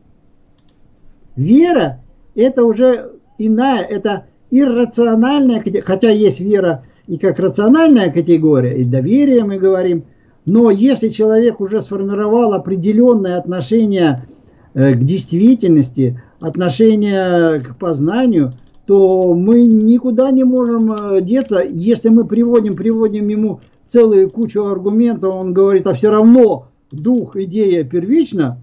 [1.36, 2.00] Вера–
[2.34, 9.58] это уже иная, это иррациональная, хотя есть вера и как рациональная категория, и доверие мы
[9.58, 10.04] говорим,
[10.46, 14.26] но если человек уже сформировал определенное отношение
[14.74, 18.52] к действительности, отношение к познанию,
[18.86, 21.62] то мы никуда не можем э, деться.
[21.62, 27.84] Если мы приводим, приводим ему целую кучу аргументов, он говорит, а все равно дух, идея
[27.84, 28.58] первична,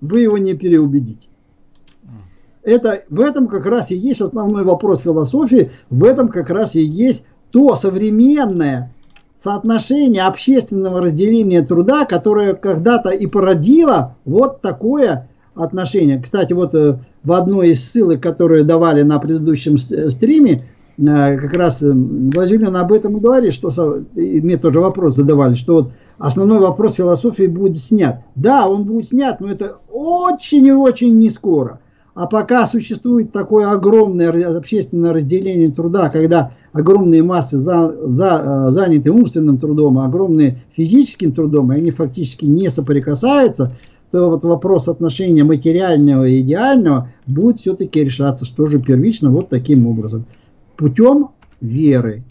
[0.00, 1.28] вы его не переубедите.
[2.62, 6.82] Это, в этом как раз и есть основной вопрос философии, в этом как раз и
[6.82, 8.92] есть то современное
[9.42, 16.20] соотношение общественного разделения труда, которое когда-то и породило вот такое отношение.
[16.20, 20.60] Кстати, вот э, в одной из ссылок, которые давали на предыдущем э, стриме,
[20.98, 23.70] э, как раз Владимир об этом и говорит, что
[24.14, 28.22] и мне тоже вопрос задавали, что вот основной вопрос философии будет снят.
[28.34, 31.80] Да, он будет снят, но это очень и очень не скоро.
[32.14, 39.10] А пока существует такое огромное общественное разделение труда, когда огромные массы за, за, э, заняты
[39.10, 43.72] умственным трудом, а огромные физическим трудом, и они фактически не соприкасаются,
[44.10, 49.86] то вот вопрос отношения материального и идеального будет все-таки решаться, что же первично, вот таким
[49.86, 50.24] образом.
[50.76, 51.28] Путем
[51.60, 52.24] веры.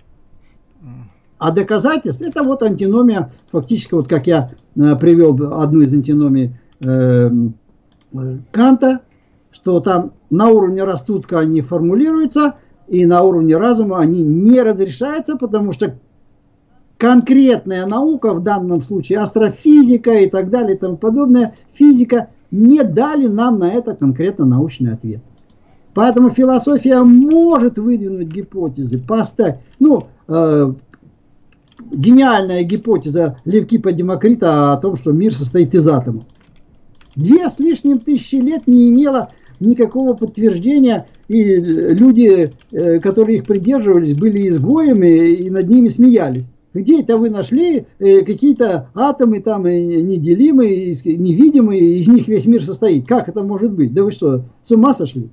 [1.38, 7.32] А доказательств, это вот антиномия, фактически, вот как я э, привел одну из антиномий э,
[8.52, 9.00] Канта,
[9.52, 12.56] что там на уровне растутка они формулируются,
[12.90, 15.96] и на уровне разума они не разрешаются, потому что
[16.98, 23.28] конкретная наука, в данном случае астрофизика и так далее и тому подобное, физика не дали
[23.28, 25.22] нам на это конкретно научный ответ.
[25.94, 30.74] Поэтому философия может выдвинуть гипотезы, поставить, ну, э,
[31.92, 36.24] гениальная гипотеза Левкипа Демокрита о том, что мир состоит из атомов.
[37.16, 39.30] Две с лишним тысячи лет не имела
[39.60, 46.50] никакого подтверждения, и люди, э, которые их придерживались, были изгоями и над ними смеялись.
[46.74, 52.64] Где это вы нашли э, какие-то атомы там э, неделимые, невидимые, из них весь мир
[52.64, 53.08] состоит?
[53.08, 53.94] Как это может быть?
[53.94, 55.30] Да вы что, с ума сошли?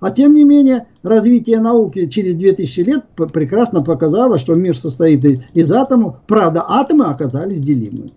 [0.00, 5.24] А тем не менее, развитие науки через 2000 лет прекрасно показало, что мир состоит
[5.54, 6.16] из атомов.
[6.26, 8.10] Правда, атомы оказались делимыми.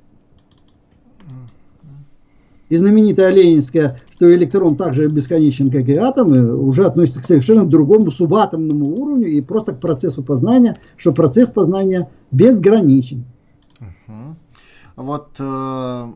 [2.70, 8.10] И знаменитая ленинская, что электрон также бесконечен, как и атомы, уже относится к совершенно другому
[8.10, 13.26] субатомному уровню и просто к процессу познания, что процесс познания безграничен.
[14.96, 16.14] Вот э,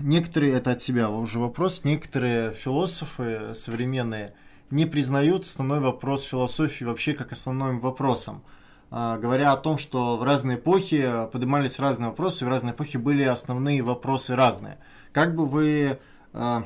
[0.00, 4.32] некоторые, это от себя уже вопрос, некоторые философы современные
[4.70, 8.36] не признают основной вопрос философии вообще как основным вопросом.
[8.36, 8.61] А,
[8.92, 13.82] говоря о том, что в разные эпохи поднимались разные вопросы, в разные эпохи были основные
[13.82, 14.76] вопросы разные.
[15.12, 15.98] Как бы вы
[16.34, 16.58] э,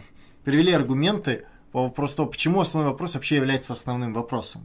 [0.45, 4.63] привели аргументы по вопросу того, почему основной вопрос вообще является основным вопросом?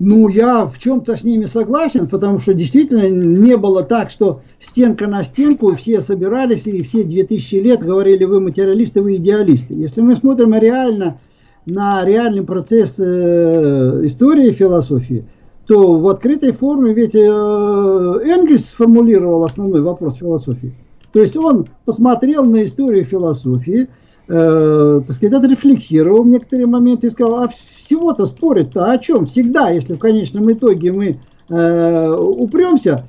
[0.00, 5.06] Ну, я в чем-то с ними согласен, потому что действительно не было так, что стенка
[5.06, 9.78] на стенку, все собирались и все 2000 лет говорили, вы материалисты, вы идеалисты.
[9.78, 11.20] Если мы смотрим реально
[11.66, 15.24] на реальный процесс э, истории философии,
[15.66, 20.74] то в открытой форме ведь э, Энгельс сформулировал основной вопрос философии.
[21.12, 23.88] То есть он посмотрел на историю философии,
[24.28, 29.26] э, так сказать, отрефлексировал некоторые моменты и сказал, а всего-то спорить-то о чем?
[29.26, 31.16] Всегда, если в конечном итоге мы
[31.48, 33.06] э, упремся,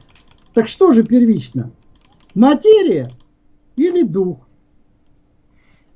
[0.53, 1.71] так что же первично?
[2.33, 3.09] Материя
[3.75, 4.37] или дух?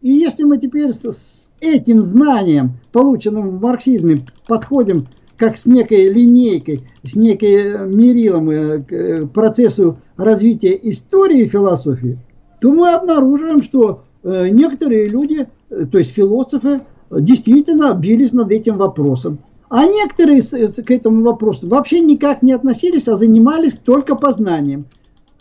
[0.01, 5.07] И если мы теперь с, этим знанием, полученным в марксизме, подходим
[5.37, 12.17] как с некой линейкой, с некой мерилом э, к э, процессу развития истории философии,
[12.61, 19.39] то мы обнаруживаем, что э, некоторые люди, то есть философы, действительно бились над этим вопросом.
[19.69, 24.85] А некоторые к этому вопросу вообще никак не относились, а занимались только познанием.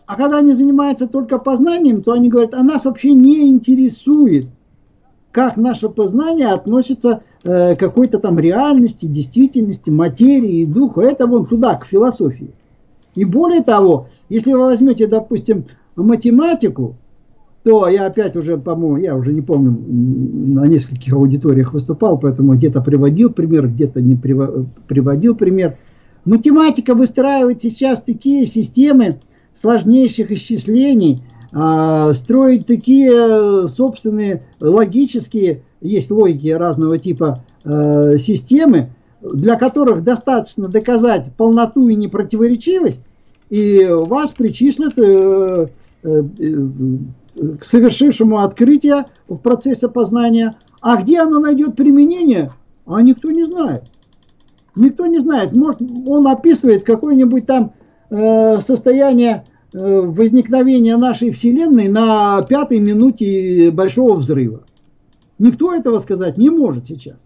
[0.07, 4.47] А когда они занимаются только познанием, то они говорят, а нас вообще не интересует,
[5.35, 11.01] как наше познание относится э, к какой-то там реальности, действительности, материи и духу.
[11.01, 12.51] Это вон туда, к философии.
[13.17, 15.65] И более того, если вы возьмете, допустим,
[15.97, 16.95] математику,
[17.65, 22.81] то я опять уже, по-моему, я уже не помню, на нескольких аудиториях выступал, поэтому где-то
[22.81, 25.77] приводил пример, где-то не приводил пример.
[26.25, 29.19] Математика выстраивает сейчас такие системы
[29.53, 31.23] сложнейших исчислений,
[31.55, 38.91] строить такие собственные логические, есть логики разного типа а, системы,
[39.23, 43.01] для которых достаточно доказать полноту и непротиворечивость,
[43.49, 45.69] и вас причислят э,
[46.03, 46.23] э,
[47.59, 50.55] к совершившему открытие в процессе познания.
[50.81, 52.51] А где оно найдет применение,
[52.87, 53.85] а никто не знает.
[54.77, 55.55] Никто не знает.
[55.57, 57.73] Может, он описывает какое-нибудь там
[58.11, 59.45] э, состояние
[59.75, 64.65] э, возникновения нашей Вселенной на пятой минуте Большого взрыва.
[65.39, 67.19] Никто этого сказать не может сейчас.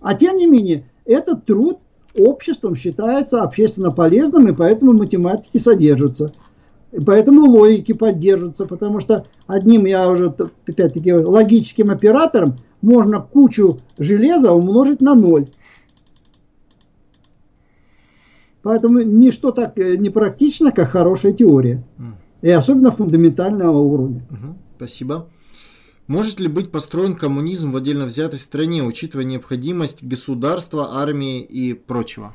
[0.00, 1.78] А тем не менее, этот труд
[2.16, 6.32] обществом считается общественно полезным, и поэтому математики содержатся.
[6.92, 10.34] И поэтому логики поддерживаются, потому что одним, я уже
[10.66, 15.46] опять-таки логическим оператором можно кучу железа умножить на ноль.
[18.62, 21.84] Поэтому ничто так э, не практично, как хорошая теория.
[22.42, 24.22] И особенно фундаментального уровня.
[24.76, 25.28] Спасибо.
[26.06, 32.34] Может ли быть построен коммунизм в отдельно взятой стране, учитывая необходимость государства, армии и прочего?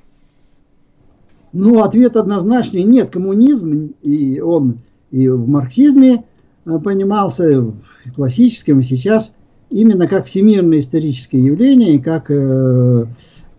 [1.53, 3.09] Ну, ответ однозначный нет.
[3.09, 4.79] Коммунизм, и он
[5.11, 6.25] и в марксизме
[6.65, 7.75] э, понимался, в
[8.15, 9.33] классическом, и сейчас,
[9.69, 13.05] именно как всемирное историческое явление, и как э,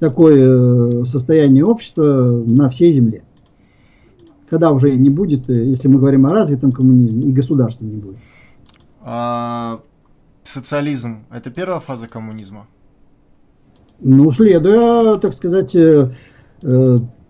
[0.05, 3.23] такое э, состояние общества на всей Земле.
[4.51, 8.19] Когда уже не будет, э, если мы говорим о развитом коммунизме, и государства не будет.
[9.01, 9.81] А
[10.45, 12.67] социализм– это первая фаза коммунизма?
[14.01, 16.11] Ну, следуя, так сказать, э,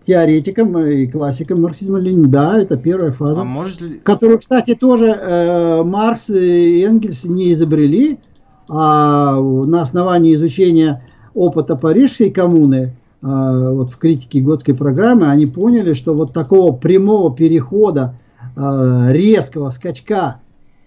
[0.01, 3.41] теоретикам и классикам марксизма Ленина, да, это первая фаза.
[3.41, 3.99] А может ли...
[3.99, 8.19] Которую, кстати, тоже э, Маркс и Энгельс не изобрели,
[8.67, 11.01] а на основании изучения
[11.35, 12.91] опыта Парижской коммуны, э,
[13.21, 18.15] вот в критике Готской программы, они поняли, что вот такого прямого перехода,
[18.55, 20.39] э, резкого скачка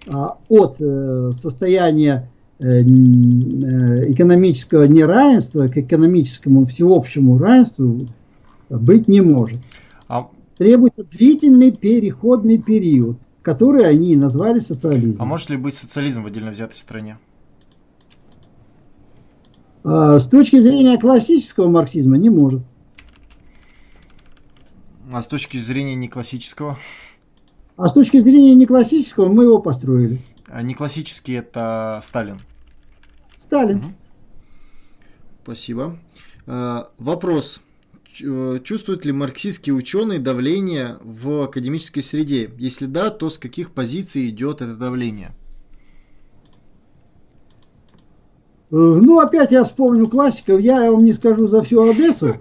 [0.07, 2.31] а, от э, состояния
[2.61, 2.83] э, э,
[4.11, 8.01] экономического неравенства к экономическому всеобщему равенству
[8.71, 9.59] быть не может.
[10.09, 10.29] А...
[10.57, 15.17] Требуется длительный переходный период, который они назвали социализмом.
[15.21, 17.19] А может ли быть социализм в отдельно взятой стране?
[19.85, 22.63] А, с точки зрения классического марксизма не может.
[25.11, 26.79] А с точки зрения не классического?
[27.77, 30.21] А с точки зрения не классического мы его построили.
[30.49, 32.43] А не классический это Сталин.
[33.41, 33.79] Сталин.
[33.79, 33.87] Угу.
[35.45, 35.99] Спасибо.
[36.47, 37.61] А, вопрос.
[38.23, 42.51] Э, чувствуют ли марксистские ученые давление в академической среде?
[42.59, 45.29] Если да, то с каких позиций идет это давление?
[45.29, 45.33] Э,
[48.71, 50.61] ну, опять я вспомню классиков.
[50.61, 52.35] Я вам не скажу за всю Одессу.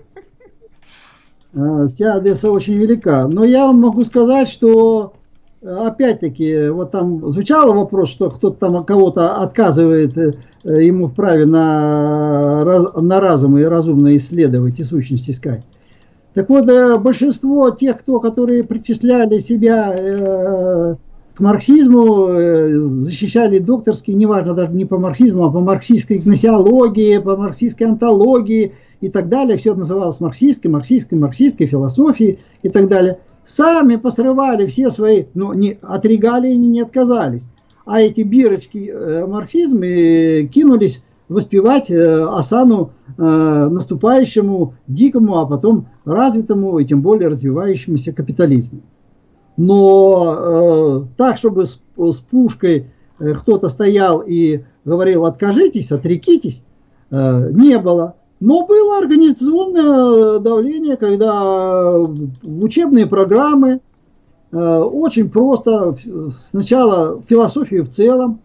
[1.53, 3.27] Э, вся Одесса очень велика.
[3.27, 5.13] Но я вам могу сказать, что
[5.61, 10.33] опять-таки, вот там звучал вопрос, что кто-то там кого-то отказывает э,
[10.63, 12.63] ему в праве на,
[12.95, 15.63] на разум и разумно исследовать и сущность искать.
[16.33, 20.95] Так вот, э, большинство тех, кто, которые причисляли себя э,
[21.37, 22.29] к марксизму,
[22.79, 29.09] защищали докторские, неважно даже не по марксизму, а по марксистской гносеологии, по марксистской антологии и
[29.09, 35.25] так далее, все называлось марксистской, марксистской, марксистской философией и так далее– сами посрывали все свои,
[35.33, 37.47] ну, не, от регалий не отказались.
[37.85, 45.87] А эти бирочки э, марксизм и кинулись воспевать э, Асану э, наступающему дикому, а потом
[46.03, 48.81] развитому и тем более развивающемуся капитализму.
[49.57, 56.63] Но э, так, чтобы с, с пушкой э, кто-то стоял и говорил откажитесь, отрекитесь,
[57.09, 58.15] э, не было.
[58.39, 63.81] Но было организационное давление, когда в учебные программы
[64.51, 65.97] э, очень просто
[66.29, 68.41] сначала философию в целом,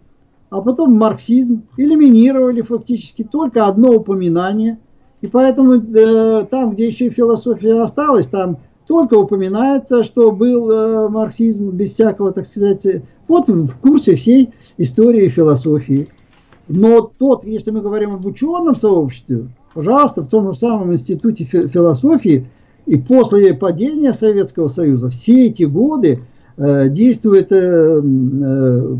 [0.49, 4.79] а потом марксизм элиминировали фактически только одно упоминание.
[5.21, 8.59] И поэтому э, там, где еще философия осталась, там
[8.93, 12.87] только упоминается, что был э, марксизм без всякого, так сказать,
[13.27, 16.09] вот в курсе всей истории философии.
[16.69, 22.47] Но тот, если мы говорим об ученом сообществе, Пожалуйста, в том же самом институте философии
[22.87, 26.21] И после падения Советского Союза все эти годы
[26.57, 28.97] э, действует э, э,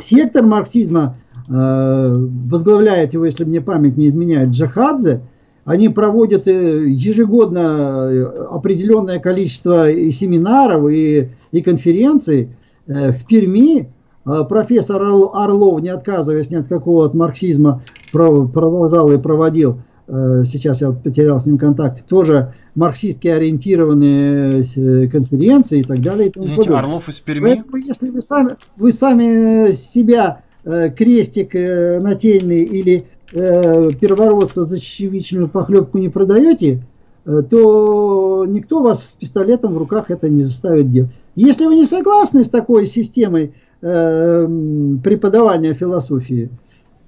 [0.00, 1.16] сектор марксизма,
[1.48, 5.20] э, возглавляет его, если мне память не изменяет, Джахадзе.
[5.64, 12.50] Они проводят э, ежегодно э, определенное количество и семинаров, и, и конференций
[12.86, 13.90] э, в Перми.
[14.24, 17.82] Профессор Орлов, не отказываясь ни от какого от марксизма,
[18.12, 26.00] продолжал и проводил сейчас я потерял с ним контакт, тоже марксистски ориентированные конференции и так
[26.02, 26.28] далее.
[26.28, 27.46] И тому Извините, Орлов из Перми?
[27.46, 36.08] Поэтому, если вы сами, вы сами себя крестик нательный или первородство за чечевичную похлебку не
[36.08, 36.82] продаете,
[37.24, 41.12] то никто вас с пистолетом в руках это не заставит делать.
[41.34, 46.50] Если вы не согласны с такой системой преподавания философии,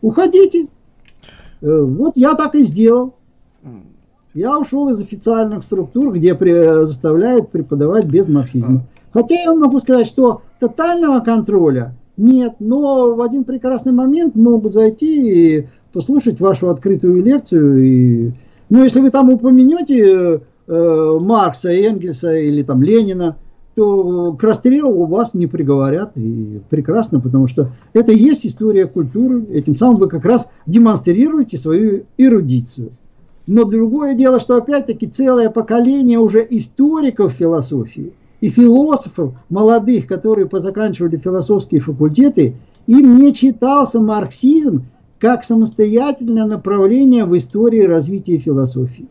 [0.01, 0.69] уходите,
[1.65, 3.15] Э, вот я так и сделал.
[4.35, 8.83] Я ушел из официальных структур, где при, заставляют преподавать без марксизма.
[9.13, 15.59] Хотя я могу сказать, что тотального контроля нет, но в один прекрасный момент могут зайти
[15.61, 17.85] и послушать вашу открытую лекцию.
[17.85, 18.33] И,
[18.69, 23.37] ну, если вы там упомянете э, Маркса, Энгельса или там Ленина,
[23.75, 26.13] то к расстрелу вас не приговорят.
[26.17, 29.45] И прекрасно, потому что это и есть история культуры.
[29.51, 32.91] Этим самым вы как раз демонстрируете свою эрудицию.
[33.47, 41.17] Но другое дело, что опять-таки целое поколение уже историков философии и философов молодых, которые позаканчивали
[41.17, 42.55] философские факультеты,
[42.87, 44.85] им не читался марксизм
[45.19, 49.07] как самостоятельное направление в истории развития философии.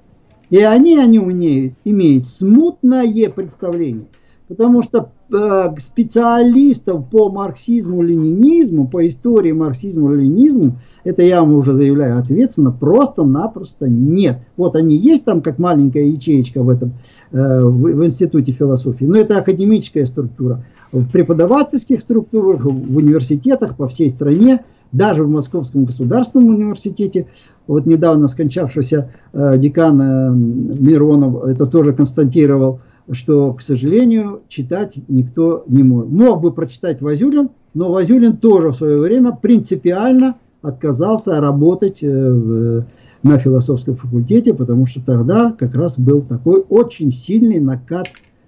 [0.50, 4.08] И они, у нее имеют смутное представление–
[4.48, 10.74] потому что э, специалистов по марксизму-ленинизму, по истории марксизму-ленинизму,
[11.04, 14.40] это я вам уже заявляю ответственно, просто-напросто нет.
[14.58, 16.94] Вот они есть там, как маленькая ячеечка в этом,
[17.32, 20.66] э, в, в институте философии, но это академическая структура.
[20.92, 24.64] В преподавательских структурах, в университетах по всей стране,
[24.94, 27.28] даже в Московском государственном университете,
[27.68, 32.80] вот недавно скончавшийся э, декан э, Миронов это тоже констатировал,
[33.12, 36.08] что, к сожалению, читать никто не мог.
[36.08, 42.84] Мог бы прочитать Вазюлин, но Вазюлин тоже в свое время принципиально отказался работать э,
[43.24, 48.08] на философском факультете, потому что тогда как раз был такой очень сильный накат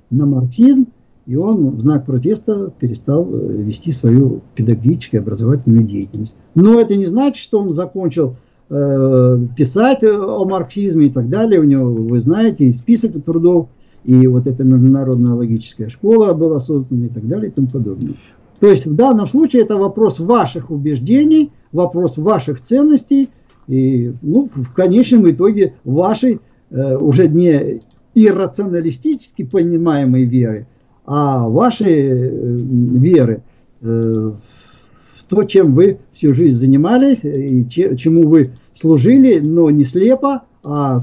[0.10, 0.88] на марксизм,
[1.26, 6.36] и он в знак протеста перестал э, вести свою педагогическую образовательную деятельность.
[6.54, 8.36] Но это не значит, что он закончил
[8.70, 11.60] э, писать о марксизме и так далее.
[11.60, 13.68] У него, вы знаете, список трудов
[14.04, 18.14] и вот эта международная логическая школа была создана и так далее и тому подобное.
[18.60, 23.30] То есть в данном случае это вопрос ваших убеждений, вопрос ваших ценностей
[23.68, 26.40] и ну, в конечном итоге вашей
[26.70, 27.82] э, уже не
[28.14, 30.68] иррационалистически понимаемой веры,
[31.06, 33.44] а вашей э, веры
[33.82, 39.84] э, в то, чем вы всю жизнь занимались и че, чему вы служили, но не
[39.84, 40.98] слепо, а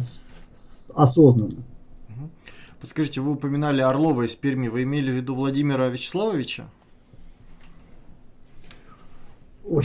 [0.94, 1.64] осознанно.
[2.80, 4.66] Подскажите, вы упоминали Орлова из Перми.
[4.66, 6.64] Вы имели в виду Владимира Вячеславовича?
[9.64, 9.84] Ой,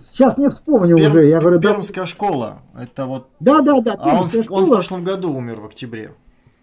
[0.00, 1.26] сейчас не вспомню Перм, уже.
[1.26, 2.10] Я говорю, Пермская да...
[2.10, 2.62] школа.
[2.76, 3.28] Это вот.
[3.38, 3.94] Да, да, да.
[3.98, 4.58] А он, школа.
[4.58, 6.14] он в прошлом году умер в октябре.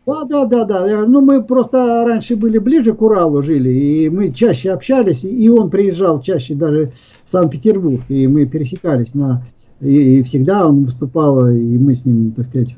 [0.06, 1.06] Да, да, да, да.
[1.06, 5.70] Ну, мы просто раньше были ближе к Уралу жили, и мы чаще общались, и он
[5.70, 6.92] приезжал чаще даже
[7.24, 9.46] в Санкт-Петербург, и мы пересекались на...
[9.80, 12.76] И, и всегда он выступал, и мы с ним, так сказать,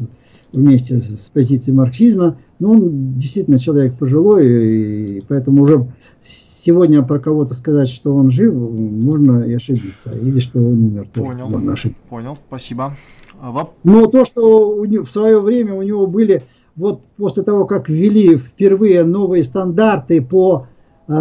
[0.54, 2.38] вместе с, с позиции марксизма.
[2.60, 5.88] Но он действительно человек пожилой, и поэтому уже
[6.22, 10.12] сегодня про кого-то сказать, что он жив, можно и ошибиться.
[10.20, 11.08] Или что он умер.
[11.14, 11.50] Понял,
[12.10, 12.96] понял, спасибо.
[13.40, 13.70] А.
[13.84, 16.44] Но то, что у него, в свое время у него были,
[16.76, 20.68] вот после того, как ввели впервые новые стандарты по
[21.08, 21.14] э,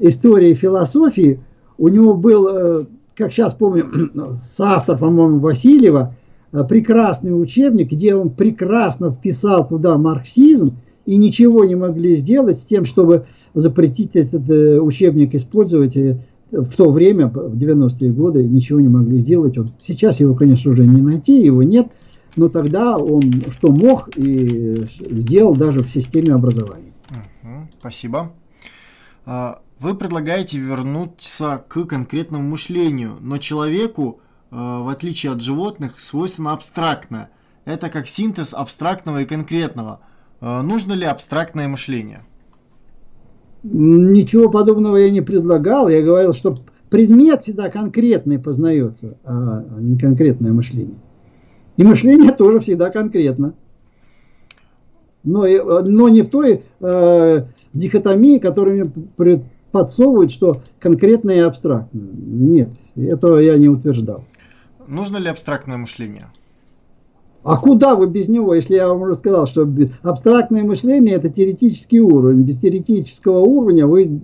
[0.00, 1.40] истории философии,
[1.78, 2.84] у него был, э,
[3.14, 3.86] как сейчас помню,
[4.34, 6.14] соавтор, по-моему, Васильева,
[6.56, 12.64] Э, прекрасный учебник, где он прекрасно вписал туда марксизм, и ничего не могли сделать с
[12.64, 16.18] тем, чтобы запретить этот э, учебник использовать э,
[16.50, 19.58] в то время, в 90-е годы, ничего не могли сделать.
[19.58, 21.88] Он, сейчас его, конечно, уже не найти, его нет,
[22.36, 26.92] но тогда он что мог и сделал даже в системе образования.
[27.10, 28.32] Угу, спасибо.
[29.24, 36.52] А, вы предлагаете вернуться к конкретному мышлению, но человеку Э, в отличие от животных, свойственно
[36.52, 37.30] абстрактное.
[37.64, 40.00] Это как синтез абстрактного и конкретного.
[40.40, 42.22] Э, нужно ли абстрактное мышление?
[43.62, 45.88] Ничего подобного я не предлагал.
[45.88, 46.56] Я говорил, что
[46.90, 50.98] предмет всегда конкретный познается, а не конкретное мышление.
[51.76, 53.54] И мышление тоже всегда конкретно.
[55.24, 55.44] но,
[55.82, 57.42] но не в той э,
[57.72, 59.42] дихотомии, которую мне
[59.72, 62.08] подсовывают, что конкретное и абстрактное.
[62.12, 64.24] Нет, этого я не утверждал.
[64.86, 66.26] Нужно ли абстрактное мышление?
[67.42, 69.68] А куда вы без него, если я вам уже сказал, что
[70.02, 72.42] абстрактное мышление это теоретический уровень.
[72.42, 74.20] Без теоретического уровня вы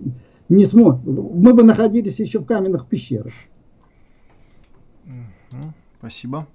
[0.48, 1.08] не сможете.
[1.08, 3.32] Мы бы находились еще в каменных пещерах.
[5.98, 6.48] Спасибо.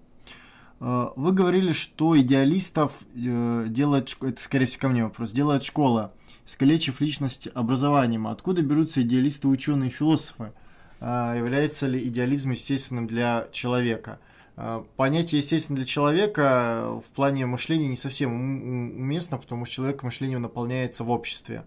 [0.79, 6.13] Э, вы говорили, что идеалистов э, делает, это скорее всего ко мне вопрос, делает школа,
[6.45, 8.27] искалечив личность образованием.
[8.27, 10.51] Откуда берутся идеалисты, ученые, философы?
[10.99, 14.19] Э, является ли идеализм естественным для человека?
[14.95, 21.03] Понятие естественно для человека в плане мышления не совсем уместно, потому что человек мышлением наполняется
[21.03, 21.63] в обществе.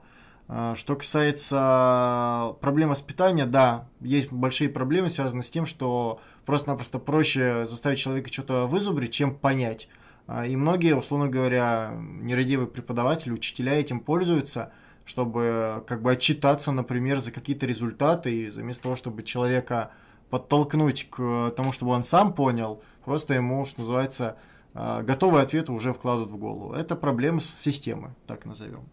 [0.49, 7.99] Что касается проблем воспитания, да, есть большие проблемы, связанные с тем, что просто-напросто проще заставить
[7.99, 9.89] человека что-то вызубрить, чем понять.
[10.27, 14.73] А, и многие, условно говоря, нерадивые преподаватели, учителя этим пользуются,
[15.05, 19.91] чтобы как бы отчитаться, например, за какие-то результаты, и вместо того, чтобы человека
[20.31, 24.37] подтолкнуть к тому, чтобы он сам понял, просто ему, что называется,
[24.73, 26.73] а, готовые ответы уже вкладывают в голову.
[26.75, 28.89] Это проблема с системой, так назовем.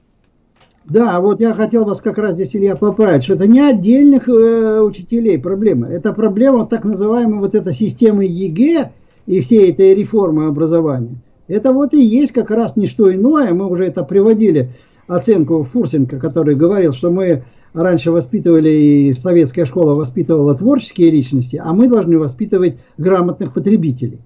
[0.89, 4.79] Да, вот я хотел вас как раз здесь, Илья, поправить, что это не отдельных э,
[4.79, 5.87] учителей проблема.
[5.87, 8.91] Это проблема так называемой вот этой системы ЕГЭ
[9.25, 11.17] и всей этой реформы образования.
[11.49, 13.53] Это вот и есть как раз не что иное.
[13.53, 14.71] Мы уже это приводили
[15.07, 17.43] оценку Фурсенко, который говорил, что мы
[17.73, 24.19] раньше воспитывали, и советская школа воспитывала творческие личности, а мы должны воспитывать грамотных потребителей.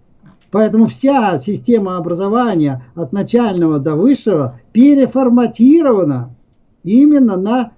[0.52, 6.36] Поэтому вся система образования от начального до высшего переформатирована
[6.84, 7.74] именно на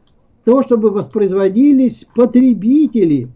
[0.46, 3.30] то, чтобы воспроизводились потребители.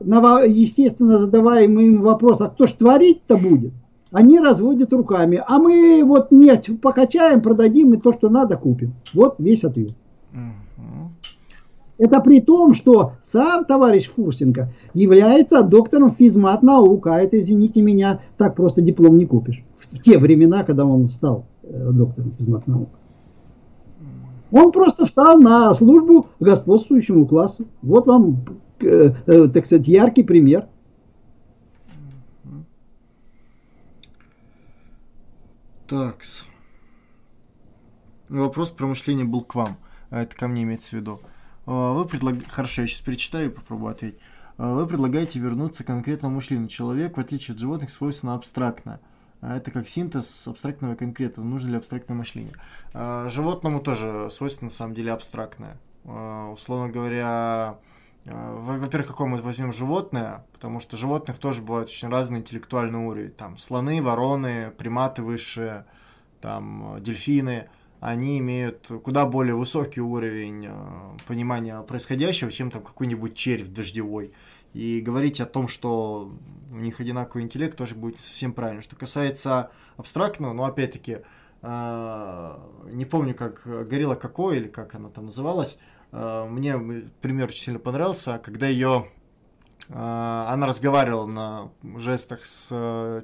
[0.00, 3.72] На, естественно, задаваемый им вопрос, а кто ж творить-то будет?
[4.10, 8.94] Они разводят руками, а мы вот нет, покачаем, продадим и то, что надо, купим.
[9.14, 9.92] Вот весь ответ.
[11.98, 18.20] Это при том, что сам товарищ Фурсенко является доктором физмат наук, а это, извините меня,
[18.38, 19.62] так просто диплом не купишь.
[19.78, 22.88] В те времена, когда он стал э, доктором физмат наук.
[24.52, 27.66] Он просто встал на службу господствующему классу.
[27.80, 28.44] Вот вам,
[28.80, 30.68] э, э, так сказать, яркий пример.
[35.88, 36.18] Так.
[38.28, 39.76] Вопрос про мышление был к вам.
[40.10, 41.20] А это ко мне имеется в виду.
[41.66, 42.48] А, вы предлагаете...
[42.50, 44.18] Хорошо, я сейчас перечитаю и попробую ответить.
[44.58, 46.68] А, вы предлагаете вернуться к конкретному мышлению.
[46.68, 49.00] Человек, в отличие от животных, свойственно абстрактно.
[49.42, 51.44] А это как синтез абстрактного и конкретного.
[51.46, 52.54] Нужно ли абстрактное мышление?
[52.94, 55.76] А, животному тоже свойственно, на самом деле, абстрактное.
[56.04, 57.76] А, условно говоря,
[58.24, 63.32] во-первых, какое мы возьмем животное, потому что животных тоже бывает очень разный интеллектуальный уровень.
[63.32, 65.86] Там слоны, вороны, приматы высшие,
[66.40, 67.68] там дельфины.
[67.98, 70.68] Они имеют куда более высокий уровень
[71.26, 74.32] понимания происходящего, чем там какой-нибудь червь дождевой.
[74.72, 76.32] И говорить о том, что
[76.72, 78.82] у них одинаковый интеллект, тоже будет не совсем правильно.
[78.82, 81.18] Что касается абстрактного, но опять-таки,
[81.62, 85.78] э, не помню, как горилла какой или как она там называлась,
[86.10, 86.76] э, мне
[87.20, 89.08] пример очень сильно понравился, когда ее
[89.88, 92.68] э, она разговаривала на жестах с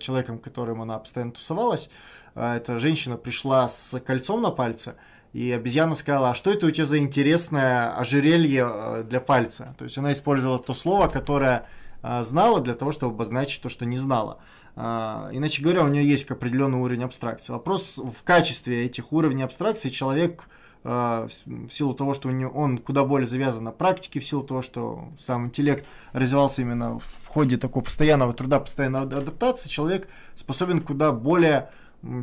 [0.00, 1.90] человеком, которым она постоянно тусовалась.
[2.34, 4.94] Эта женщина пришла с кольцом на пальце,
[5.32, 9.74] и обезьяна сказала, а что это у тебя за интересное ожерелье э, для пальца?
[9.78, 11.62] То есть она использовала то слово, которое э,
[12.02, 14.38] знала для того, чтобы обозначить то, что не знала.
[14.76, 17.52] Э, иначе говоря, у нее есть определенный уровень абстракции.
[17.52, 20.48] Вопрос в качестве этих уровней абстракции человек
[20.84, 21.28] в
[21.70, 25.08] силу того, что у него, он куда более завязан на практике, в силу того, что
[25.18, 31.70] сам интеллект развивался именно в ходе такого постоянного труда, постоянной адаптации, человек способен куда более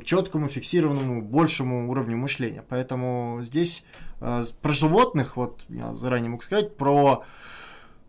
[0.03, 2.63] четкому, фиксированному, большему уровню мышления.
[2.67, 3.83] Поэтому здесь
[4.21, 7.25] э, про животных, вот я заранее могу сказать, про э,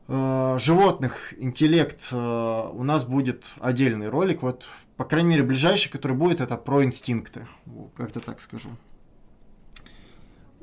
[0.09, 2.17] животных интеллект э,
[2.73, 4.43] у нас будет отдельный ролик.
[4.43, 4.67] Вот,
[4.97, 7.47] по крайней мере, ближайший, который будет, это про инстинкты.
[7.97, 8.69] Как-то так скажу.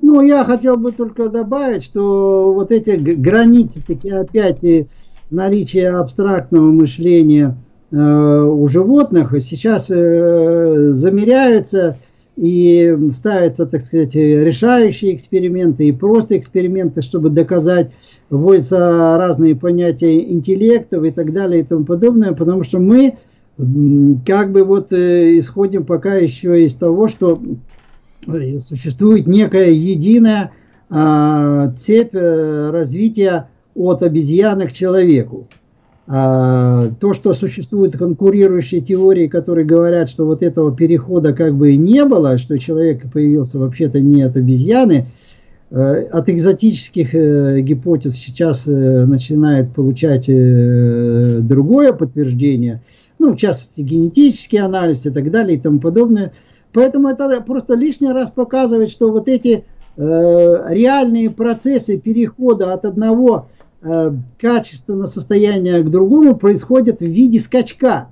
[0.01, 4.87] Ну, я хотел бы только добавить, что вот эти границы, такие опять и
[5.29, 7.57] наличие абстрактного мышления–
[7.93, 11.97] Э, у животных сейчас э, замеряются
[12.35, 17.91] и ставятся, так сказать, решающие эксперименты и просто эксперименты, чтобы доказать,
[18.29, 23.17] вводятся разные понятия интеллектов и так далее и тому подобное, потому что мы
[24.25, 27.39] как бы вот э, исходим пока еще из того, что
[28.59, 30.51] существует некая единая
[30.89, 35.47] а, цепь развития от обезьяны к человеку.
[36.05, 41.77] А, то, что существуют конкурирующие теории, которые говорят, что вот этого перехода как бы и
[41.77, 45.07] не было, что человек появился вообще-то не от обезьяны,
[45.71, 52.81] э, от экзотических э, гипотез сейчас э, начинает получать другое подтверждение,
[53.17, 56.33] ну, в частности, генетический анализ и так далее и тому подобное.
[56.73, 59.63] Поэтому это просто лишний раз показывает, что вот эти
[59.95, 63.47] реальные процессы перехода от одного
[64.39, 68.09] качественно состояние к другому происходит в виде скачка.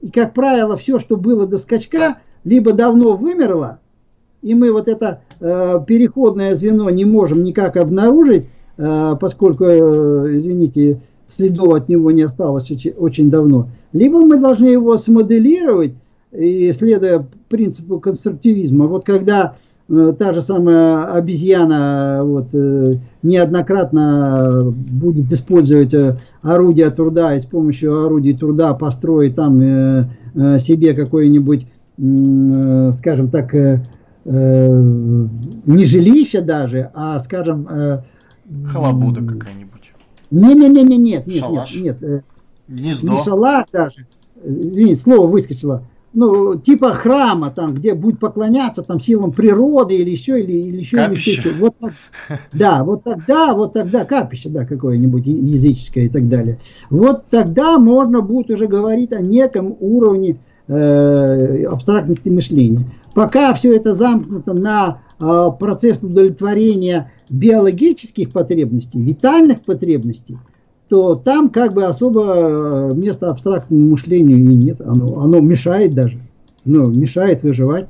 [0.00, 3.80] И, как правило, все, что было до скачка, либо давно вымерло,
[4.42, 11.00] и мы вот это э, переходное звено не можем никак обнаружить, э, поскольку, э, извините,
[11.26, 15.94] следов от него не осталось очень, очень давно, либо мы должны его смоделировать,
[16.30, 18.86] и следуя принципу конструктивизма.
[18.86, 27.34] Вот когда Э, та же самая обезьяна вот, э, неоднократно будет использовать э, орудия труда
[27.34, 29.58] и с помощью орудий труда построить там
[30.58, 31.66] себе какое-нибудь,
[31.96, 33.52] скажем так,
[34.24, 37.66] не жилище даже, а, скажем...
[38.66, 39.92] Халабуда какая-нибудь.
[40.30, 42.24] Не-не-не, нет, нет, нет, нет.
[42.68, 43.12] Гнездо.
[43.14, 44.06] Не шалаш даже.
[44.44, 45.82] Извините, слово выскочило
[46.14, 50.96] ну, типа храма, там, где будет поклоняться там силам природы или еще, или, или еще,
[50.96, 51.30] капище.
[51.30, 51.50] или еще.
[51.58, 51.92] Вот так,
[52.52, 56.58] да, вот тогда, вот тогда, капище, да, какое-нибудь языческое и так далее.
[56.90, 62.86] Вот тогда можно будет уже говорить о неком уровне э, абстрактности мышления.
[63.14, 70.38] Пока все это замкнуто на э, процесс удовлетворения биологических потребностей, витальных потребностей,
[70.88, 74.80] то там как бы особо э, места абстрактному мышлению и нет.
[74.80, 76.18] Оно, оно мешает даже.
[76.64, 77.86] Ну, мешает выживать.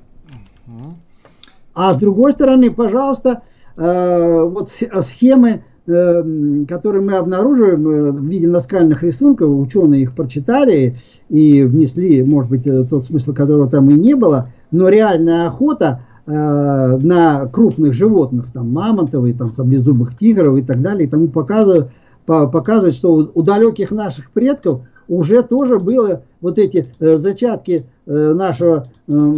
[1.75, 3.43] А с другой стороны, пожалуйста,
[3.77, 10.97] э, вот схемы, э, которые мы обнаруживаем э, в виде наскальных рисунков, ученые их прочитали
[11.29, 16.01] и внесли, может быть, э, тот смысл, которого там и не было, но реальная охота
[16.27, 21.91] э, на крупных животных, там мамонтовые, там саблезубых тигров и так далее, и тому показывают,
[22.29, 28.85] показывает, что у, далеких наших предков уже тоже было вот эти э, зачатки э, нашего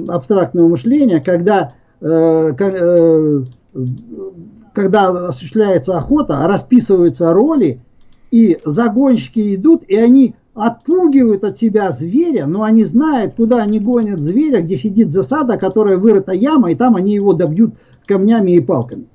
[0.08, 2.52] абстрактного мышления, когда, э,
[4.74, 7.80] когда осуществляется охота, расписываются роли,
[8.32, 14.20] и загонщики идут, и они отпугивают от себя зверя, но они знают, куда они гонят
[14.20, 17.74] зверя, где сидит засада, которая вырыта яма, и там они его добьют
[18.06, 19.06] камнями и палками.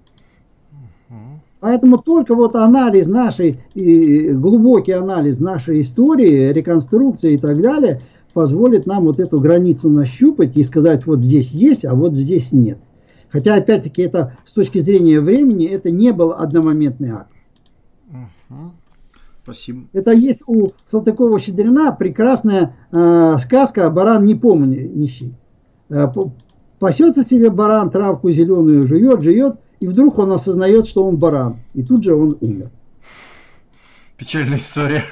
[1.65, 8.01] Поэтому только вот анализ нашей, глубокий анализ нашей истории, реконструкции и так далее,
[8.33, 12.77] позволит нам вот эту границу нащупать и сказать, вот здесь есть, а вот здесь нет.
[13.29, 17.31] Хотя, опять-таки, это с точки зрения времени, это не был одномоментный акт.
[18.11, 18.71] Угу.
[19.41, 19.81] Спасибо.
[19.91, 25.33] Это есть у Салтыкова-Щедрина прекрасная э, сказка «Баран не помни нищий».
[25.89, 26.05] Э,
[26.77, 29.55] пасется себе баран, травку зеленую жует, жует,
[29.85, 32.71] и вдруг он осознает, что он баран, и тут же он умер.
[34.17, 35.03] Печальная история.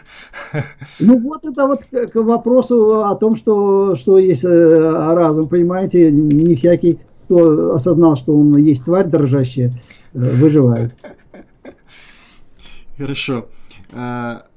[0.99, 6.55] Ну вот это вот к вопросу о том, что, что есть э, разум, понимаете, не
[6.55, 9.73] всякий, кто осознал, что он есть тварь дрожащая, э,
[10.13, 10.95] выживает.
[12.97, 13.49] Хорошо.
[13.91, 14.47] А,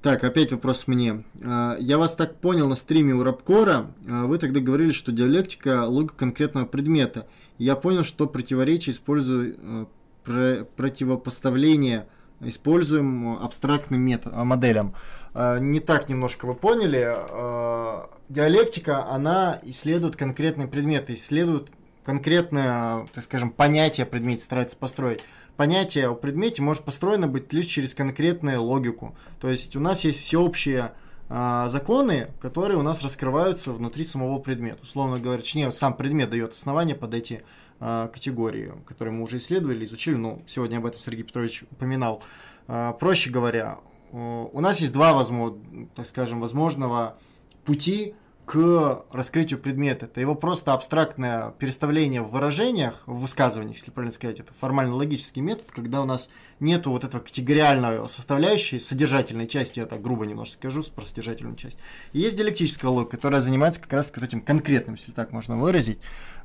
[0.00, 1.24] так, опять вопрос мне.
[1.44, 3.86] А, я вас так понял на стриме у Рабкора.
[4.08, 7.26] А, вы тогда говорили, что диалектика– логика конкретного предмета–
[7.60, 9.86] я понял, что противоречие использую э,
[10.24, 12.06] про, противопоставление
[12.40, 14.94] используем абстрактным метод, э, моделям.
[15.34, 17.14] Э, не так немножко вы поняли.
[18.30, 21.70] Диалектика, она исследует конкретные предметы, исследует
[22.02, 25.20] конкретное, так скажем, понятие предмете, старается построить.
[25.56, 29.14] Понятие о предмете может построено быть лишь через конкретную логику.
[29.38, 30.92] То есть у нас есть всеобщие
[31.32, 34.82] а, законы, которые у нас раскрываются внутри самого предмета.
[34.82, 37.44] Условно говоря, точнее, сам предмет дает основание под эти
[37.78, 42.20] а, категории, которые мы уже исследовали, изучили, ну, сегодня об этом Сергей Петрович упоминал.
[42.66, 43.78] А, проще говоря,
[44.12, 47.16] у нас есть два, возможно, так скажем, возможного
[47.64, 50.06] пути к раскрытию предмета.
[50.06, 54.40] Это его просто абстрактное переставление в выражениях, в высказываниях, если правильно сказать.
[54.40, 56.30] Это формально-логический метод, когда у нас
[56.60, 61.78] нету вот этого категориальной составляющей, содержательной части, я так грубо немножко скажу, про содержательную часть.
[62.12, 65.98] И есть диалектическая логика, которая занимается как раз вот этим конкретным, если так можно выразить,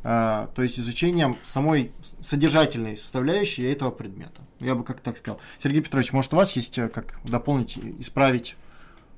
[0.04, 4.42] а, то есть изучением самой содержательной составляющей этого предмета.
[4.60, 5.40] Я бы как так сказал.
[5.62, 8.56] Сергей Петрович, может у вас есть э, как дополнить, исправить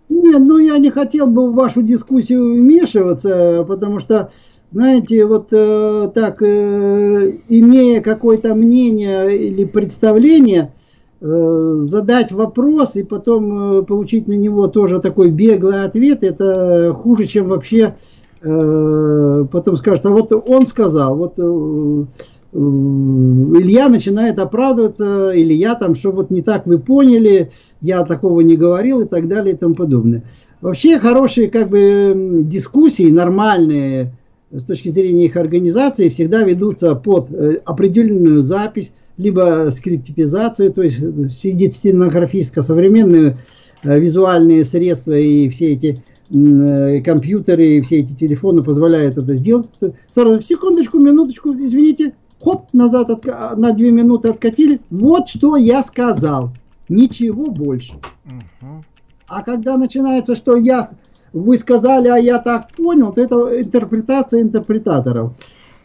[0.10, 4.32] нет, ну я не хотел бы в вашу дискуссию вмешиваться, потому что,
[4.72, 10.87] знаете, вот э, так, э, имея какое-то мнение или представление, э,
[11.19, 17.48] задать вопрос и потом э, получить на него тоже такой беглый ответ, это хуже, чем
[17.48, 17.95] вообще
[18.41, 25.73] э, потом скажут, а вот он сказал, вот э, э, Илья начинает оправдываться, или я
[25.73, 29.57] там, что вот не так вы поняли, я такого не говорил и так далее и
[29.57, 30.23] тому подобное.
[30.61, 34.14] Вообще хорошие как бы дискуссии, нормальные,
[34.52, 40.99] с точки зрения их организации, всегда ведутся под э, определенную запись, либо скриптипизацию, то есть
[41.31, 43.38] сидит стенографистка, современные
[43.84, 49.68] э, визуальные средства и все эти э, компьютеры, и все эти телефоны позволяют это сделать.
[50.14, 54.81] Сразу, секундочку, минуточку, извините, хоп, назад отка- на две минуты откатили.
[54.89, 56.52] Вот что я сказал.
[56.89, 57.95] Ничего больше.
[58.23, 58.85] Мгм.
[59.27, 60.91] А когда начинается, что я,
[61.34, 65.34] вы сказали, а я так понял, то это интерпретация интерпретаторов.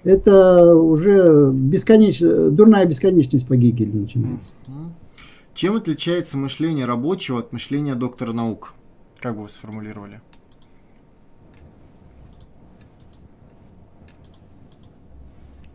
[0.05, 4.51] Это уже бесконечно, дурная бесконечность по Гегелю начинается.
[5.55, 8.75] Чем отличается мышление рабочего от мышления доктора наук?
[9.21, 10.21] Как бы вы сформулировали?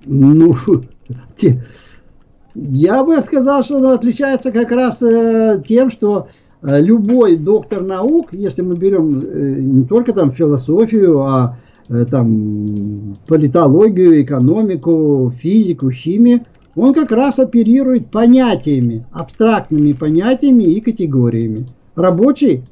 [0.05, 0.55] Ну,
[1.35, 1.63] те-
[2.55, 6.27] я бы сказал, что оно отличается как раз э, тем, что
[6.63, 14.21] э, любой доктор наук, если мы берем э, не только там философию, а там политологию,
[14.21, 16.41] экономику, физику, химию,
[16.75, 21.65] он как раз оперирует понятиями, абстрактными понятиями и категориями.
[21.95, 22.63] Рабочий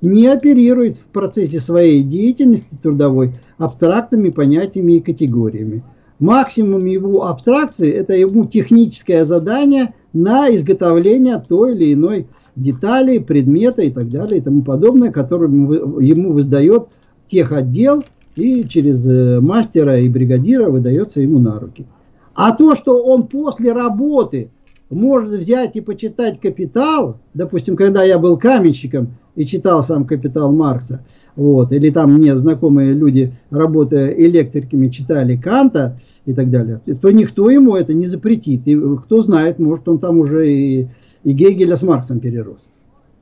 [0.00, 5.84] не оперирует в процессе своей деятельности трудовой абстрактными понятиями и категориями.
[6.18, 12.26] Максимум его абстракции– это ему техническое задание на изготовление той или иной
[12.56, 16.88] детали, предмета и так далее и тому подобное, которое ему выдает
[17.26, 18.04] техотдел
[18.36, 21.86] и через э, мастера и бригадира выдается ему на руки.
[22.34, 24.50] А то, что он после работы
[24.90, 31.04] может взять и почитать «Капитал», допустим, когда я был каменщиком и читал сам «Капитал» Маркса,
[31.34, 37.50] вот, или там мне знакомые люди, работая электриками, читали Канта и так далее, то никто
[37.50, 38.66] ему это не запретит.
[38.66, 40.88] И кто знает, может, он там уже и,
[41.24, 42.68] и Гегеля с Марксом перерос.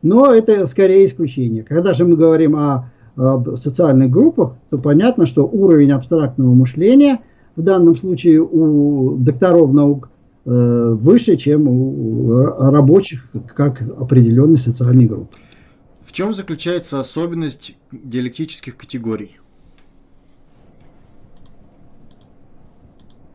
[0.02, 1.62] Но это скорее исключение.
[1.62, 2.90] Когда же мы говорим о,
[3.56, 7.20] социальных группах, то понятно, что уровень абстрактного мышления
[7.56, 10.10] в данном случае у докторов наук
[10.44, 15.36] э, выше, чем у рабочих, как определенной социальной группы.
[16.10, 19.38] В чем заключается особенность диалектических категорий?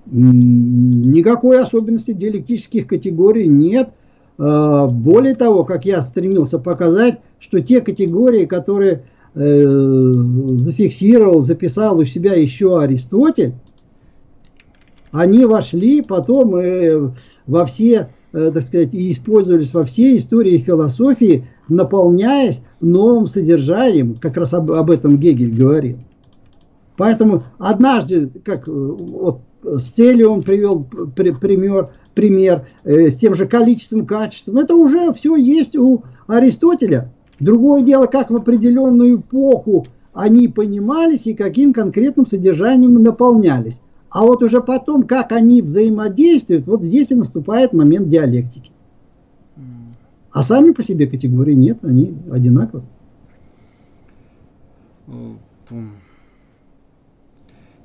[0.07, 3.89] Никакой особенности диалектических категорий нет.
[4.37, 9.05] А, Более того, как я стремился показать, что те категории, которые
[9.35, 13.53] зафиксировал, записал у себя еще Аристотель,
[15.15, 17.09] они вошли потом э,
[17.47, 24.35] во все, э, так сказать, и использовались во все истории философии, наполняясь новым содержанием, как
[24.35, 25.99] раз об, об этом Гегель говорил.
[26.97, 30.85] Поэтому однажды, как э, вот с целью он привел
[31.15, 37.09] при- пример, пример э, с тем же количеством, качеством, это уже все есть у Аристотеля.
[37.39, 43.81] Другое дело, как в определенную эпоху они понимались и каким конкретным содержанием наполнялись.
[44.09, 48.71] А вот уже потом, как они взаимодействуют, вот здесь и наступает момент диалектики.
[50.31, 52.83] А сами по себе категории нет, они одинаковы.
[55.07, 55.33] Э.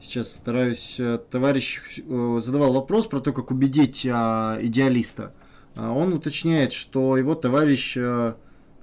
[0.00, 0.98] Сейчас стараюсь.
[0.98, 5.32] э, Товарищ э, задавал вопрос про то, как убедить а, идеалиста.
[5.76, 8.34] А, Он уточняет, что его товарищ э, э,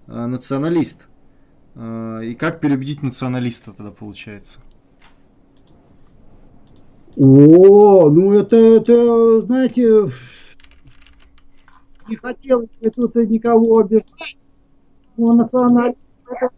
[0.07, 1.01] националист.
[1.75, 4.59] Э, И как переубедить националиста тогда получается?
[7.17, 10.11] О, ну это, это, знаете,
[12.07, 14.37] не хотелось бы тут никого обижать,
[15.17, 15.97] но национализм
[16.29, 16.49] это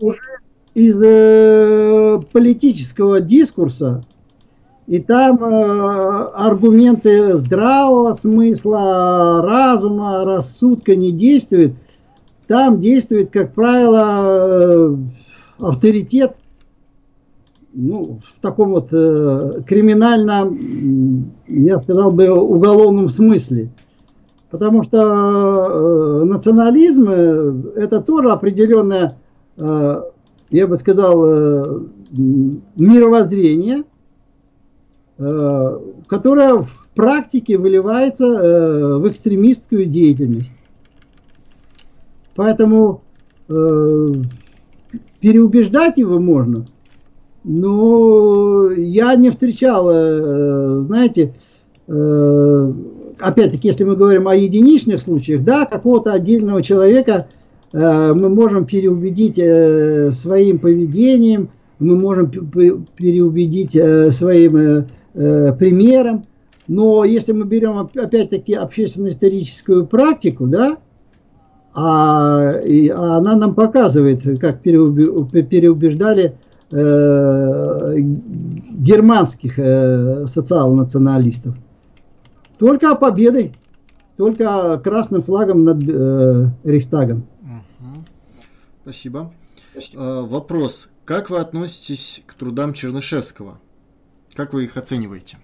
[0.00, 0.20] уже
[0.74, 4.02] из э, политического дискурса,
[4.88, 11.74] и там э, аргументы здравого смысла, разума, рассудка не действуют.
[12.50, 14.96] Там действует, как правило, э,
[15.60, 16.36] авторитет
[17.72, 23.70] ну, в таком вот э, криминальном, я сказал бы, уголовном смысле.
[24.50, 29.16] Потому что э, национализм э, это тоже определенное,
[29.56, 30.02] э,
[30.50, 31.80] я бы сказал, э,
[32.74, 33.84] мировоззрение,
[35.18, 35.78] э,
[36.08, 40.52] которое в практике выливается э, в экстремистскую деятельность.
[42.40, 43.02] Поэтому
[43.50, 44.12] э,
[45.20, 46.64] переубеждать его можно,
[47.44, 51.34] но я не встречал, э, знаете,
[51.86, 52.72] э,
[53.18, 57.26] опять-таки, если мы говорим о единичных случаях, да, какого-то отдельного человека
[57.74, 66.24] э, мы можем переубедить э, своим поведением, мы можем переубедить э, своим э, э, примером,
[66.68, 70.78] но если мы берем опять-таки общественно-историческую практику, да,
[71.74, 76.34] а, и, а она нам показывает, как переубеждали
[76.72, 81.56] э, германских э, социал-националистов.
[82.58, 83.54] Только победой,
[84.16, 87.26] только красным флагом над э, Рейхстагом.
[87.42, 88.04] Угу.
[88.82, 89.32] Спасибо.
[89.72, 90.02] Спасибо.
[90.02, 90.88] Э, вопрос.
[91.04, 93.58] Как вы относитесь к трудам Чернышевского?
[94.34, 95.38] Как вы их оцениваете?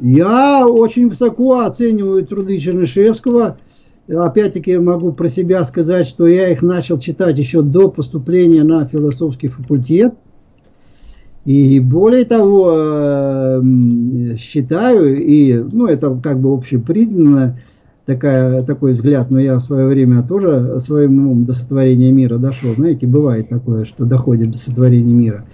[0.00, 3.58] Я очень высоко оцениваю труды Чернышевского.
[4.08, 9.48] Опять-таки могу про себя сказать, что я их начал читать еще до поступления на философский
[9.48, 10.14] факультет.
[11.46, 13.62] И более того, э,
[14.38, 17.58] считаю, и ну, это как бы общепризнанно,
[18.06, 22.74] такая, такой взгляд, но я в свое время тоже своим умом до сотворения мира дошел.
[22.74, 25.46] Знаете, бывает такое, что доходит до сотворения мира.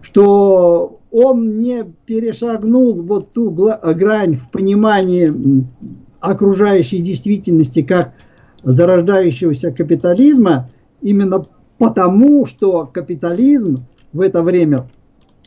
[0.00, 5.64] Что он не перешагнул вот ту грань в понимании
[6.20, 8.12] окружающей действительности как
[8.62, 10.70] зарождающегося капитализма
[11.00, 11.42] именно
[11.78, 13.78] потому, что капитализм
[14.12, 14.88] в это время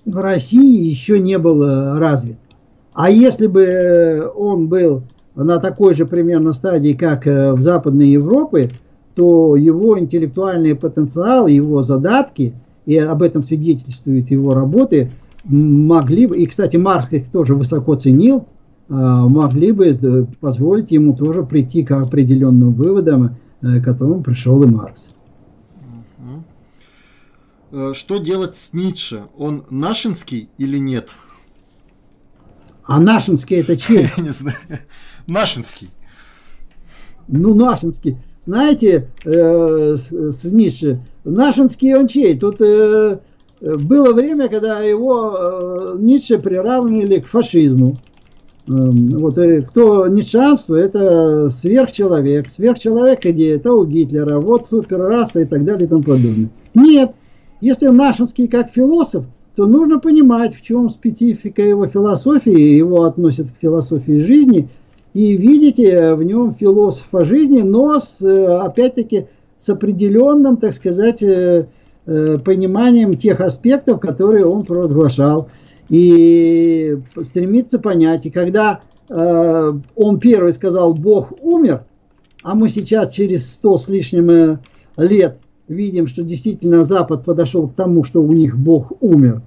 [0.05, 2.37] в России еще не был э, развит.
[2.93, 5.03] А если бы э, он был
[5.35, 8.71] на такой же примерно стадии, как э, в Западной Европе,
[9.15, 12.53] то его интеллектуальный потенциал, его задатки,
[12.85, 15.11] и об этом свидетельствуют его работы,
[15.43, 18.45] могли бы, и, кстати, Маркс их тоже высоко ценил,
[18.89, 24.67] могли бы э, позволить ему тоже прийти к определенным выводам, э, к которым пришел и
[24.67, 25.09] Маркс.
[27.71, 29.23] Э, что делать с Ницше?
[29.37, 31.09] Он нашинский или нет?
[32.83, 34.07] А нашинский это чей?
[34.17, 34.57] Не знаю.
[35.25, 35.89] Нашинский.
[37.27, 38.17] Ну, нашинский.
[38.45, 42.37] Знаете, э, с, с Ницше, нашинский он чей?
[42.37, 43.19] Тут э,
[43.61, 47.95] было время, когда его э, Ницше приравнивали к фашизму.
[48.67, 52.49] Эм, вот и кто ницшанство, это сверхчеловек.
[52.49, 56.49] Сверхчеловек идея, это у Гитлера, вот суперраса и так далее и тому подобное.
[56.73, 57.11] Нет,
[57.59, 59.25] если Нашинский как философ,
[59.55, 64.69] то нужно понимать, в чем специфика его философии, его относят к философии жизни,
[65.13, 69.27] и видите в нем философа жизни, но с, опять-таки
[69.59, 71.67] с определенным, так сказать, э,
[72.05, 75.49] э, пониманием тех аспектов, которые он провозглашал
[75.89, 78.25] и стремится понять.
[78.25, 81.85] И когда э, он первый сказал «Бог умер»,
[82.43, 84.57] а мы сейчас через сто с лишним э,
[84.97, 89.41] лет видим, что действительно Запад подошел к тому, что у них Бог умер,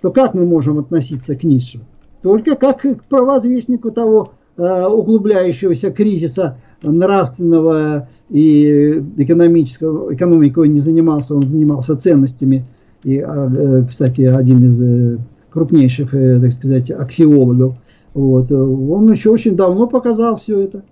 [0.00, 1.80] то как мы можем относиться к Ницше?
[2.22, 10.14] Только как к провозвестнику того э, углубляющегося кризиса нравственного и экономического.
[10.14, 12.64] Экономикой он не занимался, он занимался ценностями.
[13.04, 15.18] И, а, э, кстати, один из э,
[15.52, 17.74] крупнейших, э, так сказать, аксиологов.
[18.14, 18.50] Вот.
[18.50, 20.84] Он еще очень давно показал все это.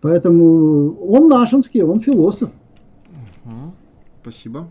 [0.00, 2.50] Поэтому он нашинский, он философ.
[3.44, 3.72] Угу.
[4.22, 4.68] Спасибо.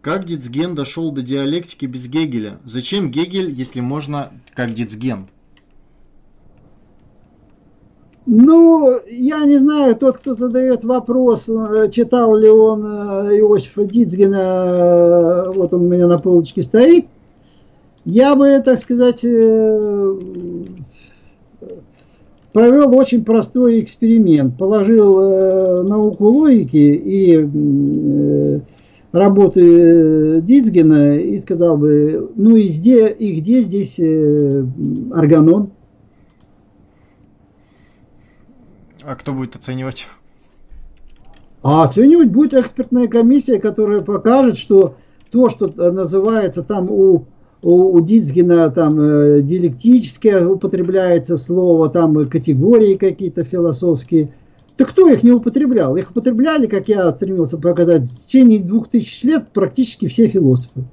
[0.00, 2.58] Как Дицген дошел до диалектики без Гегеля?
[2.64, 5.28] Зачем Гегель, если можно, как Дицген?
[8.30, 15.50] Ну, я не знаю, тот, кто задает вопрос, э, читал ли он э, Иосифа Дицгена,
[15.54, 17.06] вот он у меня на полочке стоит,
[18.08, 20.14] я бы, так сказать, э,
[22.54, 24.56] провел очень простой эксперимент.
[24.56, 28.60] Положил э, науку логики и э,
[29.12, 34.00] работы Дицгена и сказал бы, ну и где, и где здесь
[35.12, 35.70] органон?
[39.04, 40.06] А кто будет оценивать?
[41.62, 44.96] А оценивать будет экспертная комиссия, которая покажет, что
[45.30, 47.26] то, что называется там у
[47.62, 54.32] у, у Дицгена там э, диалектическое употребляется слово, там категории какие-то философские.
[54.76, 55.96] Так кто их не употреблял?
[55.96, 60.84] Их употребляли, как я стремился показать, в течение двух тысяч лет практически все философы.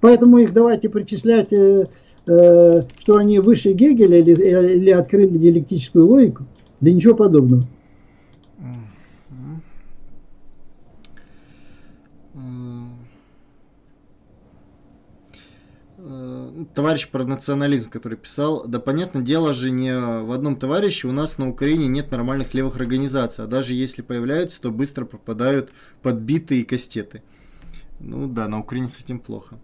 [0.00, 1.86] Поэтому их давайте причислять, э,
[2.26, 6.44] э, что они выше Гегеля или, или открыли диалектическую логику.
[6.80, 7.62] Да ничего подобного.
[16.74, 21.38] Товарищ про национализм, который писал, да понятное дело же не в одном товарище у нас
[21.38, 25.70] на Украине нет нормальных левых организаций, а даже если появляются, то быстро попадают
[26.02, 27.22] подбитые кастеты.
[28.00, 29.58] Ну да, на Украине с этим плохо.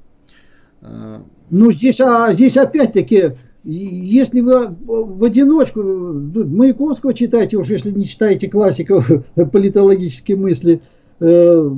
[0.80, 3.32] А, ну здесь, а, здесь опять-таки
[3.64, 10.80] если вы в одиночку, ну, Маяковского читайте, уж если не читаете классиков политологические мысли,
[11.20, 11.70] э,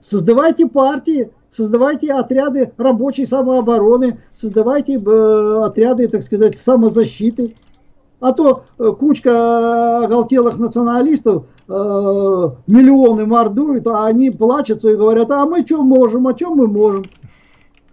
[0.00, 7.54] создавайте партии, создавайте отряды рабочей самообороны, создавайте э, отряды, так сказать, самозащиты.
[8.18, 8.64] А то
[9.00, 16.36] кучка оголтелых националистов миллионы мордуют, а они плачутся и говорят, а мы что можем, а
[16.36, 17.04] что мы можем.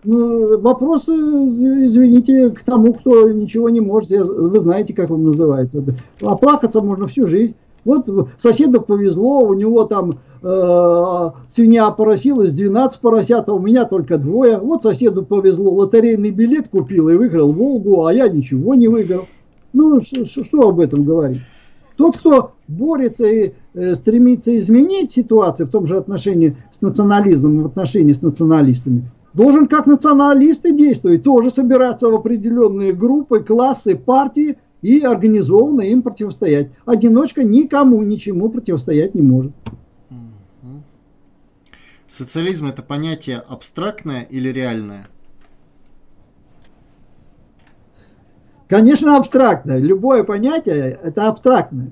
[0.04, 4.12] Ну, вопрос, извините, к тому, кто ничего не может.
[4.12, 5.84] Вы знаете, как он называется.
[6.22, 7.56] Оплакаться можно всю жизнь.
[7.86, 8.08] Вот
[8.38, 14.58] соседу повезло, у него там э, свинья поросилась, 12 поросят, а у меня только двое.
[14.58, 19.26] Вот соседу повезло, лотерейный билет купил и выиграл Волгу, а я ничего не выиграл.
[19.74, 21.42] Ну, что об этом говорить?
[21.96, 27.66] Тот, кто борется и э, стремится изменить ситуацию в том же отношении с национализмом, в
[27.66, 35.02] отношении с националистами, должен как националисты действовать, тоже собираться в определенные группы, классы, партии и
[35.02, 36.72] организованно им противостоять.
[36.86, 39.54] Одиночка никому ничему противостоять не может.
[42.08, 45.08] Социализм это понятие абстрактное или реальное?
[48.68, 49.78] Конечно, абстрактное.
[49.78, 51.92] Любое понятие это абстрактное.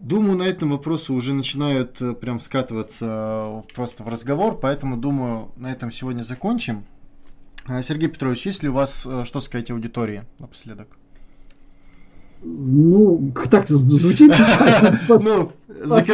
[0.00, 5.52] Думаю, на этом вопросы уже начинают э, прям скатываться э, просто в разговор, поэтому думаю,
[5.56, 6.86] на этом сегодня закончим.
[7.68, 10.88] Э, Сергей Петрович, есть ли у вас что сказать аудитории напоследок?
[12.42, 14.32] Ну, так звучит.
[15.08, 15.52] Ну,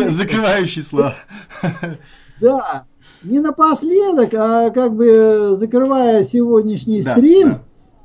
[0.09, 1.15] закрывающий слова.
[2.39, 2.85] Да,
[3.23, 7.61] не напоследок, а как бы закрывая сегодняшний стрим,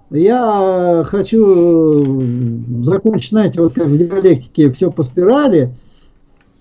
[0.09, 2.23] я хочу
[2.83, 5.75] закончить, знаете, вот как в диалектике все по спирали,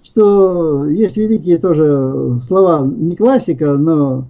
[0.03, 4.27] что есть великие тоже слова, не классика, но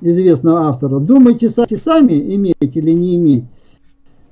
[0.00, 0.98] известного автора.
[0.98, 3.44] Думайте сами, иметь или не иметь.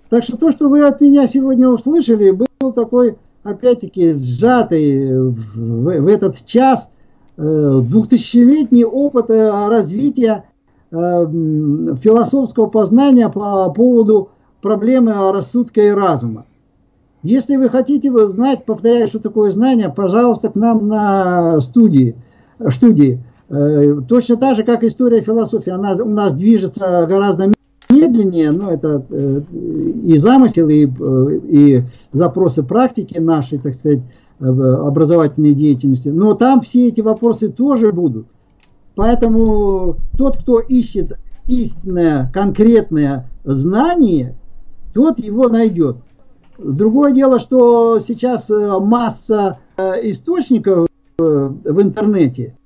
[0.08, 6.06] Так что то, что вы от меня сегодня услышали, был такой, опять-таки, сжатый в, в
[6.06, 6.90] этот час
[7.36, 10.44] э, двухтысячелетний опыт э, развития
[10.92, 11.24] Э,
[12.02, 14.28] философского познания по поводу
[14.60, 16.44] проблемы рассудка и разума.
[17.22, 22.14] Если вы хотите знать, повторяю, что такое знание, пожалуйста, к нам на студии.
[22.68, 23.24] студии.
[23.52, 27.52] Э, точно так же, как история философии, она у нас движется гораздо
[27.90, 29.42] медленнее, но это э,
[30.02, 30.88] и замысел, и,
[31.48, 34.00] и запросы практики нашей, так сказать,
[34.40, 36.08] образовательной деятельности.
[36.08, 38.26] Но там все эти вопросы тоже будут.
[38.96, 41.16] Поэтому тот, кто ищет
[41.46, 44.34] истинное, конкретное знание,
[44.94, 45.96] тот его найдет.
[46.58, 50.86] Другое дело, что сейчас э, масса э, источников
[51.18, 52.56] э, в интернете.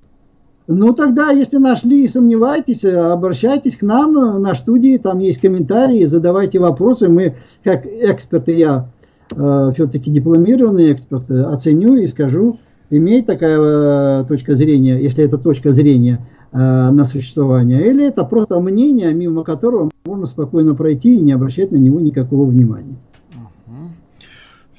[0.68, 6.58] Ну тогда, если нашли и сомневаетесь, обращайтесь к нам на студии, там есть комментарии, задавайте
[6.58, 7.08] вопросы.
[7.08, 8.88] Мы, как эксперты, я
[9.28, 12.58] все-таки дипломированный эксперт, оценю и скажу,
[12.90, 18.58] имеет такая э, точка зрения, если это точка зрения э, на существование, или это просто
[18.60, 22.96] мнение, мимо которого можно спокойно пройти и не обращать на него никакого внимания.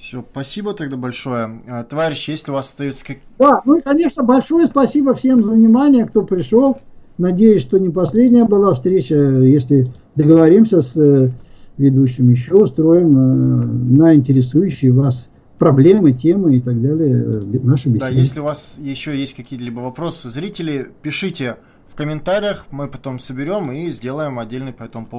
[0.08, 1.62] Все, спасибо тогда большое.
[1.68, 3.18] А, товарищи, если у вас остаются как...
[3.40, 6.78] Да, ну и, конечно, большое спасибо всем за внимание, кто пришел.
[7.18, 9.16] Надеюсь, что не последняя была встреча.
[9.16, 11.30] Если договоримся с э,
[11.78, 15.28] ведущим, еще устроим на интересующие вас
[15.58, 18.00] проблемы, темы и так далее э, наши беседы.
[18.00, 21.58] Да, если у вас еще есть какие-либо вопросы, зрители, пишите
[21.90, 25.16] в комментариях, мы потом соберем и сделаем отдельный по этому поводу